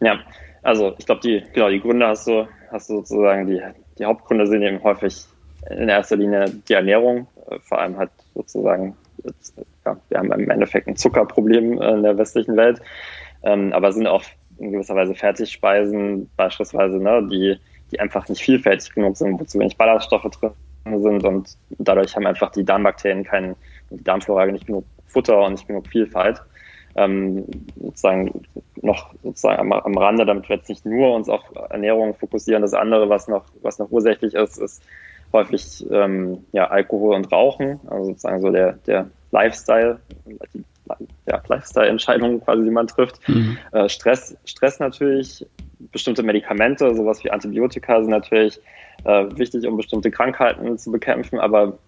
Ja, 0.00 0.20
also 0.62 0.94
ich 0.98 1.06
glaube, 1.06 1.20
die, 1.22 1.42
genau, 1.52 1.68
die 1.68 1.80
Gründe 1.80 2.06
hast 2.06 2.26
du, 2.26 2.48
hast 2.70 2.88
du 2.88 2.96
sozusagen, 2.96 3.46
die, 3.46 3.60
die 3.98 4.04
Hauptgründe 4.04 4.46
sind 4.46 4.62
eben 4.62 4.82
häufig 4.82 5.24
in 5.68 5.88
erster 5.88 6.16
Linie 6.16 6.46
die 6.68 6.72
Ernährung, 6.72 7.26
äh, 7.50 7.58
vor 7.60 7.80
allem 7.80 7.96
halt 7.98 8.10
sozusagen, 8.34 8.96
ja, 9.84 9.96
wir 10.08 10.18
haben 10.18 10.32
im 10.32 10.50
Endeffekt 10.50 10.88
ein 10.88 10.96
Zuckerproblem 10.96 11.80
in 11.80 12.02
der 12.02 12.16
westlichen 12.16 12.56
Welt, 12.56 12.80
ähm, 13.42 13.72
aber 13.72 13.92
sind 13.92 14.06
auch 14.06 14.24
in 14.58 14.72
gewisser 14.72 14.94
Weise 14.94 15.14
Fertigspeisen 15.14 16.30
beispielsweise, 16.36 16.98
ne, 16.98 17.26
die 17.30 17.58
die 17.90 18.00
einfach 18.00 18.28
nicht 18.28 18.42
vielfältig 18.42 18.94
genug 18.94 19.16
sind, 19.16 19.38
wo 19.38 19.44
zu 19.44 19.58
wenig 19.58 19.76
Ballaststoffe 19.76 20.30
drin 20.30 21.02
sind 21.02 21.24
und 21.24 21.56
dadurch 21.78 22.14
haben 22.16 22.26
einfach 22.26 22.50
die 22.50 22.64
Darmbakterien 22.64 23.24
keinen, 23.24 23.56
die 23.90 24.02
Darmflora 24.02 24.46
nicht 24.46 24.66
genug 24.66 24.84
Futter 25.06 25.42
und 25.42 25.52
nicht 25.52 25.66
genug 25.66 25.86
Vielfalt. 25.88 26.42
Ähm, 26.96 27.44
sozusagen 27.80 28.42
noch 28.82 29.14
sozusagen 29.22 29.60
am, 29.60 29.72
am 29.72 29.96
Rande, 29.96 30.26
damit 30.26 30.48
wir 30.48 30.56
jetzt 30.56 30.68
nicht 30.68 30.84
nur 30.84 31.14
uns 31.14 31.28
auf 31.28 31.42
Ernährung 31.70 32.14
fokussieren. 32.14 32.62
Das 32.62 32.74
andere, 32.74 33.08
was 33.08 33.28
noch, 33.28 33.44
was 33.62 33.78
noch 33.78 33.90
ursächlich 33.92 34.34
ist, 34.34 34.58
ist 34.58 34.82
häufig 35.32 35.86
ähm, 35.90 36.44
ja, 36.52 36.68
Alkohol 36.68 37.14
und 37.14 37.30
Rauchen, 37.30 37.78
also 37.88 38.06
sozusagen 38.06 38.40
so 38.40 38.50
der, 38.50 38.72
der 38.86 39.08
Lifestyle, 39.30 40.00
die 40.52 40.64
ja, 41.26 41.40
Lifestyle-Entscheidungen 41.46 42.40
quasi, 42.42 42.64
die 42.64 42.70
man 42.70 42.88
trifft. 42.88 43.26
Mhm. 43.28 43.58
Äh, 43.72 43.88
Stress, 43.88 44.36
Stress 44.44 44.80
natürlich, 44.80 45.46
bestimmte 45.92 46.22
Medikamente, 46.22 46.94
sowas 46.94 47.24
wie 47.24 47.30
Antibiotika 47.30 48.00
sind 48.00 48.10
natürlich 48.10 48.60
äh, 49.04 49.26
wichtig, 49.36 49.66
um 49.66 49.76
bestimmte 49.76 50.10
Krankheiten 50.10 50.78
zu 50.78 50.90
bekämpfen, 50.90 51.38
aber 51.38 51.78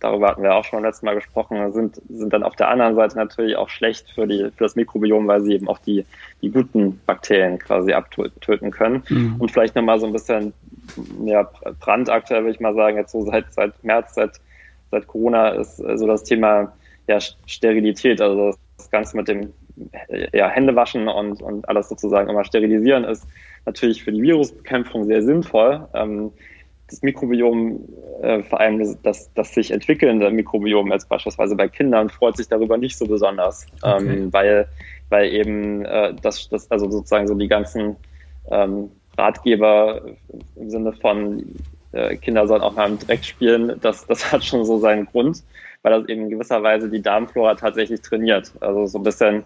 darüber 0.00 0.28
hatten 0.28 0.42
wir 0.42 0.54
auch 0.54 0.64
schon 0.64 0.82
letztes 0.82 1.02
Mal 1.02 1.14
gesprochen, 1.14 1.72
sind, 1.72 2.00
sind 2.08 2.32
dann 2.32 2.42
auf 2.42 2.56
der 2.56 2.68
anderen 2.68 2.94
Seite 2.94 3.16
natürlich 3.16 3.56
auch 3.56 3.68
schlecht 3.68 4.10
für, 4.10 4.26
die, 4.26 4.50
für 4.56 4.64
das 4.64 4.74
Mikrobiom, 4.74 5.28
weil 5.28 5.42
sie 5.42 5.54
eben 5.54 5.68
auch 5.68 5.78
die, 5.78 6.04
die 6.42 6.50
guten 6.50 7.00
Bakterien 7.06 7.58
quasi 7.58 7.92
abtöten 7.92 8.70
können. 8.70 9.02
Mhm. 9.08 9.36
Und 9.38 9.50
vielleicht 9.50 9.76
nochmal 9.76 10.00
so 10.00 10.06
ein 10.06 10.12
bisschen 10.12 10.54
ja, 11.26 11.48
brandaktuell, 11.80 12.42
würde 12.42 12.54
ich 12.54 12.60
mal 12.60 12.74
sagen, 12.74 12.96
jetzt 12.96 13.12
so 13.12 13.22
seit, 13.22 13.52
seit 13.52 13.84
März, 13.84 14.14
seit, 14.14 14.40
seit 14.90 15.06
Corona 15.06 15.50
ist 15.50 15.76
so 15.76 16.06
das 16.06 16.24
Thema 16.24 16.72
ja, 17.06 17.18
Sterilität, 17.46 18.20
also 18.20 18.54
das 18.78 18.90
Ganze 18.90 19.16
mit 19.16 19.28
dem 19.28 19.52
ja, 20.32 20.48
Händewaschen 20.48 21.08
und, 21.08 21.42
und 21.42 21.68
alles 21.68 21.88
sozusagen 21.88 22.28
immer 22.28 22.44
sterilisieren 22.44 23.04
ist 23.04 23.26
natürlich 23.66 24.02
für 24.02 24.12
die 24.12 24.22
Virusbekämpfung 24.22 25.04
sehr 25.04 25.22
sinnvoll. 25.22 25.86
Ähm, 25.94 26.32
das 26.88 27.02
Mikrobiom, 27.02 27.88
äh, 28.20 28.42
vor 28.42 28.60
allem 28.60 28.78
das, 29.02 29.32
das 29.32 29.54
sich 29.54 29.70
entwickelnde 29.70 30.30
Mikrobiom, 30.30 30.90
als 30.90 31.06
beispielsweise 31.06 31.54
bei 31.54 31.68
Kindern, 31.68 32.10
freut 32.10 32.36
sich 32.36 32.48
darüber 32.48 32.76
nicht 32.76 32.98
so 32.98 33.06
besonders, 33.06 33.66
okay. 33.82 33.98
ähm, 34.00 34.32
weil, 34.32 34.66
weil 35.08 35.32
eben 35.32 35.84
äh, 35.84 36.14
das, 36.20 36.48
das, 36.48 36.70
also 36.70 36.90
sozusagen 36.90 37.28
so 37.28 37.34
die 37.34 37.48
ganzen 37.48 37.96
ähm, 38.50 38.90
Ratgeber 39.16 40.02
im 40.56 40.70
Sinne 40.70 40.92
von 40.92 41.44
äh, 41.92 42.16
Kinder 42.16 42.46
sollen 42.48 42.62
auch 42.62 42.74
mal 42.74 42.88
im 42.88 42.98
Dreck 42.98 43.24
spielen, 43.24 43.78
das, 43.80 44.06
das 44.06 44.32
hat 44.32 44.44
schon 44.44 44.64
so 44.64 44.78
seinen 44.78 45.06
Grund, 45.06 45.42
weil 45.82 45.92
das 45.92 46.08
eben 46.08 46.22
in 46.22 46.30
gewisser 46.30 46.62
Weise 46.62 46.88
die 46.88 47.02
Darmflora 47.02 47.54
tatsächlich 47.54 48.00
trainiert. 48.00 48.52
Also 48.60 48.86
so 48.86 48.98
ein 48.98 49.04
bisschen 49.04 49.44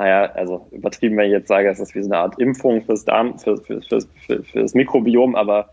naja, 0.00 0.32
also 0.32 0.66
übertrieben, 0.70 1.18
wenn 1.18 1.26
ich 1.26 1.32
jetzt 1.32 1.48
sage, 1.48 1.68
es 1.68 1.78
ist 1.78 1.94
wie 1.94 2.00
so 2.00 2.08
eine 2.08 2.16
Art 2.16 2.38
Impfung 2.38 2.82
fürs 2.82 3.04
Darm, 3.04 3.38
für, 3.38 3.58
für, 3.58 3.82
für, 3.82 4.00
für, 4.42 4.60
das 4.62 4.72
Mikrobiom, 4.72 5.34
aber 5.34 5.68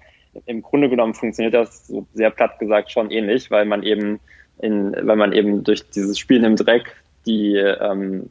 im 0.47 0.61
Grunde 0.61 0.89
genommen 0.89 1.13
funktioniert 1.13 1.53
das 1.53 1.87
so 1.87 2.05
sehr 2.13 2.29
platt 2.29 2.59
gesagt 2.59 2.91
schon 2.91 3.09
ähnlich, 3.09 3.49
weil 3.51 3.63
man 3.63 3.83
eben 3.83 4.19
in, 4.59 4.93
weil 5.01 5.15
man 5.15 5.31
eben 5.31 5.63
durch 5.63 5.89
dieses 5.91 6.19
Spielen 6.19 6.43
im 6.43 6.55
Dreck 6.57 6.93
die, 7.25 7.55
ähm, 7.55 8.29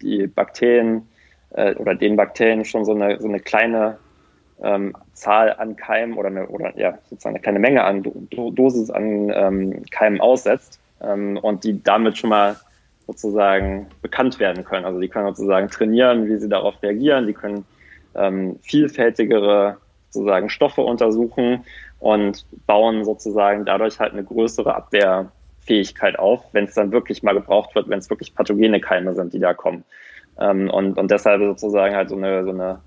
die 0.00 0.28
Bakterien 0.28 1.06
äh, 1.50 1.74
oder 1.74 1.94
den 1.94 2.16
Bakterien 2.16 2.64
schon 2.64 2.86
so 2.86 2.94
eine, 2.94 3.20
so 3.20 3.28
eine 3.28 3.40
kleine 3.40 3.98
ähm, 4.62 4.96
Zahl 5.12 5.54
an 5.58 5.76
Keimen 5.76 6.16
oder 6.16 6.28
eine, 6.28 6.46
oder 6.46 6.72
ja, 6.78 6.96
sozusagen 7.10 7.34
eine 7.34 7.42
kleine 7.42 7.58
Menge 7.58 7.84
an 7.84 8.02
Do 8.02 8.50
Dosis 8.50 8.90
an 8.90 9.30
ähm, 9.34 9.82
Keimen 9.90 10.22
aussetzt 10.22 10.80
ähm, 11.02 11.36
und 11.36 11.64
die 11.64 11.82
damit 11.82 12.16
schon 12.16 12.30
mal 12.30 12.56
sozusagen 13.08 13.86
bekannt 14.02 14.38
werden 14.38 14.64
können. 14.64 14.84
Also 14.84 15.00
die 15.00 15.08
können 15.08 15.34
sozusagen 15.34 15.68
trainieren, 15.68 16.28
wie 16.28 16.36
sie 16.36 16.48
darauf 16.48 16.80
reagieren, 16.82 17.26
die 17.26 17.32
können 17.32 17.64
ähm, 18.14 18.58
vielfältigere 18.62 19.78
sozusagen 20.10 20.50
Stoffe 20.50 20.82
untersuchen 20.82 21.64
und 22.00 22.44
bauen 22.66 23.04
sozusagen 23.04 23.64
dadurch 23.64 23.98
halt 23.98 24.12
eine 24.12 24.24
größere 24.24 24.74
Abwehrfähigkeit 24.74 26.18
auf, 26.18 26.44
wenn 26.52 26.64
es 26.64 26.74
dann 26.74 26.92
wirklich 26.92 27.22
mal 27.22 27.32
gebraucht 27.32 27.74
wird, 27.74 27.88
wenn 27.88 27.98
es 27.98 28.10
wirklich 28.10 28.34
pathogene 28.34 28.78
Keime 28.78 29.14
sind, 29.14 29.32
die 29.32 29.40
da 29.40 29.54
kommen. 29.54 29.84
Ähm, 30.38 30.68
und, 30.68 30.98
und 30.98 31.10
deshalb 31.10 31.40
sozusagen 31.40 31.96
halt 31.96 32.10
so 32.10 32.16
eine, 32.16 32.44
so 32.44 32.50
eine 32.50 32.80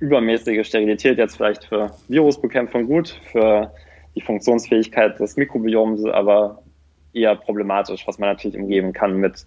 übermäßige 0.00 0.66
Sterilität 0.66 1.18
jetzt 1.18 1.36
vielleicht 1.36 1.64
für 1.64 1.90
Virusbekämpfung 2.08 2.86
gut, 2.86 3.20
für 3.30 3.70
die 4.14 4.22
Funktionsfähigkeit 4.22 5.20
des 5.20 5.36
Mikrobioms 5.36 6.06
aber 6.06 6.62
eher 7.12 7.34
problematisch, 7.36 8.06
was 8.06 8.18
man 8.18 8.30
natürlich 8.30 8.56
umgeben 8.56 8.92
kann 8.92 9.16
mit, 9.16 9.46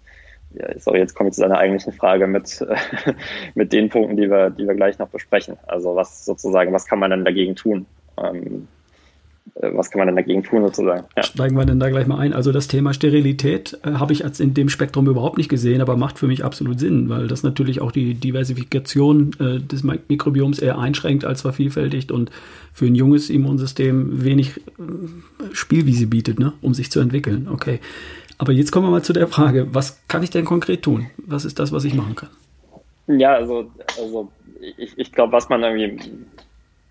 ja, 0.50 0.78
sorry, 0.78 0.98
jetzt 0.98 1.14
komme 1.14 1.28
ich 1.28 1.34
zu 1.34 1.42
deiner 1.42 1.58
eigentlichen 1.58 1.92
Frage, 1.92 2.26
mit, 2.26 2.64
mit 3.54 3.72
den 3.72 3.88
Punkten, 3.88 4.16
die 4.16 4.30
wir, 4.30 4.50
die 4.50 4.66
wir 4.66 4.74
gleich 4.74 4.98
noch 4.98 5.08
besprechen. 5.08 5.56
Also 5.66 5.96
was 5.96 6.24
sozusagen, 6.24 6.72
was 6.72 6.86
kann 6.86 6.98
man 6.98 7.10
denn 7.10 7.24
dagegen 7.24 7.56
tun? 7.56 7.86
Ähm, 8.22 8.68
äh, 8.68 8.81
was 9.54 9.90
kann 9.90 9.98
man 9.98 10.08
denn 10.08 10.16
dagegen 10.16 10.42
tun 10.42 10.62
sozusagen? 10.62 11.06
Ja. 11.16 11.22
Steigen 11.22 11.56
wir 11.56 11.64
denn 11.64 11.78
da 11.78 11.90
gleich 11.90 12.06
mal 12.06 12.18
ein. 12.18 12.32
Also 12.32 12.52
das 12.52 12.68
Thema 12.68 12.94
Sterilität 12.94 13.78
äh, 13.84 13.92
habe 13.92 14.12
ich 14.12 14.24
als 14.24 14.40
in 14.40 14.54
dem 14.54 14.68
Spektrum 14.68 15.06
überhaupt 15.08 15.36
nicht 15.36 15.48
gesehen, 15.48 15.80
aber 15.82 15.96
macht 15.96 16.18
für 16.18 16.26
mich 16.26 16.44
absolut 16.44 16.80
Sinn, 16.80 17.08
weil 17.08 17.28
das 17.28 17.42
natürlich 17.42 17.80
auch 17.80 17.92
die 17.92 18.14
Diversifikation 18.14 19.32
äh, 19.38 19.60
des 19.60 19.82
Mikrobioms 19.84 20.58
eher 20.58 20.78
einschränkt 20.78 21.24
als 21.24 21.42
vervielfältigt 21.42 22.10
und 22.10 22.30
für 22.72 22.86
ein 22.86 22.94
junges 22.94 23.28
Immunsystem 23.28 24.24
wenig 24.24 24.56
äh, 24.56 25.52
Spielwiese 25.52 26.06
bietet, 26.06 26.38
ne, 26.38 26.54
um 26.62 26.72
sich 26.72 26.90
zu 26.90 27.00
entwickeln. 27.00 27.48
Okay. 27.50 27.80
Aber 28.38 28.52
jetzt 28.52 28.72
kommen 28.72 28.86
wir 28.86 28.90
mal 28.90 29.02
zu 29.02 29.12
der 29.12 29.28
Frage, 29.28 29.68
was 29.72 30.00
kann 30.08 30.22
ich 30.22 30.30
denn 30.30 30.44
konkret 30.44 30.82
tun? 30.82 31.06
Was 31.18 31.44
ist 31.44 31.58
das, 31.58 31.72
was 31.72 31.84
ich 31.84 31.94
machen 31.94 32.16
kann? 32.16 32.30
Ja, 33.06 33.34
also, 33.34 33.70
also 33.98 34.32
ich, 34.78 34.98
ich 34.98 35.12
glaube, 35.12 35.32
was 35.32 35.48
man 35.48 35.62
irgendwie 35.62 36.10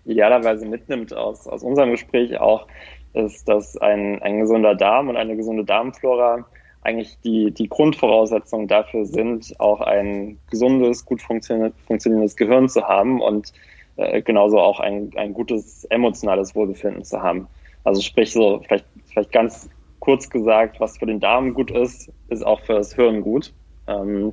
idealerweise 0.04 0.66
mitnimmt 0.66 1.14
aus, 1.14 1.46
aus 1.46 1.62
unserem 1.62 1.90
Gespräch 1.90 2.38
auch, 2.38 2.66
ist, 3.14 3.48
dass 3.48 3.76
ein, 3.76 4.20
ein 4.22 4.40
gesunder 4.40 4.74
Darm 4.74 5.08
und 5.08 5.16
eine 5.16 5.36
gesunde 5.36 5.64
Darmflora 5.64 6.46
eigentlich 6.82 7.18
die, 7.24 7.52
die 7.52 7.68
Grundvoraussetzungen 7.68 8.66
dafür 8.66 9.04
sind, 9.04 9.54
auch 9.60 9.80
ein 9.80 10.38
gesundes, 10.50 11.04
gut 11.04 11.22
funktionierendes 11.22 12.36
Gehirn 12.36 12.68
zu 12.68 12.88
haben 12.88 13.20
und 13.20 13.52
äh, 13.96 14.22
genauso 14.22 14.58
auch 14.58 14.80
ein, 14.80 15.12
ein 15.16 15.32
gutes 15.32 15.84
emotionales 15.84 16.54
Wohlbefinden 16.54 17.04
zu 17.04 17.22
haben. 17.22 17.46
Also 17.84 18.00
sprich 18.00 18.32
so, 18.32 18.60
vielleicht, 18.66 18.86
vielleicht 19.12 19.32
ganz 19.32 19.70
kurz 20.00 20.28
gesagt, 20.28 20.80
was 20.80 20.98
für 20.98 21.06
den 21.06 21.20
Darm 21.20 21.54
gut 21.54 21.70
ist, 21.70 22.10
ist 22.28 22.44
auch 22.44 22.60
für 22.60 22.74
das 22.74 22.94
Hirn 22.94 23.20
gut. 23.20 23.52
Ähm, 23.86 24.32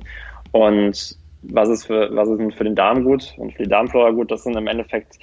und 0.52 1.18
was 1.42 1.68
ist 1.68 1.84
für, 1.84 2.14
was 2.14 2.28
ist 2.28 2.54
für 2.54 2.64
den 2.64 2.74
Darm 2.74 3.04
gut 3.04 3.34
und 3.38 3.52
für 3.52 3.62
die 3.62 3.68
Darmflora 3.68 4.10
gut, 4.10 4.30
das 4.30 4.42
sind 4.42 4.56
im 4.56 4.66
Endeffekt 4.66 5.18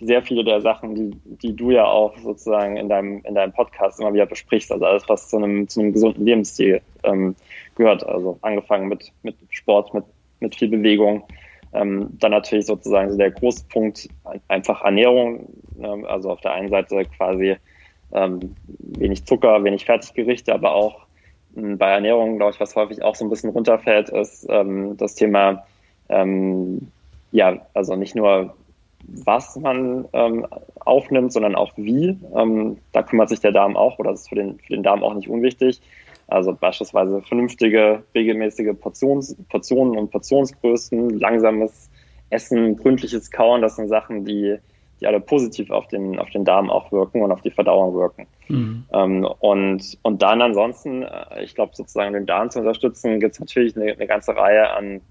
sehr 0.00 0.22
viele 0.22 0.44
der 0.44 0.60
Sachen, 0.60 0.94
die, 0.94 1.16
die 1.24 1.54
du 1.54 1.70
ja 1.70 1.84
auch 1.84 2.16
sozusagen 2.18 2.76
in 2.76 2.88
deinem, 2.88 3.22
in 3.24 3.34
deinem 3.34 3.52
Podcast 3.52 4.00
immer 4.00 4.12
wieder 4.12 4.26
besprichst, 4.26 4.72
also 4.72 4.84
alles, 4.84 5.08
was 5.08 5.28
zu 5.28 5.36
einem, 5.36 5.68
zu 5.68 5.80
einem 5.80 5.92
gesunden 5.92 6.24
Lebensstil 6.24 6.80
ähm, 7.04 7.36
gehört. 7.76 8.04
Also 8.06 8.38
angefangen 8.42 8.88
mit, 8.88 9.12
mit 9.22 9.36
Sport, 9.50 9.94
mit, 9.94 10.04
mit 10.40 10.56
viel 10.56 10.68
Bewegung. 10.68 11.22
Ähm, 11.72 12.08
dann 12.18 12.32
natürlich 12.32 12.66
sozusagen 12.66 13.10
so 13.10 13.16
der 13.16 13.30
große 13.30 13.64
Punkt 13.72 14.08
einfach 14.48 14.82
Ernährung. 14.82 15.48
Ähm, 15.80 16.04
also 16.04 16.30
auf 16.30 16.40
der 16.40 16.52
einen 16.52 16.68
Seite 16.68 17.04
quasi 17.16 17.56
ähm, 18.12 18.54
wenig 18.78 19.24
Zucker, 19.24 19.62
wenig 19.64 19.84
Fertiggerichte, 19.84 20.52
aber 20.52 20.74
auch 20.74 21.06
ähm, 21.56 21.78
bei 21.78 21.90
Ernährung, 21.90 22.36
glaube 22.36 22.52
ich, 22.52 22.60
was 22.60 22.76
häufig 22.76 23.02
auch 23.02 23.14
so 23.14 23.24
ein 23.24 23.30
bisschen 23.30 23.50
runterfällt, 23.50 24.10
ist 24.10 24.46
ähm, 24.48 24.96
das 24.96 25.14
Thema, 25.14 25.64
ähm, 26.08 26.88
ja, 27.30 27.66
also 27.72 27.96
nicht 27.96 28.14
nur 28.14 28.54
was 29.06 29.56
man 29.56 30.06
ähm, 30.12 30.46
aufnimmt, 30.80 31.32
sondern 31.32 31.54
auch 31.54 31.72
wie. 31.76 32.16
Ähm, 32.34 32.78
da 32.92 33.02
kümmert 33.02 33.28
sich 33.28 33.40
der 33.40 33.52
Darm 33.52 33.76
auch, 33.76 33.98
oder 33.98 34.10
das 34.10 34.22
ist 34.22 34.28
für 34.28 34.36
den, 34.36 34.58
für 34.58 34.74
den 34.74 34.82
Darm 34.82 35.02
auch 35.02 35.14
nicht 35.14 35.28
unwichtig. 35.28 35.80
Also 36.28 36.54
beispielsweise 36.54 37.20
vernünftige, 37.22 38.04
regelmäßige 38.14 38.74
Portions, 38.80 39.36
Portionen 39.48 39.98
und 39.98 40.10
Portionsgrößen, 40.10 41.18
langsames 41.18 41.90
Essen, 42.30 42.76
gründliches 42.76 43.30
Kauen, 43.30 43.60
das 43.60 43.76
sind 43.76 43.88
Sachen, 43.88 44.24
die, 44.24 44.56
die 45.00 45.06
alle 45.06 45.20
positiv 45.20 45.70
auf 45.70 45.88
den, 45.88 46.18
auf 46.18 46.30
den 46.30 46.44
Darm 46.44 46.70
auch 46.70 46.90
wirken 46.90 47.22
und 47.22 47.32
auf 47.32 47.42
die 47.42 47.50
Verdauung 47.50 47.94
wirken. 47.94 48.26
Mhm. 48.48 48.84
Ähm, 48.92 49.28
und, 49.40 49.98
und 50.02 50.22
dann 50.22 50.40
ansonsten, 50.40 51.02
äh, 51.02 51.42
ich 51.42 51.54
glaube, 51.54 51.72
sozusagen 51.74 52.14
den 52.14 52.26
Darm 52.26 52.50
zu 52.50 52.60
unterstützen, 52.60 53.20
gibt 53.20 53.34
es 53.34 53.40
natürlich 53.40 53.76
eine, 53.76 53.92
eine 53.92 54.06
ganze 54.06 54.34
Reihe 54.34 54.70
an 54.70 55.02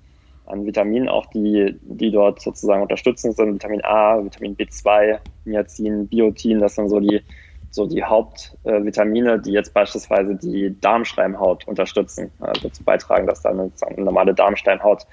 an 0.52 0.66
Vitaminen 0.66 1.10
auch, 1.10 1.26
die, 1.28 1.76
die 1.82 2.12
dort 2.12 2.42
sozusagen 2.42 2.82
unterstützend 2.82 3.36
sind. 3.36 3.56
Vitamin 3.56 3.84
A, 3.84 4.24
Vitamin 4.24 4.56
B2, 4.56 5.20
Niacin, 5.46 6.08
Biotin, 6.08 6.60
das 6.60 6.76
sind 6.76 6.90
so 6.90 7.00
die, 7.00 7.22
so 7.70 7.88
die 7.88 8.04
Hauptvitamine, 8.04 9.40
die 9.40 9.52
jetzt 9.52 9.74
beispielsweise 9.74 10.36
die 10.36 10.80
Darmschleimhaut 10.82 11.68
unterstützen, 11.68 12.32
also 12.40 12.68
dazu 12.68 12.84
beitragen, 12.84 13.28
dass 13.28 13.42
da 13.42 13.50
eine, 13.50 13.72
eine 13.82 14.04
normale 14.04 14.34
Darmschleimhaut 14.34 15.08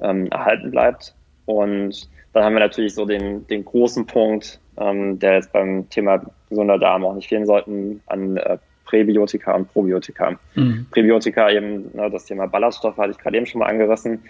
ähm, 0.00 0.26
erhalten 0.26 0.70
bleibt. 0.70 1.14
Und 1.46 2.08
dann 2.32 2.44
haben 2.44 2.54
wir 2.54 2.60
natürlich 2.60 2.94
so 2.94 3.04
den, 3.04 3.46
den 3.46 3.64
großen 3.64 4.06
Punkt, 4.06 4.60
ähm, 4.76 5.18
der 5.18 5.34
jetzt 5.34 5.52
beim 5.52 5.88
Thema 5.90 6.22
gesunder 6.48 6.78
Darm 6.78 7.04
auch 7.04 7.14
nicht 7.14 7.28
fehlen 7.28 7.46
sollten, 7.46 8.02
an 8.06 8.36
äh, 8.36 8.58
Präbiotika 8.84 9.54
und 9.54 9.72
Probiotika. 9.72 10.38
Mhm. 10.54 10.86
Präbiotika 10.90 11.50
eben, 11.50 11.90
ne, 11.94 12.10
das 12.10 12.26
Thema 12.26 12.46
Ballaststoffe 12.46 12.96
hatte 12.96 13.12
ich 13.12 13.18
gerade 13.18 13.36
eben 13.36 13.46
schon 13.46 13.60
mal 13.60 13.68
angerissen 13.68 14.22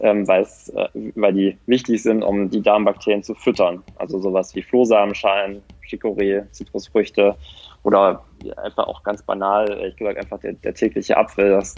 ähm, 0.00 0.26
weil, 0.26 0.42
es, 0.42 0.68
äh, 0.70 0.88
weil 1.14 1.32
die 1.32 1.58
wichtig 1.66 2.02
sind, 2.02 2.22
um 2.22 2.50
die 2.50 2.62
Darmbakterien 2.62 3.22
zu 3.22 3.34
füttern. 3.34 3.82
Also 3.96 4.18
sowas 4.18 4.54
wie 4.54 4.62
Flohsamenschalen, 4.62 5.62
Chicorée, 5.88 6.50
Zitrusfrüchte 6.50 7.36
oder 7.82 8.24
einfach 8.56 8.86
auch 8.86 9.02
ganz 9.02 9.22
banal, 9.22 9.70
ehrlich 9.70 9.96
gesagt, 9.96 10.18
einfach 10.18 10.40
der, 10.40 10.54
der 10.54 10.74
tägliche 10.74 11.16
Apfel. 11.16 11.50
Das, 11.50 11.74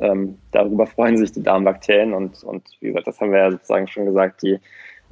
ähm, 0.00 0.38
darüber 0.50 0.86
freuen 0.86 1.16
sich 1.16 1.32
die 1.32 1.42
Darmbakterien 1.42 2.12
und, 2.12 2.42
und 2.44 2.68
wie 2.80 2.88
gesagt, 2.88 3.06
das 3.06 3.20
haben 3.20 3.32
wir 3.32 3.38
ja 3.38 3.50
sozusagen 3.50 3.88
schon 3.88 4.06
gesagt, 4.06 4.42
die, 4.42 4.58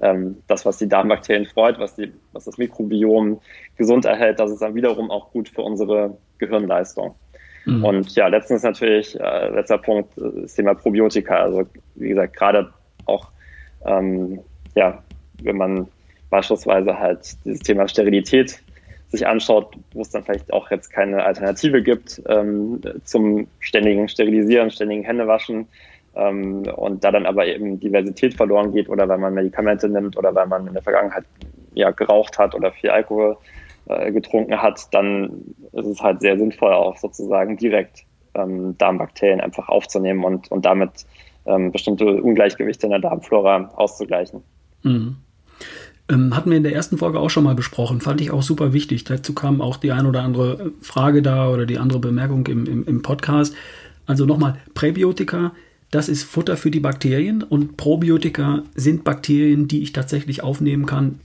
ähm, 0.00 0.42
das, 0.46 0.64
was 0.64 0.78
die 0.78 0.88
Darmbakterien 0.88 1.46
freut, 1.46 1.78
was, 1.78 1.94
die, 1.94 2.12
was 2.32 2.44
das 2.44 2.58
Mikrobiom 2.58 3.40
gesund 3.76 4.04
erhält, 4.04 4.40
das 4.40 4.50
ist 4.50 4.62
dann 4.62 4.74
wiederum 4.74 5.10
auch 5.10 5.30
gut 5.30 5.48
für 5.48 5.62
unsere 5.62 6.18
Gehirnleistung. 6.38 7.14
Mhm. 7.64 7.84
Und 7.84 8.14
ja, 8.16 8.28
letztens 8.28 8.62
natürlich, 8.62 9.18
äh, 9.18 9.48
letzter 9.48 9.78
Punkt, 9.78 10.12
das 10.16 10.54
Thema 10.54 10.74
Probiotika. 10.74 11.36
Also 11.36 11.64
wie 11.94 12.08
gesagt, 12.08 12.36
gerade 12.36 12.72
auch, 13.06 13.28
ähm, 13.84 14.40
ja, 14.74 15.02
wenn 15.42 15.56
man 15.56 15.88
beispielsweise 16.30 16.98
halt 16.98 17.36
dieses 17.44 17.60
Thema 17.60 17.88
Sterilität 17.88 18.62
sich 19.08 19.26
anschaut, 19.26 19.74
wo 19.92 20.02
es 20.02 20.10
dann 20.10 20.22
vielleicht 20.22 20.52
auch 20.52 20.70
jetzt 20.70 20.90
keine 20.90 21.24
Alternative 21.24 21.82
gibt 21.82 22.22
ähm, 22.28 22.80
zum 23.04 23.48
ständigen 23.58 24.08
Sterilisieren, 24.08 24.70
ständigen 24.70 25.02
Händewaschen 25.02 25.66
ähm, 26.14 26.62
und 26.76 27.02
da 27.02 27.10
dann 27.10 27.26
aber 27.26 27.46
eben 27.46 27.80
Diversität 27.80 28.34
verloren 28.34 28.72
geht 28.72 28.88
oder 28.88 29.08
weil 29.08 29.18
man 29.18 29.34
Medikamente 29.34 29.88
nimmt 29.88 30.16
oder 30.16 30.34
weil 30.34 30.46
man 30.46 30.66
in 30.68 30.74
der 30.74 30.82
Vergangenheit 30.82 31.24
ja 31.74 31.90
geraucht 31.90 32.38
hat 32.38 32.54
oder 32.54 32.70
viel 32.70 32.90
Alkohol 32.90 33.36
äh, 33.90 34.12
getrunken 34.12 34.60
hat, 34.60 34.92
dann 34.92 35.54
ist 35.72 35.86
es 35.86 36.00
halt 36.00 36.20
sehr 36.20 36.38
sinnvoll, 36.38 36.72
auch 36.72 36.96
sozusagen 36.96 37.56
direkt 37.56 38.04
ähm, 38.34 38.76
Darmbakterien 38.78 39.40
einfach 39.40 39.68
aufzunehmen 39.68 40.24
und, 40.24 40.50
und 40.50 40.64
damit 40.64 41.06
ähm, 41.46 41.72
bestimmte 41.72 42.22
Ungleichgewichte 42.22 42.86
in 42.86 42.90
der 42.90 43.00
Darmflora 43.00 43.70
auszugleichen. 43.74 44.42
Mhm. 44.82 45.16
Ähm, 46.08 46.36
hatten 46.36 46.50
wir 46.50 46.56
in 46.56 46.62
der 46.62 46.74
ersten 46.74 46.98
Folge 46.98 47.18
auch 47.18 47.30
schon 47.30 47.44
mal 47.44 47.54
besprochen, 47.54 48.00
fand 48.00 48.20
ich 48.20 48.30
auch 48.30 48.42
super 48.42 48.72
wichtig. 48.72 49.04
Dazu 49.04 49.34
kam 49.34 49.60
auch 49.60 49.76
die 49.76 49.92
ein 49.92 50.06
oder 50.06 50.22
andere 50.22 50.72
Frage 50.80 51.22
da 51.22 51.50
oder 51.50 51.66
die 51.66 51.78
andere 51.78 51.98
Bemerkung 51.98 52.46
im, 52.46 52.66
im, 52.66 52.84
im 52.84 53.02
Podcast. 53.02 53.54
Also 54.06 54.24
nochmal, 54.24 54.56
Präbiotika, 54.74 55.52
das 55.90 56.08
ist 56.08 56.22
Futter 56.22 56.56
für 56.56 56.70
die 56.70 56.80
Bakterien 56.80 57.42
und 57.42 57.76
Probiotika 57.76 58.62
sind 58.74 59.04
Bakterien, 59.04 59.66
die 59.66 59.82
ich 59.82 59.92
tatsächlich 59.92 60.42
aufnehmen 60.42 60.86
kann, 60.86 61.20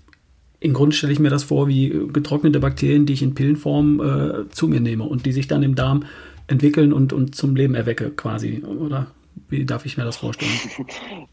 im 0.66 0.74
Grunde 0.74 0.95
stelle 0.95 1.13
ich 1.13 1.20
mir 1.20 1.30
das 1.30 1.43
vor 1.43 1.68
wie 1.68 1.89
getrocknete 2.11 2.59
Bakterien, 2.59 3.05
die 3.05 3.13
ich 3.13 3.22
in 3.22 3.36
Pillenform 3.36 4.01
äh, 4.01 4.49
zu 4.49 4.68
mir 4.68 4.80
nehme 4.80 5.03
und 5.03 5.26
die 5.26 5.32
sich 5.32 5.47
dann 5.47 5.63
im 5.63 5.76
Darm 5.76 6.05
entwickeln 6.47 6.91
und, 6.91 7.13
und 7.13 7.36
zum 7.36 7.55
Leben 7.55 7.76
erwecke, 7.76 8.11
quasi, 8.11 8.63
oder? 8.63 9.07
Wie 9.49 9.66
darf 9.66 9.86
ich 9.86 9.97
mir 9.97 10.05
das 10.05 10.18
vorstellen? 10.18 10.51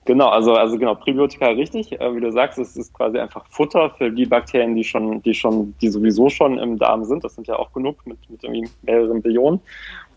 Genau, 0.05 0.29
also, 0.29 0.55
also 0.55 0.77
genau, 0.77 0.97
Präbiotika 0.97 1.51
richtig. 1.51 1.93
Äh, 1.93 2.17
wie 2.17 2.21
du 2.21 2.33
sagst, 2.33 2.59
es 2.59 2.77
ist 2.77 2.93
quasi 2.93 3.19
einfach 3.19 3.47
Futter 3.49 3.91
für 3.91 4.11
die 4.11 4.27
Bakterien, 4.27 4.75
die 4.75 4.83
schon, 4.83 5.23
die 5.23 5.33
schon, 5.33 5.75
die 5.81 5.89
sowieso 5.89 6.29
schon 6.29 6.59
im 6.59 6.77
Darm 6.77 7.05
sind. 7.05 7.23
Das 7.23 7.37
sind 7.37 7.47
ja 7.47 7.57
auch 7.57 7.73
genug 7.73 8.05
mit, 8.05 8.19
mit 8.29 8.43
irgendwie 8.43 8.69
mehreren 8.83 9.23
Billionen. 9.23 9.61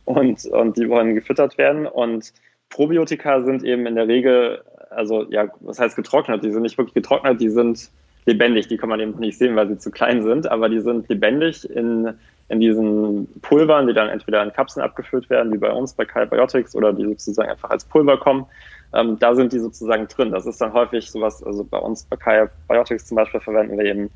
Und, 0.05 0.45
und 0.47 0.77
die 0.77 0.89
wollen 0.89 1.13
gefüttert 1.13 1.59
werden. 1.59 1.85
Und 1.85 2.33
Probiotika 2.69 3.43
sind 3.43 3.63
eben 3.63 3.85
in 3.85 3.95
der 3.95 4.07
Regel, 4.07 4.63
also 4.89 5.25
ja, 5.29 5.47
was 5.59 5.79
heißt 5.79 5.95
getrocknet? 5.95 6.43
Die 6.43 6.51
sind 6.51 6.63
nicht 6.63 6.79
wirklich 6.79 6.95
getrocknet, 6.95 7.39
die 7.39 7.49
sind 7.49 7.91
lebendig. 8.25 8.67
Die 8.67 8.77
kann 8.77 8.89
man 8.89 8.99
eben 8.99 9.17
nicht 9.19 9.37
sehen, 9.37 9.55
weil 9.55 9.67
sie 9.67 9.77
zu 9.77 9.91
klein 9.91 10.23
sind, 10.23 10.49
aber 10.49 10.69
die 10.69 10.79
sind 10.79 11.07
lebendig 11.09 11.69
in, 11.69 12.13
in 12.49 12.59
diesen 12.59 13.27
Pulvern, 13.41 13.87
die 13.87 13.93
dann 13.93 14.09
entweder 14.09 14.43
in 14.43 14.53
Kapseln 14.53 14.83
abgefüllt 14.83 15.29
werden, 15.29 15.53
wie 15.53 15.57
bei 15.57 15.71
uns 15.71 15.93
bei 15.93 16.05
Calbiotics, 16.05 16.75
oder 16.75 16.93
die 16.93 17.05
sozusagen 17.05 17.49
einfach 17.49 17.69
als 17.69 17.85
Pulver 17.85 18.17
kommen. 18.17 18.45
Ähm, 18.93 19.17
da 19.19 19.35
sind 19.35 19.53
die 19.53 19.59
sozusagen 19.59 20.07
drin. 20.07 20.31
Das 20.31 20.45
ist 20.45 20.61
dann 20.61 20.73
häufig 20.73 21.09
sowas, 21.11 21.43
also 21.43 21.63
bei 21.63 21.77
uns 21.77 22.03
bei 22.05 22.15
Calbiotics 22.15 23.05
zum 23.05 23.15
Beispiel 23.15 23.41
verwenden 23.41 23.77
wir 23.77 23.85
eben 23.85 24.09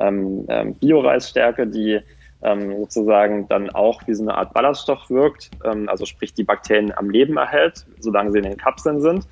ähm, 0.00 0.44
ähm, 0.48 0.74
Bioreisstärke, 0.74 1.66
die 1.66 2.00
ähm, 2.42 2.76
sozusagen 2.80 3.48
dann 3.48 3.70
auch 3.70 4.06
wie 4.06 4.14
so 4.14 4.22
eine 4.22 4.36
Art 4.36 4.52
Ballaststoff 4.52 5.08
wirkt, 5.08 5.50
ähm, 5.64 5.88
also 5.88 6.04
sprich 6.04 6.34
die 6.34 6.44
Bakterien 6.44 6.92
am 6.96 7.10
Leben 7.10 7.36
erhält, 7.36 7.86
solange 8.00 8.32
sie 8.32 8.38
in 8.38 8.44
den 8.44 8.56
Kapseln 8.56 9.00
sind. 9.00 9.26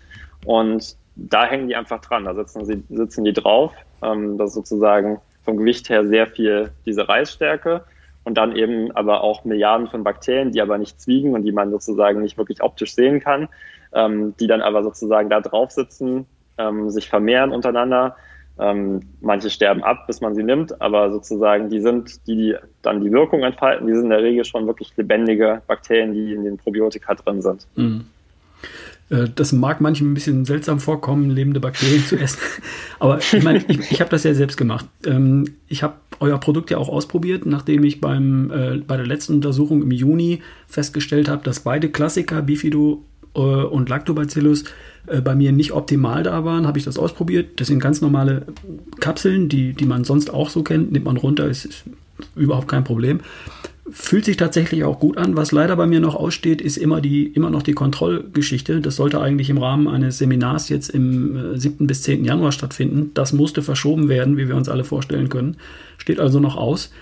Und 0.44 0.96
da 1.16 1.44
hängen 1.44 1.68
die 1.68 1.76
einfach 1.76 2.00
dran, 2.00 2.24
da 2.24 2.34
sitzen, 2.34 2.64
sie, 2.64 2.82
sitzen 2.88 3.24
die 3.24 3.32
drauf. 3.32 3.72
Ähm, 4.02 4.38
das 4.38 4.50
ist 4.50 4.54
sozusagen 4.54 5.20
vom 5.44 5.56
Gewicht 5.56 5.88
her 5.88 6.06
sehr 6.06 6.26
viel 6.26 6.70
diese 6.86 7.08
Reisstärke 7.08 7.84
und 8.24 8.38
dann 8.38 8.54
eben 8.56 8.92
aber 8.92 9.22
auch 9.22 9.44
Milliarden 9.44 9.88
von 9.88 10.04
Bakterien, 10.04 10.52
die 10.52 10.62
aber 10.62 10.78
nicht 10.78 11.00
zwiegen 11.00 11.34
und 11.34 11.42
die 11.42 11.52
man 11.52 11.70
sozusagen 11.70 12.20
nicht 12.20 12.38
wirklich 12.38 12.62
optisch 12.62 12.94
sehen 12.94 13.20
kann, 13.20 13.48
ähm, 13.92 14.34
die 14.38 14.46
dann 14.46 14.62
aber 14.62 14.82
sozusagen 14.82 15.28
da 15.28 15.40
drauf 15.40 15.72
sitzen, 15.72 16.26
ähm, 16.58 16.90
sich 16.90 17.08
vermehren 17.08 17.50
untereinander 17.50 18.16
ähm, 18.58 19.00
manche 19.20 19.50
sterben 19.50 19.82
ab, 19.82 20.06
bis 20.06 20.20
man 20.20 20.34
sie 20.34 20.42
nimmt, 20.42 20.80
aber 20.80 21.10
sozusagen 21.10 21.70
die 21.70 21.80
sind, 21.80 22.26
die, 22.26 22.36
die 22.36 22.56
dann 22.82 23.02
die 23.02 23.10
Wirkung 23.10 23.42
entfalten, 23.42 23.86
die 23.86 23.94
sind 23.94 24.04
in 24.04 24.10
der 24.10 24.22
Regel 24.22 24.44
schon 24.44 24.66
wirklich 24.66 24.94
lebendige 24.96 25.62
Bakterien, 25.66 26.12
die 26.12 26.34
in 26.34 26.44
den 26.44 26.58
Probiotika 26.58 27.14
drin 27.14 27.40
sind. 27.40 27.66
Mhm. 27.76 28.06
Äh, 29.12 29.28
das 29.34 29.52
mag 29.52 29.80
manchen 29.80 30.10
ein 30.10 30.14
bisschen 30.14 30.44
seltsam 30.44 30.80
vorkommen, 30.80 31.30
lebende 31.30 31.60
Bakterien 31.60 32.04
zu 32.04 32.16
essen. 32.16 32.38
Aber 32.98 33.18
ich 33.18 33.42
meine, 33.42 33.62
ich, 33.68 33.92
ich 33.92 34.00
habe 34.00 34.10
das 34.10 34.24
ja 34.24 34.34
selbst 34.34 34.56
gemacht. 34.56 34.86
Ähm, 35.04 35.44
ich 35.68 35.82
habe 35.82 35.94
euer 36.18 36.38
Produkt 36.38 36.70
ja 36.70 36.78
auch 36.78 36.88
ausprobiert, 36.88 37.46
nachdem 37.46 37.84
ich 37.84 38.00
beim, 38.00 38.50
äh, 38.50 38.78
bei 38.78 38.96
der 38.96 39.06
letzten 39.06 39.34
Untersuchung 39.34 39.82
im 39.82 39.90
Juni 39.90 40.42
festgestellt 40.66 41.28
habe, 41.28 41.44
dass 41.44 41.60
beide 41.60 41.90
Klassiker, 41.90 42.42
Bifido 42.42 43.04
äh, 43.34 43.40
und 43.40 43.88
Lactobacillus, 43.88 44.64
äh, 45.06 45.20
bei 45.20 45.34
mir 45.34 45.52
nicht 45.52 45.72
optimal 45.72 46.22
da 46.22 46.44
waren, 46.44 46.66
habe 46.66 46.78
ich 46.78 46.84
das 46.84 46.98
ausprobiert. 46.98 47.60
Das 47.60 47.68
sind 47.68 47.80
ganz 47.80 48.00
normale 48.00 48.46
Kapseln, 49.00 49.48
die, 49.48 49.74
die 49.74 49.84
man 49.84 50.04
sonst 50.04 50.32
auch 50.32 50.48
so 50.48 50.62
kennt. 50.62 50.92
Nimmt 50.92 51.04
man 51.04 51.16
runter, 51.16 51.46
ist, 51.48 51.66
ist 51.66 51.84
überhaupt 52.36 52.68
kein 52.68 52.84
Problem. 52.84 53.20
Fühlt 53.90 54.24
sich 54.24 54.36
tatsächlich 54.36 54.84
auch 54.84 55.00
gut 55.00 55.18
an. 55.18 55.36
Was 55.36 55.50
leider 55.50 55.74
bei 55.74 55.86
mir 55.86 55.98
noch 55.98 56.14
aussteht, 56.14 56.60
ist 56.60 56.76
immer, 56.76 57.00
die, 57.00 57.26
immer 57.26 57.50
noch 57.50 57.62
die 57.62 57.72
Kontrollgeschichte. 57.72 58.80
Das 58.80 58.94
sollte 58.94 59.20
eigentlich 59.20 59.50
im 59.50 59.58
Rahmen 59.58 59.88
eines 59.88 60.18
Seminars 60.18 60.68
jetzt 60.68 60.90
im 60.90 61.58
7. 61.58 61.84
Äh, 61.84 61.86
bis 61.88 62.02
10. 62.02 62.24
Januar 62.24 62.52
stattfinden. 62.52 63.10
Das 63.14 63.32
musste 63.32 63.60
verschoben 63.60 64.08
werden, 64.08 64.36
wie 64.36 64.46
wir 64.46 64.54
uns 64.54 64.68
alle 64.68 64.84
vorstellen 64.84 65.28
können. 65.28 65.56
Steht 65.98 66.20
also 66.20 66.38
noch 66.38 66.56
aus. 66.56 66.92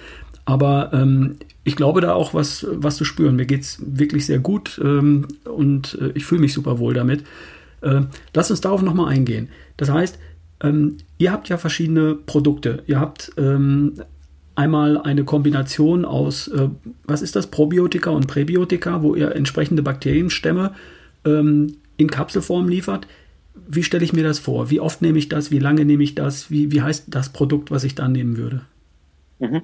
Aber 0.47 0.91
ähm, 0.95 1.37
ich 1.64 1.76
glaube 1.76 2.01
da 2.01 2.14
auch 2.14 2.33
was, 2.33 2.66
was 2.70 2.97
zu 2.97 3.05
spüren. 3.05 3.37
Mir 3.37 3.47
geht 3.47 3.61
es 3.61 3.78
wirklich 3.85 4.24
sehr 4.24 4.39
gut 4.39 4.81
ähm, 4.83 5.28
und 5.45 5.99
äh, 6.01 6.12
ich 6.14 6.24
fühle 6.24 6.41
mich 6.41 6.55
super 6.55 6.78
wohl 6.78 6.95
damit. 6.95 7.24
Äh, 7.83 8.03
lass 8.35 8.51
uns 8.51 8.61
darauf 8.62 8.83
nochmal 8.83 9.12
eingehen. 9.12 9.49
Das 9.76 9.91
heißt, 9.91 10.18
ähm, 10.62 10.97
ihr 11.18 11.33
habt 11.33 11.49
ja 11.49 11.59
verschiedene 11.59 12.14
Produkte. 12.14 12.83
Ihr 12.87 12.99
habt 12.99 13.33
ähm, 13.37 13.95
einmal 14.61 14.98
eine 14.98 15.24
Kombination 15.24 16.04
aus, 16.04 16.48
äh, 16.48 16.68
was 17.04 17.22
ist 17.22 17.34
das, 17.34 17.46
Probiotika 17.46 18.11
und 18.11 18.26
Präbiotika, 18.26 19.02
wo 19.02 19.14
ihr 19.14 19.34
entsprechende 19.34 19.82
Bakterienstämme 19.82 20.74
ähm, 21.24 21.78
in 21.96 22.11
Kapselform 22.11 22.68
liefert. 22.68 23.06
Wie 23.54 23.82
stelle 23.82 24.04
ich 24.04 24.12
mir 24.12 24.22
das 24.22 24.38
vor? 24.38 24.70
Wie 24.70 24.80
oft 24.80 25.00
nehme 25.00 25.18
ich 25.18 25.28
das? 25.30 25.50
Wie 25.50 25.58
lange 25.58 25.84
nehme 25.86 26.02
ich 26.02 26.14
das? 26.14 26.50
Wie, 26.50 26.72
wie 26.72 26.82
heißt 26.82 27.06
das 27.08 27.32
Produkt, 27.32 27.70
was 27.70 27.84
ich 27.84 27.94
da 27.94 28.06
nehmen 28.06 28.36
würde? 28.36 28.61
Mhm. 29.38 29.62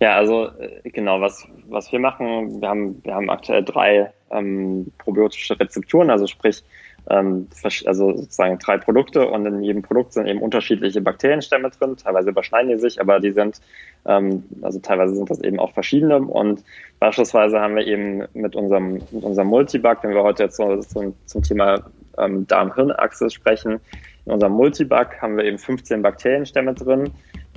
Ja, 0.00 0.16
also 0.16 0.48
äh, 0.58 0.90
genau, 0.90 1.20
was, 1.20 1.46
was 1.68 1.92
wir 1.92 2.00
machen, 2.00 2.60
wir 2.60 2.68
haben, 2.68 3.04
wir 3.04 3.14
haben 3.14 3.30
aktuell 3.30 3.62
drei 3.62 4.12
ähm, 4.32 4.90
probiotische 4.98 5.58
Rezepturen, 5.58 6.10
also 6.10 6.26
sprich 6.26 6.64
ähm, 7.10 7.48
also 7.84 8.16
sozusagen 8.16 8.58
drei 8.58 8.78
Produkte 8.78 9.26
und 9.26 9.46
in 9.46 9.62
jedem 9.62 9.82
Produkt 9.82 10.12
sind 10.12 10.26
eben 10.26 10.40
unterschiedliche 10.40 11.00
Bakterienstämme 11.00 11.70
drin. 11.70 11.96
Teilweise 11.96 12.30
überschneiden 12.30 12.70
die 12.70 12.78
sich, 12.78 13.00
aber 13.00 13.20
die 13.20 13.32
sind, 13.32 13.60
also 14.04 14.80
teilweise 14.80 15.14
sind 15.14 15.30
das 15.30 15.40
eben 15.40 15.60
auch 15.60 15.72
verschiedene. 15.72 16.18
Und 16.18 16.64
beispielsweise 16.98 17.60
haben 17.60 17.76
wir 17.76 17.86
eben 17.86 18.24
mit 18.34 18.56
unserem, 18.56 18.94
mit 19.10 19.22
unserem 19.22 19.48
Multibug, 19.48 19.98
wenn 20.02 20.14
wir 20.14 20.22
heute 20.22 20.44
jetzt 20.44 20.56
so, 20.56 20.80
so 20.80 21.14
zum 21.26 21.42
Thema 21.42 21.82
ähm, 22.18 22.46
Darm-Hirn-Achse 22.46 23.30
sprechen, 23.30 23.80
in 24.24 24.32
unserem 24.32 24.52
Multibug 24.52 25.20
haben 25.20 25.36
wir 25.36 25.44
eben 25.44 25.58
15 25.58 26.02
Bakterienstämme 26.02 26.74
drin. 26.74 27.10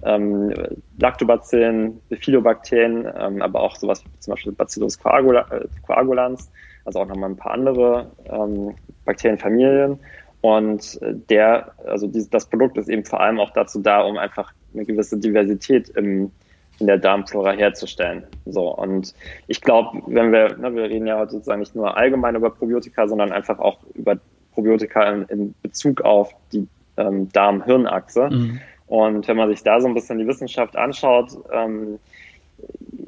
Ähm, 0.03 0.53
Lactobacillen, 0.99 1.99
Bifidobakterien, 2.09 3.07
ähm, 3.17 3.41
aber 3.41 3.61
auch 3.61 3.75
sowas 3.75 4.03
wie 4.03 4.19
zum 4.19 4.33
Beispiel 4.33 4.51
Bacillus 4.51 4.99
coagulans, 4.99 6.51
also 6.83 6.99
auch 6.99 7.07
nochmal 7.07 7.29
ein 7.29 7.37
paar 7.37 7.53
andere 7.53 8.11
ähm, 8.25 8.75
Bakterienfamilien. 9.05 9.99
Und 10.41 11.01
äh, 11.01 11.13
der, 11.29 11.71
also 11.85 12.07
dieses, 12.07 12.29
das 12.29 12.47
Produkt 12.47 12.77
ist 12.77 12.89
eben 12.89 13.05
vor 13.05 13.21
allem 13.21 13.39
auch 13.39 13.51
dazu 13.51 13.81
da, 13.81 14.01
um 14.01 14.17
einfach 14.17 14.53
eine 14.75 14.85
gewisse 14.85 15.17
Diversität 15.17 15.89
im, 15.89 16.31
in 16.79 16.87
der 16.87 16.97
Darmflora 16.97 17.51
herzustellen. 17.51 18.23
So, 18.45 18.73
und 18.75 19.13
ich 19.47 19.61
glaube, 19.61 20.01
wenn 20.07 20.31
wir, 20.31 20.57
ne, 20.57 20.75
wir 20.75 20.83
reden 20.83 21.07
ja 21.07 21.17
heute 21.17 21.31
sozusagen 21.31 21.59
nicht 21.59 21.75
nur 21.75 21.97
allgemein 21.97 22.35
über 22.35 22.49
Probiotika, 22.49 23.07
sondern 23.07 23.31
einfach 23.31 23.59
auch 23.59 23.79
über 23.93 24.17
Probiotika 24.53 25.03
in, 25.11 25.23
in 25.23 25.55
Bezug 25.61 26.01
auf 26.01 26.33
die 26.51 26.67
ähm, 26.97 27.29
Darm-Hirn-Achse. 27.31 28.29
Mhm. 28.29 28.59
Und 28.87 29.27
wenn 29.27 29.37
man 29.37 29.49
sich 29.49 29.63
da 29.63 29.81
so 29.81 29.87
ein 29.87 29.93
bisschen 29.93 30.19
die 30.19 30.27
Wissenschaft 30.27 30.75
anschaut, 30.75 31.31
ähm, 31.51 31.99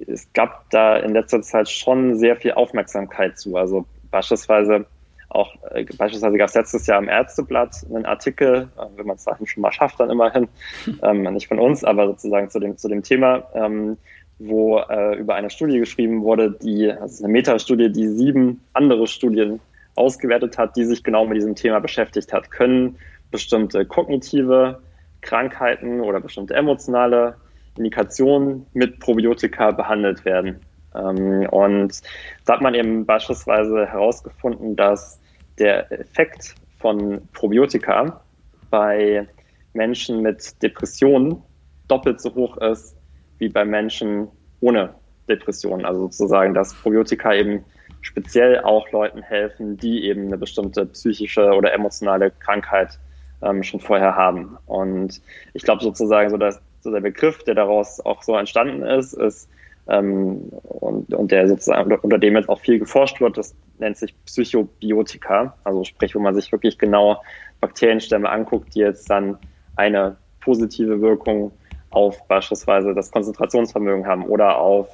es 0.08 0.32
gab 0.34 0.70
da 0.70 0.98
in 0.98 1.14
letzter 1.14 1.42
Zeit 1.42 1.70
schon 1.70 2.16
sehr 2.18 2.36
viel 2.36 2.54
Aufmerksamkeit 2.54 3.38
zu. 3.38 3.56
Also 3.56 3.86
beispielsweise 4.12 4.86
auch 5.30 5.56
äh, 5.72 5.86
beispielsweise 5.98 6.38
gab 6.38 6.50
es 6.50 6.56
letztes 6.56 6.88
Jahr 6.88 7.00
im 7.00 7.10
Ärzteblatt 7.10 7.86
einen 7.94 8.06
Artikel, 8.06 8.70
äh, 8.78 8.86
wenn 8.96 9.08
man 9.08 9.18
es 9.18 9.26
dann 9.26 9.46
schon 9.46 9.62
mal 9.62 9.72
schafft, 9.72 10.00
dann 10.00 10.10
immerhin, 10.10 10.48
ähm, 11.04 11.24
nicht 11.34 11.48
von 11.48 11.60
uns, 11.60 11.84
aber 11.84 12.08
sozusagen 12.08 12.50
zu 12.50 12.60
dem, 12.60 12.78
zu 12.78 12.88
dem 12.88 13.04
Thema, 13.04 13.44
ähm, 13.54 13.98
wo 14.40 14.80
äh, 14.80 15.18
über 15.18 15.36
eine 15.36 15.50
Studie 15.50 15.80
geschrieben 15.80 16.22
wurde, 16.22 16.52
die, 16.52 16.92
also 16.92 17.24
eine 17.24 17.34
Metastudie, 17.34 17.92
die 17.92 18.08
sieben 18.08 18.62
andere 18.74 19.08
Studien 19.08 19.60
ausgewertet 19.96 20.58
hat, 20.58 20.76
die 20.76 20.86
sich 20.86 21.04
genau 21.04 21.26
mit 21.26 21.38
diesem 21.38 21.56
Thema 21.56 21.80
beschäftigt 21.80 22.32
hat. 22.32 22.52
Können 22.52 22.98
bestimmte 23.32 23.86
kognitive 23.86 24.80
Krankheiten 25.22 26.02
oder 26.02 26.20
bestimmte 26.20 26.54
emotionale 26.54 27.36
Indikationen 27.78 28.68
mit 28.74 29.00
Probiotika 29.00 29.72
behandelt 29.72 30.24
werden? 30.24 30.62
Ähm, 30.96 31.48
und 31.50 32.02
da 32.46 32.54
hat 32.54 32.62
man 32.62 32.76
eben 32.76 33.06
beispielsweise 33.06 33.86
herausgefunden, 33.86 34.76
dass 34.76 35.20
der 35.60 35.92
Effekt 35.92 36.56
von 36.80 37.28
Probiotika 37.34 38.22
bei 38.70 39.28
Menschen 39.74 40.22
mit 40.22 40.62
Depressionen 40.62 41.42
doppelt 41.88 42.22
so 42.22 42.34
hoch 42.36 42.58
ist 42.58 42.96
wie 43.38 43.50
bei 43.50 43.66
Menschen 43.66 44.28
ohne 44.60 44.94
Depressionen. 45.30 45.86
Also 45.86 46.02
sozusagen, 46.02 46.54
dass 46.54 46.74
Probiotika 46.74 47.34
eben 47.34 47.64
speziell 48.02 48.62
auch 48.62 48.90
Leuten 48.92 49.22
helfen, 49.22 49.78
die 49.78 50.06
eben 50.06 50.28
eine 50.28 50.38
bestimmte 50.38 50.86
psychische 50.86 51.52
oder 51.54 51.74
emotionale 51.74 52.32
Krankheit 52.32 53.00
ähm, 53.42 53.64
schon 53.64 53.80
vorher 53.80 54.16
haben. 54.16 54.58
Und 54.66 55.22
ich 55.54 55.64
glaube 55.64 55.84
sozusagen 55.84 56.30
so, 56.30 56.38
dass 56.38 56.62
so 56.82 56.92
der 56.92 57.02
Begriff, 57.02 57.44
der 57.44 57.56
daraus 57.56 58.00
auch 58.00 58.24
so 58.24 58.36
entstanden 58.36 58.84
ist, 58.84 59.14
ist 59.14 59.50
ähm, 59.90 60.50
und, 60.64 61.14
und 61.14 61.32
der 61.32 61.48
sozusagen 61.48 61.94
unter 61.96 62.18
dem 62.18 62.36
jetzt 62.36 62.50
auch 62.50 62.60
viel 62.60 62.80
geforscht 62.80 63.22
wird, 63.22 63.38
das 63.38 63.56
nennt 63.80 63.98
sich 63.98 64.14
Psychobiotika, 64.26 65.56
also 65.64 65.84
sprich, 65.84 66.16
wo 66.16 66.20
man 66.20 66.36
sich 66.36 66.52
wirklich 66.52 66.78
genau 66.78 67.22
Bakterienstämme 67.62 68.30
anguckt, 68.30 68.76
die 68.76 68.80
jetzt 68.80 69.10
dann 69.10 69.38
eine 69.76 70.18
positive 70.42 71.02
Wirkung 71.02 71.52
auf 71.90 72.28
beispielsweise 72.28 72.94
das 72.94 73.12
Konzentrationsvermögen 73.12 74.06
haben 74.06 74.26
oder 74.26 74.58
auf 74.58 74.88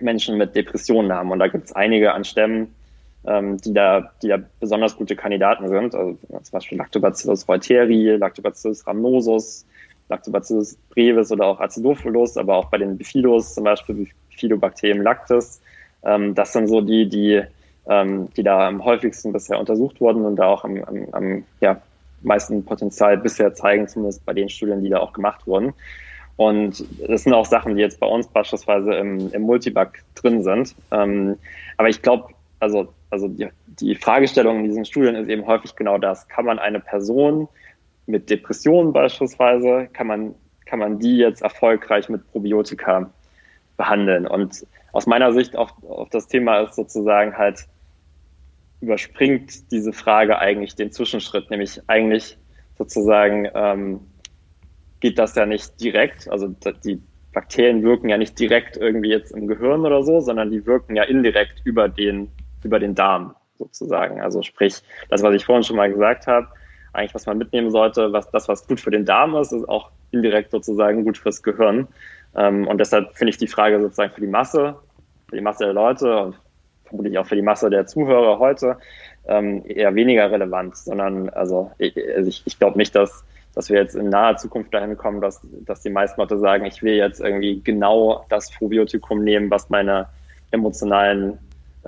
Menschen 0.00 0.38
mit 0.38 0.54
Depressionen 0.54 1.12
haben. 1.12 1.30
Und 1.30 1.38
da 1.38 1.48
gibt 1.48 1.66
es 1.66 1.72
einige 1.72 2.12
an 2.12 2.24
Stämmen, 2.24 2.74
ähm, 3.26 3.58
die, 3.58 3.74
da, 3.74 4.12
die 4.22 4.28
da 4.28 4.38
besonders 4.60 4.96
gute 4.96 5.16
Kandidaten 5.16 5.68
sind. 5.68 5.94
Also 5.94 6.16
zum 6.30 6.52
Beispiel 6.52 6.78
Lactobacillus 6.78 7.48
reuteri, 7.48 8.16
Lactobacillus 8.16 8.86
rhamnosus, 8.86 9.66
Lactobacillus 10.08 10.76
brevis 10.90 11.30
oder 11.32 11.46
auch 11.46 11.60
Acidophilus, 11.60 12.36
aber 12.36 12.56
auch 12.56 12.66
bei 12.66 12.78
den 12.78 12.96
Bifidos, 12.96 13.54
zum 13.54 13.64
Beispiel 13.64 14.08
Bifidobacterium 14.30 15.02
lactis. 15.02 15.60
Ähm, 16.02 16.34
das 16.34 16.52
sind 16.52 16.68
so 16.68 16.80
die, 16.80 17.08
die, 17.08 17.42
ähm, 17.86 18.28
die 18.36 18.42
da 18.42 18.68
am 18.68 18.84
häufigsten 18.84 19.32
bisher 19.32 19.58
untersucht 19.58 20.00
wurden 20.00 20.24
und 20.24 20.36
da 20.36 20.46
auch 20.46 20.64
am, 20.64 20.82
am, 20.84 21.08
am 21.12 21.44
ja, 21.60 21.80
meisten 22.22 22.64
Potenzial 22.64 23.18
bisher 23.18 23.54
zeigen, 23.54 23.88
zumindest 23.88 24.24
bei 24.24 24.32
den 24.32 24.48
Studien, 24.48 24.82
die 24.82 24.90
da 24.90 24.98
auch 24.98 25.12
gemacht 25.12 25.46
wurden. 25.46 25.74
Und 26.36 26.84
das 27.06 27.24
sind 27.24 27.34
auch 27.34 27.46
Sachen, 27.46 27.74
die 27.74 27.82
jetzt 27.82 27.98
bei 27.98 28.06
uns 28.06 28.28
beispielsweise 28.28 28.94
im, 28.94 29.32
im 29.32 29.42
Multibug 29.42 29.90
drin 30.14 30.42
sind. 30.42 30.74
Ähm, 30.92 31.36
aber 31.76 31.88
ich 31.88 32.00
glaube, 32.00 32.28
also, 32.60 32.88
also 33.10 33.26
die, 33.26 33.48
die 33.66 33.96
Fragestellung 33.96 34.60
in 34.60 34.64
diesen 34.64 34.84
Studien 34.84 35.16
ist 35.16 35.28
eben 35.28 35.46
häufig 35.46 35.74
genau 35.74 35.98
das. 35.98 36.28
Kann 36.28 36.44
man 36.44 36.60
eine 36.60 36.78
Person 36.78 37.48
mit 38.08 38.30
Depressionen 38.30 38.92
beispielsweise, 38.92 39.88
kann 39.92 40.06
man 40.06 40.34
kann 40.68 40.78
man 40.78 40.98
die 40.98 41.16
jetzt 41.16 41.42
erfolgreich 41.42 42.08
mit 42.08 42.30
Probiotika 42.30 43.10
behandeln. 43.76 44.26
Und 44.26 44.66
aus 44.92 45.06
meiner 45.06 45.32
Sicht 45.32 45.56
auch 45.56 45.82
auf 45.82 46.10
das 46.10 46.28
Thema 46.28 46.60
ist 46.60 46.74
sozusagen 46.74 47.36
halt 47.36 47.66
überspringt 48.80 49.72
diese 49.72 49.92
Frage 49.92 50.38
eigentlich 50.38 50.74
den 50.74 50.92
Zwischenschritt, 50.92 51.50
nämlich 51.50 51.80
eigentlich 51.88 52.38
sozusagen 52.76 53.48
ähm, 53.54 54.00
geht 55.00 55.18
das 55.18 55.34
ja 55.34 55.46
nicht 55.46 55.80
direkt, 55.80 56.28
also 56.30 56.54
die 56.84 57.00
Bakterien 57.32 57.82
wirken 57.82 58.08
ja 58.08 58.18
nicht 58.18 58.38
direkt 58.38 58.76
irgendwie 58.76 59.10
jetzt 59.10 59.32
im 59.32 59.48
Gehirn 59.48 59.84
oder 59.84 60.02
so, 60.02 60.20
sondern 60.20 60.50
die 60.50 60.64
wirken 60.66 60.96
ja 60.96 61.02
indirekt 61.04 61.62
über 61.64 61.88
den, 61.88 62.30
über 62.62 62.78
den 62.78 62.94
Darm 62.94 63.34
sozusagen. 63.56 64.20
Also 64.20 64.42
sprich, 64.42 64.82
das, 65.08 65.22
was 65.22 65.34
ich 65.34 65.44
vorhin 65.44 65.64
schon 65.64 65.76
mal 65.76 65.90
gesagt 65.90 66.26
habe, 66.26 66.48
eigentlich 66.98 67.14
was 67.14 67.26
man 67.26 67.38
mitnehmen 67.38 67.70
sollte, 67.70 68.12
was 68.12 68.30
das, 68.30 68.48
was 68.48 68.66
gut 68.66 68.80
für 68.80 68.90
den 68.90 69.04
Darm 69.04 69.34
ist, 69.36 69.52
ist 69.52 69.68
auch 69.68 69.90
indirekt 70.10 70.50
sozusagen 70.50 71.04
gut 71.04 71.18
fürs 71.18 71.42
Gehirn. 71.42 71.88
Ähm, 72.36 72.66
und 72.66 72.78
deshalb 72.78 73.14
finde 73.16 73.30
ich 73.30 73.38
die 73.38 73.46
Frage 73.46 73.80
sozusagen 73.80 74.12
für 74.12 74.20
die 74.20 74.26
Masse, 74.26 74.76
für 75.28 75.36
die 75.36 75.42
Masse 75.42 75.64
der 75.64 75.72
Leute 75.72 76.18
und 76.18 76.40
vermutlich 76.84 77.18
auch 77.18 77.26
für 77.26 77.36
die 77.36 77.42
Masse 77.42 77.70
der 77.70 77.86
Zuhörer 77.86 78.38
heute 78.38 78.76
ähm, 79.26 79.62
eher 79.66 79.94
weniger 79.94 80.30
relevant, 80.30 80.76
sondern 80.76 81.28
also 81.30 81.70
ich, 81.78 81.94
also 82.16 82.30
ich, 82.44 82.58
glaube 82.58 82.78
nicht, 82.78 82.94
dass 82.94 83.24
dass 83.54 83.70
wir 83.70 83.80
jetzt 83.80 83.96
in 83.96 84.08
naher 84.08 84.36
Zukunft 84.36 84.72
dahin 84.72 84.96
kommen, 84.96 85.20
dass, 85.20 85.40
dass 85.64 85.80
die 85.80 85.90
meisten 85.90 86.20
Leute 86.20 86.38
sagen, 86.38 86.64
ich 86.64 86.80
will 86.82 86.94
jetzt 86.94 87.20
irgendwie 87.20 87.60
genau 87.60 88.24
das 88.28 88.52
Probiotikum 88.52 89.24
nehmen, 89.24 89.50
was 89.50 89.68
meine 89.68 90.06
emotionalen 90.52 91.38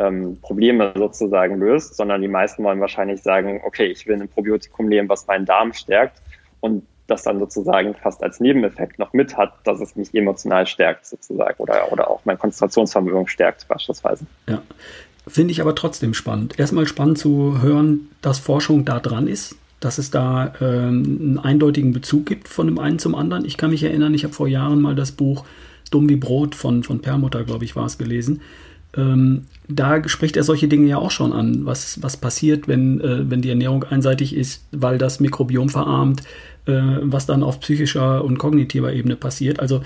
ähm, 0.01 0.39
Probleme 0.41 0.93
sozusagen 0.97 1.59
löst, 1.59 1.95
sondern 1.97 2.23
die 2.23 2.29
meisten 2.29 2.65
wollen 2.65 2.81
wahrscheinlich 2.81 3.23
sagen, 3.23 3.61
okay, 3.65 3.87
ich 3.87 4.07
will 4.07 4.21
ein 4.21 4.29
Probiotikum 4.29 4.87
nehmen, 4.87 5.09
was 5.09 5.27
meinen 5.27 5.47
Darm 5.47 5.73
stärkt 5.73 6.23
und 6.61 6.87
das 7.07 7.25
dann 7.25 7.39
sozusagen 7.41 7.95
fast 7.95 8.23
als 8.23 8.41
Nebeneffekt 8.41 8.99
noch 8.99 9.13
mit 9.13 9.37
hat, 9.37 9.53
dass 9.65 9.81
es 9.81 9.97
mich 9.97 10.15
emotional 10.15 10.67
stärkt 10.67 11.07
sozusagen 11.07 11.57
oder, 11.59 11.93
oder 11.93 12.09
auch 12.09 12.21
mein 12.25 12.39
Konzentrationsvermögen 12.39 13.27
stärkt 13.27 13.67
beispielsweise. 13.69 14.27
Ja, 14.49 14.63
finde 15.27 15.53
ich 15.53 15.61
aber 15.61 15.75
trotzdem 15.75 16.15
spannend. 16.15 16.59
Erstmal 16.59 16.87
spannend 16.87 17.19
zu 17.19 17.61
hören, 17.61 18.11
dass 18.23 18.39
Forschung 18.39 18.85
da 18.85 19.01
dran 19.01 19.27
ist, 19.27 19.57
dass 19.81 19.99
es 19.99 20.11
da 20.11 20.53
ähm, 20.61 21.19
einen 21.21 21.39
eindeutigen 21.39 21.93
Bezug 21.93 22.27
gibt 22.27 22.49
von 22.49 22.67
dem 22.67 22.79
einen 22.79 22.99
zum 22.99 23.15
anderen. 23.15 23.45
Ich 23.45 23.57
kann 23.57 23.71
mich 23.71 23.83
erinnern, 23.83 24.15
ich 24.15 24.25
habe 24.25 24.35
vor 24.35 24.47
Jahren 24.47 24.81
mal 24.81 24.95
das 24.95 25.13
Buch 25.13 25.45
Dumm 25.91 26.09
wie 26.09 26.17
Brot 26.17 26.55
von, 26.55 26.85
von 26.85 27.01
Permutter, 27.01 27.43
glaube 27.45 27.65
ich, 27.65 27.75
war 27.75 27.87
es 27.87 27.99
gelesen. 27.99 28.43
Ähm, 28.97 29.43
da 29.69 30.07
spricht 30.09 30.37
er 30.37 30.43
solche 30.43 30.69
Dinge 30.69 30.89
ja 30.89 30.99
auch 30.99 31.11
schon 31.11 31.33
an, 31.33 31.65
was, 31.65 32.03
was 32.03 32.17
passiert, 32.17 32.67
wenn, 32.67 33.01
äh, 33.01 33.31
wenn 33.31 33.43
die 33.43 33.51
Ernährung 33.51 33.85
einseitig 33.85 34.35
ist, 34.35 34.67
weil 34.73 34.99
das 34.99 35.21
Mikrobiom 35.21 35.69
verarmt, 35.69 36.23
äh, 36.67 36.81
was 37.03 37.27
dann 37.27 37.43
auf 37.43 37.61
psychischer 37.61 38.25
und 38.25 38.39
kognitiver 38.39 38.93
Ebene 38.93 39.17
passiert. 39.17 39.61
Also 39.61 39.83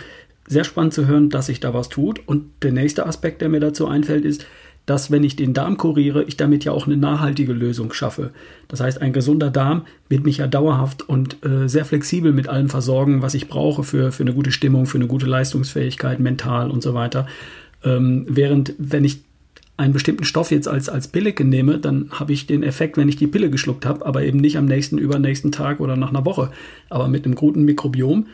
sehr 0.46 0.64
spannend 0.64 0.94
zu 0.94 1.06
hören, 1.06 1.30
dass 1.30 1.46
sich 1.46 1.60
da 1.60 1.74
was 1.74 1.88
tut. 1.88 2.20
Und 2.26 2.44
der 2.62 2.72
nächste 2.72 3.06
Aspekt, 3.06 3.42
der 3.42 3.48
mir 3.48 3.60
dazu 3.60 3.86
einfällt, 3.86 4.24
ist, 4.24 4.46
dass 4.86 5.10
wenn 5.10 5.24
ich 5.24 5.36
den 5.36 5.54
Darm 5.54 5.78
kuriere, 5.78 6.24
ich 6.24 6.36
damit 6.36 6.64
ja 6.64 6.72
auch 6.72 6.86
eine 6.86 6.98
nachhaltige 6.98 7.54
Lösung 7.54 7.92
schaffe. 7.94 8.32
Das 8.68 8.80
heißt, 8.80 9.00
ein 9.00 9.14
gesunder 9.14 9.50
Darm 9.50 9.86
wird 10.10 10.24
mich 10.24 10.38
ja 10.38 10.46
dauerhaft 10.46 11.08
und 11.08 11.44
äh, 11.44 11.68
sehr 11.68 11.86
flexibel 11.86 12.32
mit 12.32 12.48
allem 12.48 12.68
versorgen, 12.68 13.22
was 13.22 13.32
ich 13.32 13.48
brauche 13.48 13.82
für, 13.82 14.12
für 14.12 14.22
eine 14.22 14.34
gute 14.34 14.52
Stimmung, 14.52 14.84
für 14.84 14.98
eine 14.98 15.06
gute 15.06 15.26
Leistungsfähigkeit, 15.26 16.20
mental 16.20 16.70
und 16.70 16.82
so 16.82 16.92
weiter. 16.92 17.26
Ähm, 17.84 18.26
während 18.28 18.74
wenn 18.78 19.04
ich 19.04 19.22
einen 19.76 19.92
bestimmten 19.92 20.24
Stoff 20.24 20.50
jetzt 20.50 20.68
als, 20.68 20.88
als 20.88 21.08
Pille 21.08 21.34
nehme, 21.44 21.78
dann 21.78 22.10
habe 22.12 22.32
ich 22.32 22.46
den 22.46 22.62
Effekt, 22.62 22.96
wenn 22.96 23.08
ich 23.08 23.16
die 23.16 23.26
Pille 23.26 23.50
geschluckt 23.50 23.86
habe, 23.86 24.06
aber 24.06 24.22
eben 24.22 24.38
nicht 24.38 24.56
am 24.56 24.66
nächsten, 24.66 24.98
übernächsten 24.98 25.50
Tag 25.50 25.80
oder 25.80 25.96
nach 25.96 26.10
einer 26.10 26.24
Woche. 26.24 26.50
Aber 26.90 27.08
mit 27.08 27.24
einem 27.24 27.34
guten 27.34 27.64
Mikrobiom 27.64 28.26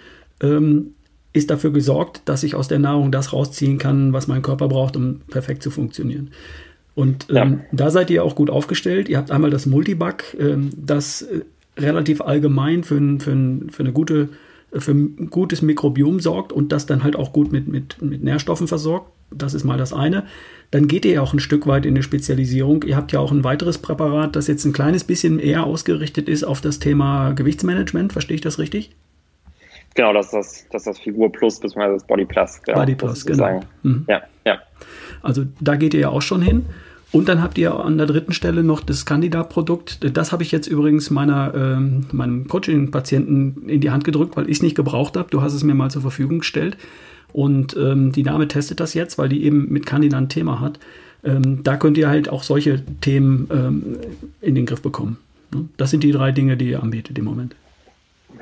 ähm, 0.42 0.94
ist 1.32 1.50
dafür 1.50 1.72
gesorgt, 1.72 2.22
dass 2.26 2.42
ich 2.42 2.54
aus 2.54 2.68
der 2.68 2.78
Nahrung 2.78 3.10
das 3.10 3.32
rausziehen 3.32 3.78
kann, 3.78 4.12
was 4.12 4.28
mein 4.28 4.42
Körper 4.42 4.68
braucht, 4.68 4.96
um 4.96 5.20
perfekt 5.30 5.62
zu 5.62 5.70
funktionieren. 5.70 6.30
Und 6.94 7.26
ähm, 7.30 7.34
ja. 7.34 7.58
da 7.72 7.90
seid 7.90 8.10
ihr 8.10 8.22
auch 8.22 8.34
gut 8.34 8.50
aufgestellt. 8.50 9.08
Ihr 9.08 9.16
habt 9.16 9.30
einmal 9.30 9.50
das 9.50 9.64
Multibug, 9.64 10.22
ähm, 10.38 10.70
das 10.76 11.22
äh, 11.22 11.40
relativ 11.78 12.20
allgemein 12.20 12.84
für, 12.84 13.00
für, 13.18 13.60
für 13.70 13.82
eine 13.82 13.92
gute 13.92 14.28
für 14.72 14.92
ein 14.92 15.30
gutes 15.30 15.62
Mikrobiom 15.62 16.20
sorgt 16.20 16.52
und 16.52 16.70
das 16.70 16.86
dann 16.86 17.02
halt 17.02 17.16
auch 17.16 17.32
gut 17.32 17.50
mit, 17.50 17.66
mit, 17.66 18.00
mit 18.02 18.22
Nährstoffen 18.22 18.68
versorgt. 18.68 19.10
Das 19.30 19.54
ist 19.54 19.64
mal 19.64 19.78
das 19.78 19.92
eine. 19.92 20.24
Dann 20.70 20.86
geht 20.86 21.04
ihr 21.04 21.12
ja 21.12 21.22
auch 21.22 21.32
ein 21.32 21.40
Stück 21.40 21.66
weit 21.66 21.86
in 21.86 21.94
die 21.94 22.02
Spezialisierung. 22.02 22.84
Ihr 22.84 22.96
habt 22.96 23.12
ja 23.12 23.20
auch 23.20 23.32
ein 23.32 23.44
weiteres 23.44 23.78
Präparat, 23.78 24.36
das 24.36 24.46
jetzt 24.46 24.64
ein 24.64 24.72
kleines 24.72 25.04
bisschen 25.04 25.38
eher 25.38 25.64
ausgerichtet 25.64 26.28
ist 26.28 26.44
auf 26.44 26.60
das 26.60 26.78
Thema 26.78 27.32
Gewichtsmanagement. 27.32 28.12
Verstehe 28.12 28.36
ich 28.36 28.40
das 28.40 28.58
richtig? 28.58 28.90
Genau, 29.94 30.12
das 30.12 30.26
ist 30.26 30.34
das, 30.34 30.66
das, 30.70 30.82
ist 30.82 30.86
das 30.86 30.98
Figur 31.00 31.32
Plus 31.32 31.58
bzw. 31.58 31.94
das 31.94 32.06
Body 32.06 32.24
Plus. 32.24 32.60
Genau, 32.62 32.78
Body 32.78 32.94
Plus, 32.94 33.26
genau. 33.26 33.60
Mhm. 33.82 34.04
Ja, 34.08 34.22
ja. 34.44 34.58
Also 35.22 35.44
da 35.60 35.76
geht 35.76 35.94
ihr 35.94 36.00
ja 36.00 36.08
auch 36.10 36.22
schon 36.22 36.42
hin. 36.42 36.66
Und 37.12 37.28
dann 37.28 37.42
habt 37.42 37.58
ihr 37.58 37.74
an 37.74 37.98
der 37.98 38.06
dritten 38.06 38.32
Stelle 38.32 38.62
noch 38.62 38.80
das 38.80 39.04
Candida-Produkt. 39.04 40.16
Das 40.16 40.30
habe 40.30 40.44
ich 40.44 40.52
jetzt 40.52 40.68
übrigens 40.68 41.10
meiner, 41.10 41.52
ähm, 41.56 42.06
meinem 42.12 42.46
Coaching-Patienten 42.46 43.68
in 43.68 43.80
die 43.80 43.90
Hand 43.90 44.04
gedrückt, 44.04 44.36
weil 44.36 44.48
ich 44.48 44.58
es 44.58 44.62
nicht 44.62 44.76
gebraucht 44.76 45.16
habe. 45.16 45.28
Du 45.28 45.42
hast 45.42 45.54
es 45.54 45.64
mir 45.64 45.74
mal 45.74 45.90
zur 45.90 46.02
Verfügung 46.02 46.38
gestellt. 46.38 46.76
Und 47.32 47.76
ähm, 47.76 48.12
die 48.12 48.22
Dame 48.22 48.48
testet 48.48 48.80
das 48.80 48.94
jetzt, 48.94 49.18
weil 49.18 49.28
die 49.28 49.44
eben 49.44 49.68
mit 49.70 49.86
Candida 49.86 50.18
ein 50.18 50.28
Thema 50.28 50.60
hat. 50.60 50.78
Ähm, 51.24 51.62
da 51.62 51.76
könnt 51.76 51.98
ihr 51.98 52.08
halt 52.08 52.28
auch 52.28 52.42
solche 52.42 52.82
Themen 53.00 53.48
ähm, 53.52 53.96
in 54.40 54.54
den 54.54 54.66
Griff 54.66 54.82
bekommen. 54.82 55.18
Ne? 55.52 55.68
Das 55.76 55.90
sind 55.90 56.02
die 56.02 56.12
drei 56.12 56.32
Dinge, 56.32 56.56
die 56.56 56.70
ihr 56.70 56.82
anbietet 56.82 57.18
im 57.18 57.24
Moment. 57.24 57.54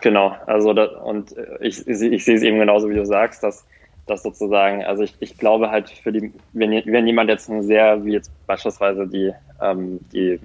Genau, 0.00 0.36
also 0.46 0.74
das, 0.74 0.90
und 1.02 1.34
ich, 1.60 1.86
ich, 1.88 2.02
ich 2.02 2.24
sehe 2.24 2.36
es 2.36 2.42
eben 2.42 2.58
genauso, 2.58 2.88
wie 2.88 2.94
du 2.94 3.04
sagst, 3.04 3.42
dass 3.42 3.64
das 4.06 4.22
sozusagen, 4.22 4.84
also 4.84 5.02
ich, 5.02 5.14
ich 5.20 5.36
glaube 5.36 5.70
halt 5.70 5.90
für 5.90 6.12
die, 6.12 6.32
wenn, 6.52 6.70
wenn 6.70 7.06
jemand 7.06 7.30
jetzt 7.30 7.50
sehr, 7.60 8.04
wie 8.04 8.12
jetzt 8.12 8.30
beispielsweise 8.46 9.06
die, 9.06 9.32
ähm, 9.60 10.00
die, 10.12 10.38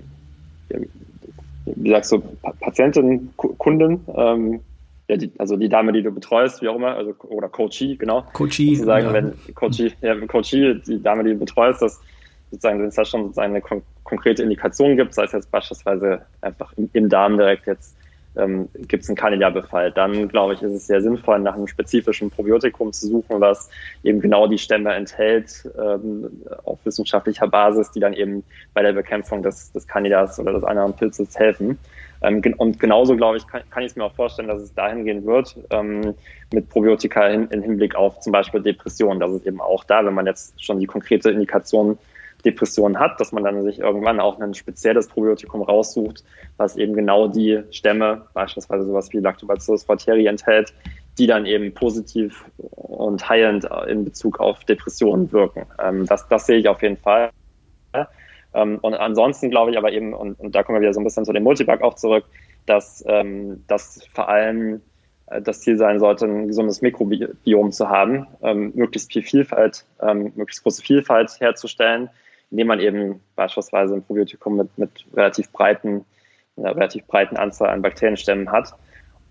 wie 1.66 1.90
sagst 1.90 2.12
du, 2.12 2.24
Patientin, 2.60 3.30
Kundin, 3.38 4.02
ähm, 4.16 4.60
ja, 5.14 5.18
die, 5.18 5.32
also 5.38 5.56
die 5.56 5.70
Dame, 5.70 5.92
die 5.92 6.02
du 6.02 6.12
betreust, 6.12 6.62
wie 6.62 6.68
auch 6.68 6.76
immer, 6.76 6.96
also 6.96 7.14
oder 7.24 7.48
Coachie, 7.48 7.98
genau. 7.98 8.26
Coachie. 8.34 8.76
Sozusagen, 8.76 9.08
ja. 9.08 9.14
wenn 9.14 9.34
Coachie, 9.56 9.94
ja, 10.02 10.16
Coachie, 10.26 10.82
die 10.86 11.02
Dame, 11.02 11.24
die 11.24 11.32
du 11.32 11.40
betreust, 11.40 11.82
dass 11.82 12.02
sozusagen, 12.50 12.80
wenn 12.80 12.88
es 12.88 12.96
da 12.96 13.06
schon 13.06 13.24
sozusagen 13.24 13.52
eine 13.52 13.62
kon 13.62 13.82
konkrete 14.04 14.44
Indikation 14.44 14.98
gibt, 14.98 15.14
sei 15.14 15.24
es 15.24 15.32
jetzt 15.32 15.50
beispielsweise 15.50 16.24
einfach 16.42 16.74
im, 16.74 16.90
im 16.94 17.10
Darm 17.10 17.38
direkt 17.38 17.68
jetzt 17.68 17.96
ähm, 18.36 18.70
gibt 18.88 19.04
es 19.04 19.10
einen 19.10 19.16
Candida-Befall. 19.16 19.92
Dann, 19.92 20.28
glaube 20.28 20.54
ich, 20.54 20.62
ist 20.62 20.74
es 20.74 20.88
sehr 20.88 21.02
sinnvoll, 21.02 21.40
nach 21.40 21.56
einem 21.56 21.68
spezifischen 21.68 22.30
Probiotikum 22.30 22.92
zu 22.94 23.08
suchen, 23.08 23.42
was 23.42 23.70
eben 24.04 24.20
genau 24.20 24.48
die 24.48 24.58
Stämme 24.58 24.94
enthält, 24.94 25.70
ähm, 25.80 26.44
auf 26.64 26.80
wissenschaftlicher 26.84 27.48
Basis, 27.48 27.92
die 27.92 28.00
dann 28.00 28.14
eben 28.14 28.44
bei 28.74 28.82
der 28.82 28.94
Bekämpfung 28.94 29.44
des, 29.44 29.72
des 29.72 29.88
Candidas 29.88 30.40
oder 30.40 30.54
des 30.54 30.64
anderen 30.64 30.94
Pilzes 30.94 31.38
helfen. 31.38 31.78
Ähm, 32.24 32.42
und 32.58 32.80
genauso, 32.80 33.16
glaube 33.16 33.38
ich, 33.38 33.46
kann, 33.48 33.62
kann 33.70 33.84
ich 33.84 33.92
es 33.92 33.96
mir 33.96 34.06
auch 34.06 34.16
vorstellen, 34.16 34.48
dass 34.48 34.62
es 34.62 34.74
dahin 34.74 35.06
gehen 35.06 35.26
wird, 35.26 35.56
ähm, 35.70 36.16
mit 36.52 36.70
Probiotika 36.70 37.28
in, 37.28 37.48
in 37.50 37.62
Hinblick 37.62 37.96
auf 37.96 38.20
zum 38.22 38.32
Beispiel 38.32 38.62
Depressionen. 38.62 39.20
Das 39.20 39.32
ist 39.32 39.46
eben 39.46 39.62
auch 39.62 39.84
da, 39.84 40.06
wenn 40.06 40.14
man 40.14 40.26
jetzt 40.26 40.64
schon 40.64 40.80
die 40.80 40.88
konkrete 40.88 41.30
Indikation 41.30 41.98
Depression 42.46 43.00
hat, 43.00 43.20
dass 43.20 43.32
man 43.32 43.44
dann 43.44 43.64
sich 43.64 43.80
irgendwann 43.80 44.20
auch 44.20 44.40
ein 44.40 44.54
spezielles 44.54 45.08
Probiotikum 45.08 45.62
raussucht, 45.62 46.24
was 46.58 46.76
eben 46.76 46.94
genau 46.94 47.28
die 47.28 47.64
Stämme, 47.72 48.28
beispielsweise 48.34 48.86
sowas 48.86 49.12
wie 49.14 49.20
Lactobacillus 49.20 49.88
reuteri 49.88 50.28
enthält, 50.28 50.74
die 51.18 51.28
dann 51.28 51.46
eben 51.46 51.74
positiv 51.74 52.44
und 52.58 53.30
heilend 53.30 53.68
in 53.88 54.04
Bezug 54.04 54.40
auf 54.40 54.64
Depressionen 54.66 55.32
wirken. 55.32 55.66
Ähm, 55.82 56.06
das, 56.06 56.28
das 56.28 56.46
sehe 56.46 56.58
ich 56.58 56.68
auf 56.68 56.82
jeden 56.82 56.98
Fall. 56.98 57.30
Ähm, 58.54 58.80
und 58.82 58.94
ansonsten 58.94 59.50
glaube 59.50 59.72
ich 59.72 59.78
aber 59.78 59.92
eben, 59.92 60.14
und, 60.14 60.40
und 60.40 60.54
da 60.54 60.64
kommen 60.64 60.78
wir 60.78 60.82
wieder 60.82 60.94
so 60.94 61.00
ein 61.00 61.04
bisschen 61.04 61.26
zu 61.26 61.34
dem 61.34 61.44
Multibug 61.44 61.82
auch 61.82 61.96
zurück, 61.96 62.26
dass, 62.66 63.04
ähm, 63.08 63.64
dass 63.68 64.06
vor 64.14 64.30
allem 64.30 64.82
äh, 65.28 65.42
das 65.42 65.62
Ziel 65.62 65.78
sein 65.78 66.00
sollte, 66.00 66.26
ein 66.26 66.48
gesundes 66.48 66.82
Mikrobiom 66.82 67.72
zu 67.72 67.90
haben, 67.90 68.28
ähm, 68.42 68.72
möglichst 68.76 69.12
viel 69.12 69.24
Vielfalt, 69.24 69.86
ähm, 70.02 70.32
möglichst 70.36 70.64
große 70.64 70.82
Vielfalt 70.82 71.40
herzustellen, 71.40 72.10
indem 72.54 72.68
man 72.68 72.80
eben 72.80 73.20
beispielsweise 73.36 73.96
ein 73.96 74.04
Probiotikum 74.04 74.58
mit, 74.58 74.78
mit 74.78 74.92
relativ 75.16 75.52
breiten, 75.52 76.06
einer 76.56 76.76
relativ 76.76 77.04
breiten 77.08 77.36
Anzahl 77.36 77.70
an 77.70 77.82
Bakterienstämmen 77.82 78.52
hat 78.52 78.76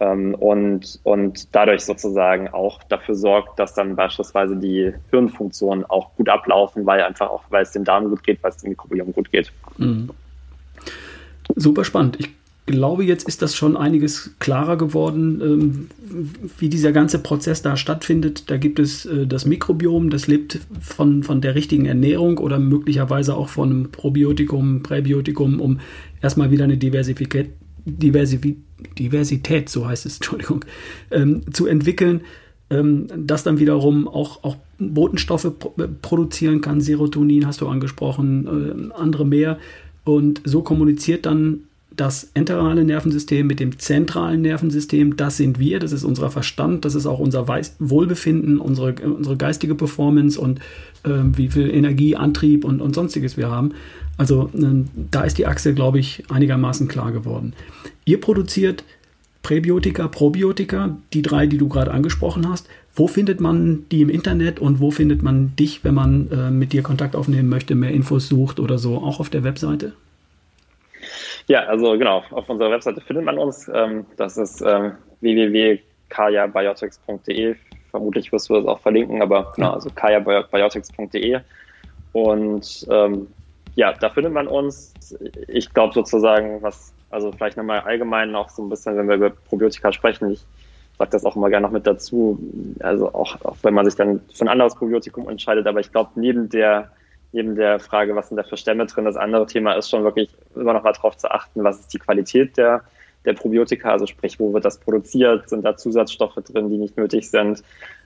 ähm, 0.01 0.35
und, 0.35 0.99
und 1.05 1.55
dadurch 1.55 1.85
sozusagen 1.85 2.49
auch 2.49 2.83
dafür 2.83 3.15
sorgt, 3.15 3.61
dass 3.61 3.75
dann 3.75 3.95
beispielsweise 3.95 4.57
die 4.57 4.93
Hirnfunktionen 5.11 5.85
auch 5.85 6.17
gut 6.17 6.29
ablaufen, 6.29 6.85
weil 6.85 7.01
einfach 7.01 7.31
auch, 7.31 7.45
weil 7.51 7.63
es 7.63 7.71
dem 7.71 7.85
Darm 7.85 8.09
gut 8.11 8.25
geht, 8.25 8.43
weil 8.43 8.51
es 8.51 8.57
dem 8.57 8.71
Mikrobiom 8.71 9.13
gut 9.13 9.31
geht. 9.31 9.53
Mhm. 9.79 10.11
Super 11.55 11.85
spannend. 11.85 12.17
Ich 12.19 12.31
glaube, 12.67 13.05
jetzt 13.05 13.27
ist 13.27 13.43
das 13.43 13.57
schon 13.57 13.77
einiges 13.77 14.35
klarer 14.39 14.77
geworden, 14.77 15.41
ähm, 15.43 15.87
wie 16.59 16.69
dieser 16.69 16.93
ganze 16.93 17.19
Prozess 17.19 17.63
da 17.63 17.77
stattfindet. 17.77 18.51
Da 18.51 18.57
gibt 18.57 18.79
es 18.79 19.05
äh, 19.05 19.27
das 19.27 19.47
Mikrobiom, 19.47 20.11
das 20.11 20.27
lebt 20.27 20.61
von, 20.81 21.23
von 21.23 21.41
der 21.41 21.55
richtigen 21.55 21.87
Ernährung 21.87 22.39
oder 22.39 22.59
möglicherweise 22.59 23.37
auch 23.37 23.49
von 23.49 23.71
einem 23.71 23.91
Probiotikum, 23.91 24.83
Präbiotikum, 24.83 25.61
um 25.61 25.81
erstmal 26.21 26.51
wieder 26.51 26.65
eine 26.65 26.77
Diversifikation 26.77 27.57
Diversität, 27.85 29.69
so 29.69 29.87
heißt 29.87 30.07
es, 30.07 30.15
Entschuldigung, 30.19 30.65
ähm, 31.11 31.43
zu 31.53 31.67
entwickeln, 31.67 32.23
ähm, 32.71 33.07
das 33.17 33.43
dann 33.43 33.59
wiederum 33.59 34.09
auch, 34.09 34.45
auch 34.45 34.57
Botenstoffe 34.79 35.53
pro 35.59 35.75
produzieren 36.01 36.61
kann. 36.61 36.81
Serotonin 36.81 37.47
hast 37.47 37.61
du 37.61 37.69
angesprochen, 37.69 38.91
äh, 38.93 38.95
andere 38.95 39.27
mehr. 39.27 39.59
Und 40.05 40.43
so 40.45 40.63
kommuniziert 40.63 41.27
dann 41.27 41.65
das 42.03 42.29
enterale 42.35 42.83
Nervensystem 42.83 43.47
mit 43.47 43.61
dem 43.61 43.79
zentralen 43.79 44.43
Nervensystem, 44.43 45.17
das 45.17 45.37
sind 45.37 45.61
wir, 45.61 45.79
das 45.79 45.93
ist 45.93 46.03
unser 46.03 46.31
Verstand, 46.31 46.85
das 46.85 46.97
ist 46.97 47.07
auch 47.07 47.21
unser 47.21 47.47
Wohlbefinden, 47.79 48.59
unsere, 48.59 48.95
unsere 48.95 49.37
geistige 49.37 49.77
Performance 49.77 50.41
und 50.41 50.59
äh, 51.05 51.11
wie 51.37 51.49
viel 51.49 51.71
Energie, 51.71 52.17
Antrieb 52.17 52.65
und, 52.65 52.81
und 52.81 52.97
sonstiges 52.97 53.37
wir 53.37 53.51
haben. 53.51 53.75
Also 54.17 54.51
äh, 54.53 54.85
da 55.13 55.23
ist 55.23 55.39
die 55.39 55.47
Achse, 55.47 55.75
glaube 55.75 56.01
ich, 56.01 56.25
einigermaßen 56.29 56.89
klar 56.89 57.13
geworden. 57.13 57.53
Ihr 58.05 58.21
produziert 58.21 58.83
Präbiotika, 59.45 60.09
Probiotika, 60.09 60.97
die 61.13 61.23
drei, 61.23 61.47
die 61.47 61.59
du 61.59 61.69
gerade 61.69 61.93
angesprochen 61.93 62.49
hast. 62.49 62.67
Wo 62.97 63.07
findet 63.07 63.41
man 63.41 63.85
die 63.93 64.03
im 64.03 64.11
Internet 64.11 64.59
und 64.59 64.81
wo 64.81 64.91
findet 64.91 65.23
man 65.23 65.55
dich, 65.55 65.85
wenn 65.85 65.95
man 65.95 66.29
äh, 66.33 66.51
mit 66.51 66.73
dir 66.73 66.83
Kontakt 66.83 67.15
aufnehmen 67.15 67.49
möchte, 67.49 67.77
mehr 67.77 67.93
Infos 67.93 68.27
sucht 68.27 68.59
oder 68.59 68.79
so, 68.79 68.97
auch 68.97 69.21
auf 69.21 69.31
der 69.31 69.45
Webseite? 69.45 69.93
Ja, 71.49 71.65
also 71.65 71.99
genau, 71.99 72.23
auf 72.31 72.49
unserer 72.49 72.71
Webseite 72.71 73.01
findet 73.01 73.25
man 73.25 73.37
uns. 73.39 73.69
Ähm, 73.73 74.07
das 74.17 74.37
ist 74.37 74.63
ähm, 74.63 74.93
www.kayabiotics.de. 75.21 77.57
Vermutlich 77.91 78.31
wirst 78.33 78.49
du 78.49 78.55
das 78.55 78.67
auch 78.67 78.79
verlinken, 78.81 79.23
aber 79.23 79.53
genau, 79.55 79.73
also 79.73 79.91
kayabiotics.de. 79.91 81.41
Und 82.13 82.87
ähm, 82.91 83.29
ja, 83.75 83.93
da 83.93 84.11
findet 84.11 84.33
man 84.33 84.49
uns. 84.49 84.95
Ich 85.49 85.73
glaube 85.73 85.95
sozusagen, 85.95 86.63
was, 86.63 86.93
also 87.11 87.33
vielleicht 87.33 87.57
nochmal 87.57 87.81
allgemein 87.81 88.31
noch 88.31 88.51
so 88.51 88.63
ein 88.63 88.69
bisschen, 88.69 88.97
wenn 88.97 89.09
wir 89.09 89.17
über 89.17 89.31
Probiotika 89.31 89.93
sprechen, 89.93 90.31
ich 90.31 90.45
sage 90.99 91.11
das 91.11 91.25
auch 91.25 91.35
immer 91.37 91.51
gerne 91.51 91.67
noch 91.67 91.73
mit 91.73 91.87
dazu, 91.87 92.39
also 92.81 93.15
auch, 93.15 93.41
auch 93.45 93.57
wenn 93.63 93.75
man 93.75 93.87
sich 93.87 93.97
dann 93.97 94.21
für 94.33 94.45
ein 94.45 94.49
anderes 94.49 94.75
Probiotikum 94.75 95.29
entscheidet, 95.29 95.67
aber 95.67 95.81
ich 95.81 95.91
glaube, 95.91 96.11
neben 96.17 96.51
der 96.51 96.91
neben 97.33 97.57
der 97.57 97.81
Frage, 97.81 98.15
was 98.15 98.29
sind 98.29 98.37
da 98.37 98.43
für 98.43 98.57
Stämme 98.57 98.87
drin, 98.87 99.05
das 99.05 99.17
andere 99.17 99.47
Thema 99.47 99.73
ist 99.75 99.91
schon 99.91 100.05
wirklich 100.05 100.31
immer 100.55 100.75
noch 100.75 100.83
mal 100.83 100.93
darauf 100.93 101.17
zu 101.17 101.31
achten, 101.31 101.65
was 101.65 101.81
ist 101.81 101.93
die 101.93 101.99
Qualität 101.99 102.57
der, 102.57 102.83
der 103.25 103.33
Probiotika, 103.35 103.91
also 103.91 104.07
sprich, 104.07 104.39
wo 104.39 104.53
wird 104.53 104.65
das 104.65 104.79
produziert, 104.79 105.49
sind 105.49 105.65
da 105.65 105.77
Zusatzstoffe 105.77 106.35
drin, 106.35 106.71
die 106.71 106.79
nicht 106.79 106.97
nötig 106.97 107.31
sind, 107.31 107.63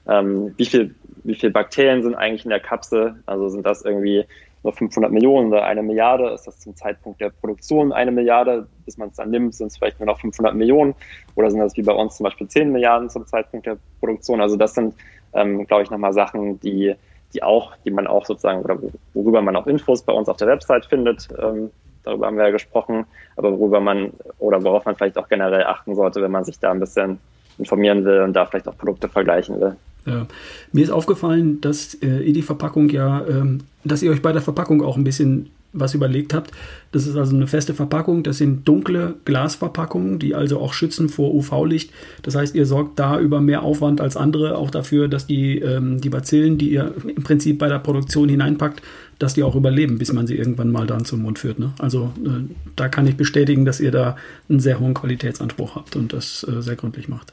ähm, 0.07 0.55
wie 0.57 0.66
viel, 0.66 0.95
wie 1.24 1.35
viel 1.35 1.51
Bakterien 1.51 2.03
sind 2.03 2.14
eigentlich 2.14 2.45
in 2.45 2.51
der 2.51 2.61
Kapsel, 2.61 3.16
also 3.27 3.49
sind 3.49 3.66
das 3.66 3.83
irgendwie 3.83 4.24
nur 4.62 4.72
500 4.72 5.12
Millionen 5.12 5.49
oder 5.49 5.64
eine 5.64 5.83
Milliarde, 5.83 6.31
ist 6.31 6.47
das 6.47 6.59
zum 6.59 6.74
Zeitpunkt 6.74 7.20
der 7.20 7.31
Produktion 7.31 7.93
eine 7.93 8.11
Milliarde, 8.11 8.66
bis 8.85 8.99
man 8.99 9.09
es 9.09 9.16
dann 9.16 9.31
nimmt, 9.31 9.55
sind 9.55 9.68
es 9.68 9.79
vielleicht 9.79 10.01
nur 10.01 10.07
noch 10.07 10.20
500 10.20 10.55
Millionen 10.55 10.95
oder 11.35 11.51
sind 11.51 11.61
das 11.61 11.77
wie 11.77 11.83
bei 11.83 11.93
uns 11.93 12.16
zum 12.16 12.24
Beispiel 12.24 12.49
10 12.49 12.72
Milliarden 12.72 13.09
zum 13.09 13.27
Zeitpunkt 13.27 13.66
der 13.66 13.79
Produktion, 14.01 14.41
also 14.41 14.57
das 14.57 14.74
sind, 14.74 14.95
ähm, 15.35 15.66
glaube 15.66 15.83
ich, 15.83 15.91
nochmal 15.91 16.12
Sachen, 16.12 16.61
die 16.61 16.95
die 17.35 17.43
auch, 17.43 17.74
die 17.85 17.91
man 17.91 18.07
auch 18.07 18.24
sozusagen, 18.24 18.62
oder 18.62 18.79
worüber 19.14 19.43
man 19.43 19.57
auch 19.57 19.66
Infos 19.66 20.03
bei 20.03 20.12
uns 20.12 20.29
auf 20.29 20.37
der 20.37 20.49
Website 20.49 20.87
findet. 20.87 21.29
Ähm, 21.39 21.70
darüber 22.05 22.27
haben 22.27 22.37
wir 22.37 22.45
ja 22.45 22.51
gesprochen, 22.51 23.05
aber 23.37 23.53
worüber 23.59 23.81
man 23.81 24.12
oder 24.39 24.62
worauf 24.62 24.85
man 24.85 24.97
vielleicht 24.97 25.18
auch 25.18 25.29
generell 25.29 25.64
achten 25.64 25.95
sollte, 25.95 26.22
wenn 26.22 26.31
man 26.31 26.45
sich 26.45 26.59
da 26.59 26.70
ein 26.70 26.81
bisschen 26.81 27.18
informieren 27.59 28.05
will 28.05 28.20
und 28.20 28.35
da 28.35 28.47
vielleicht 28.47 28.68
auch 28.68 28.77
Produkte 28.77 29.09
vergleichen 29.09 29.61
will. 29.61 29.77
Ja. 30.07 30.27
Mir 30.72 30.85
ist 30.85 30.91
aufgefallen, 30.91 31.61
dass 31.61 31.95
äh, 31.95 32.20
ihr 32.20 32.33
die 32.33 32.43
Verpackung 32.43 32.89
ja, 32.91 33.27
ähm, 33.27 33.62
dass 33.83 34.03
ihr 34.03 34.12
euch 34.12 34.22
bei 34.22 34.33
der 34.33 34.43
Verpackung 34.43 34.83
auch 34.85 34.97
ein 34.97 35.05
bisschen 35.05 35.51
was 35.77 35.95
überlegt 35.95 36.35
habt. 36.35 36.51
Das 36.93 37.07
ist 37.07 37.16
also 37.16 37.35
eine 37.35 37.47
feste 37.47 37.74
Verpackung. 37.74 38.22
Das 38.22 38.39
sind 38.39 38.66
dunkle 38.66 39.14
Glasverpackungen, 39.24 40.18
die 40.18 40.35
also 40.35 40.59
auch 40.59 40.72
schützen 40.72 41.09
vor 41.09 41.35
UV-Licht. 41.35 41.91
Das 42.22 42.35
heißt, 42.35 42.55
ihr 42.55 42.66
sorgt 42.66 42.99
da 42.99 43.20
über 43.20 43.41
mehr 43.41 43.62
Aufwand 43.62 44.01
als 44.01 44.16
andere 44.16 44.57
auch 44.57 44.70
dafür, 44.70 45.09
dass 45.09 45.27
die, 45.27 45.59
ähm, 45.59 46.01
die 46.01 46.09
Bazillen, 46.09 46.59
die 46.59 46.70
ihr 46.70 46.95
im 47.07 47.22
Prinzip 47.22 47.59
bei 47.59 47.68
der 47.68 47.79
Produktion 47.79 48.29
hineinpackt, 48.29 48.83
dass 49.18 49.35
die 49.35 49.43
auch 49.43 49.55
überleben, 49.55 49.99
bis 49.99 50.12
man 50.12 50.27
sie 50.27 50.37
irgendwann 50.37 50.70
mal 50.70 50.87
dann 50.87 51.05
zum 51.05 51.22
Mund 51.22 51.39
führt. 51.39 51.59
Ne? 51.59 51.72
Also 51.79 52.12
äh, 52.24 52.53
da 52.74 52.89
kann 52.89 53.07
ich 53.07 53.16
bestätigen, 53.16 53.64
dass 53.64 53.81
ihr 53.81 53.91
da 53.91 54.16
einen 54.49 54.61
sehr 54.61 54.81
hohen 54.81 54.95
Qualitätsanspruch 54.95 55.77
habt 55.77 55.97
und 55.97 56.12
das 56.12 56.47
äh, 56.49 56.62
sehr 56.62 56.77
gründlich 56.77 57.09
macht. 57.09 57.33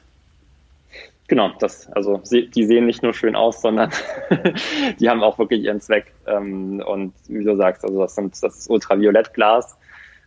Genau, 1.33 1.49
das, 1.57 1.91
also 1.93 2.21
die 2.31 2.63
sehen 2.63 2.85
nicht 2.85 3.01
nur 3.01 3.15
schön 3.15 3.35
aus, 3.35 3.59
sondern 3.59 3.89
die 4.99 5.09
haben 5.09 5.23
auch 5.23 5.39
wirklich 5.39 5.63
ihren 5.63 5.81
Zweck. 5.81 6.13
Ähm, 6.27 6.79
und 6.85 7.11
wie 7.27 7.43
du 7.43 7.55
sagst, 7.55 7.83
also 7.83 8.03
das, 8.03 8.13
sind, 8.13 8.35
das 8.43 8.55
ist 8.55 8.69
Ultraviolettglas. 8.69 9.75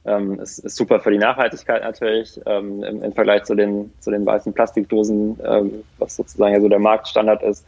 Ähm, 0.04 0.40
ist, 0.40 0.58
ist 0.58 0.74
super 0.74 0.98
für 0.98 1.12
die 1.12 1.18
Nachhaltigkeit 1.18 1.84
natürlich 1.84 2.40
ähm, 2.44 2.82
im, 2.82 3.04
im 3.04 3.12
Vergleich 3.12 3.44
zu 3.44 3.54
den, 3.54 3.92
zu 4.00 4.10
den 4.10 4.26
weißen 4.26 4.52
Plastikdosen, 4.52 5.38
was 5.98 6.16
sozusagen 6.16 6.54
ja 6.54 6.60
so 6.60 6.68
der 6.68 6.80
Marktstandard 6.80 7.44
ist 7.44 7.64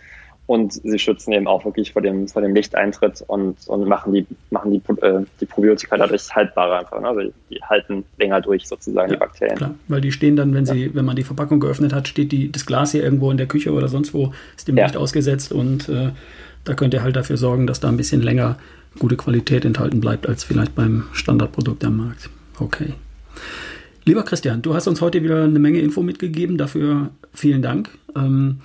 und 0.49 0.73
sie 0.73 0.99
schützen 0.99 1.33
eben 1.33 1.47
auch 1.47 1.67
wirklich 1.67 1.93
vor 1.93 2.01
dem, 2.01 2.27
vor 2.27 2.41
dem 2.41 2.55
Lichteintritt 2.55 3.23
und, 3.27 3.57
und 3.69 3.87
machen 3.87 4.15
die, 4.15 4.27
machen 4.49 4.73
die, 4.73 5.05
äh, 5.05 5.23
die 5.41 5.45
Probiotika 5.45 5.99
dadurch 5.99 6.35
haltbarer 6.35 6.79
einfach. 6.79 6.99
Ne? 7.03 7.07
Also 7.07 7.33
die 7.51 7.61
halten 7.63 8.03
länger 8.19 8.41
durch 8.41 8.67
sozusagen, 8.67 9.11
ja, 9.11 9.17
die 9.17 9.21
Bakterien. 9.21 9.57
Klar, 9.57 9.75
weil 9.89 10.01
die 10.01 10.11
stehen 10.11 10.37
dann, 10.37 10.55
wenn 10.55 10.65
ja. 10.65 10.73
sie, 10.73 10.95
wenn 10.95 11.05
man 11.05 11.17
die 11.17 11.23
Verpackung 11.23 11.61
geöffnet 11.61 11.93
hat, 11.93 12.09
steht 12.09 12.33
die, 12.33 12.51
das 12.51 12.65
Glas 12.65 12.93
hier 12.93 13.05
irgendwo 13.05 13.31
in 13.31 13.37
der 13.37 13.47
Küche 13.47 13.73
oder 13.73 13.89
sonst 13.89 14.15
wo, 14.15 14.33
ist 14.57 14.67
dem 14.67 14.79
ja. 14.79 14.87
Licht 14.87 14.97
ausgesetzt 14.97 15.53
und 15.53 15.91
äh, 15.91 16.13
da 16.65 16.73
könnt 16.73 16.95
ihr 16.95 17.03
halt 17.03 17.17
dafür 17.17 17.37
sorgen, 17.37 17.67
dass 17.67 17.81
da 17.81 17.89
ein 17.89 17.99
bisschen 17.99 18.23
länger 18.23 18.57
gute 18.99 19.19
Qualität 19.19 19.67
enthalten 19.67 20.01
bleibt, 20.01 20.27
als 20.27 20.45
vielleicht 20.45 20.75
beim 20.75 21.05
Standardprodukt 21.13 21.85
am 21.85 21.99
Markt. 21.99 22.31
Okay. 22.59 22.95
Lieber 24.07 24.23
Christian, 24.23 24.63
du 24.63 24.73
hast 24.73 24.89
uns 24.89 25.03
heute 25.03 25.23
wieder 25.23 25.45
eine 25.45 25.59
Menge 25.59 25.81
Info 25.81 26.03
mitgegeben. 26.03 26.57
Dafür 26.57 27.11
vielen 27.35 27.61
Dank. 27.61 27.91
Ähm, 28.17 28.61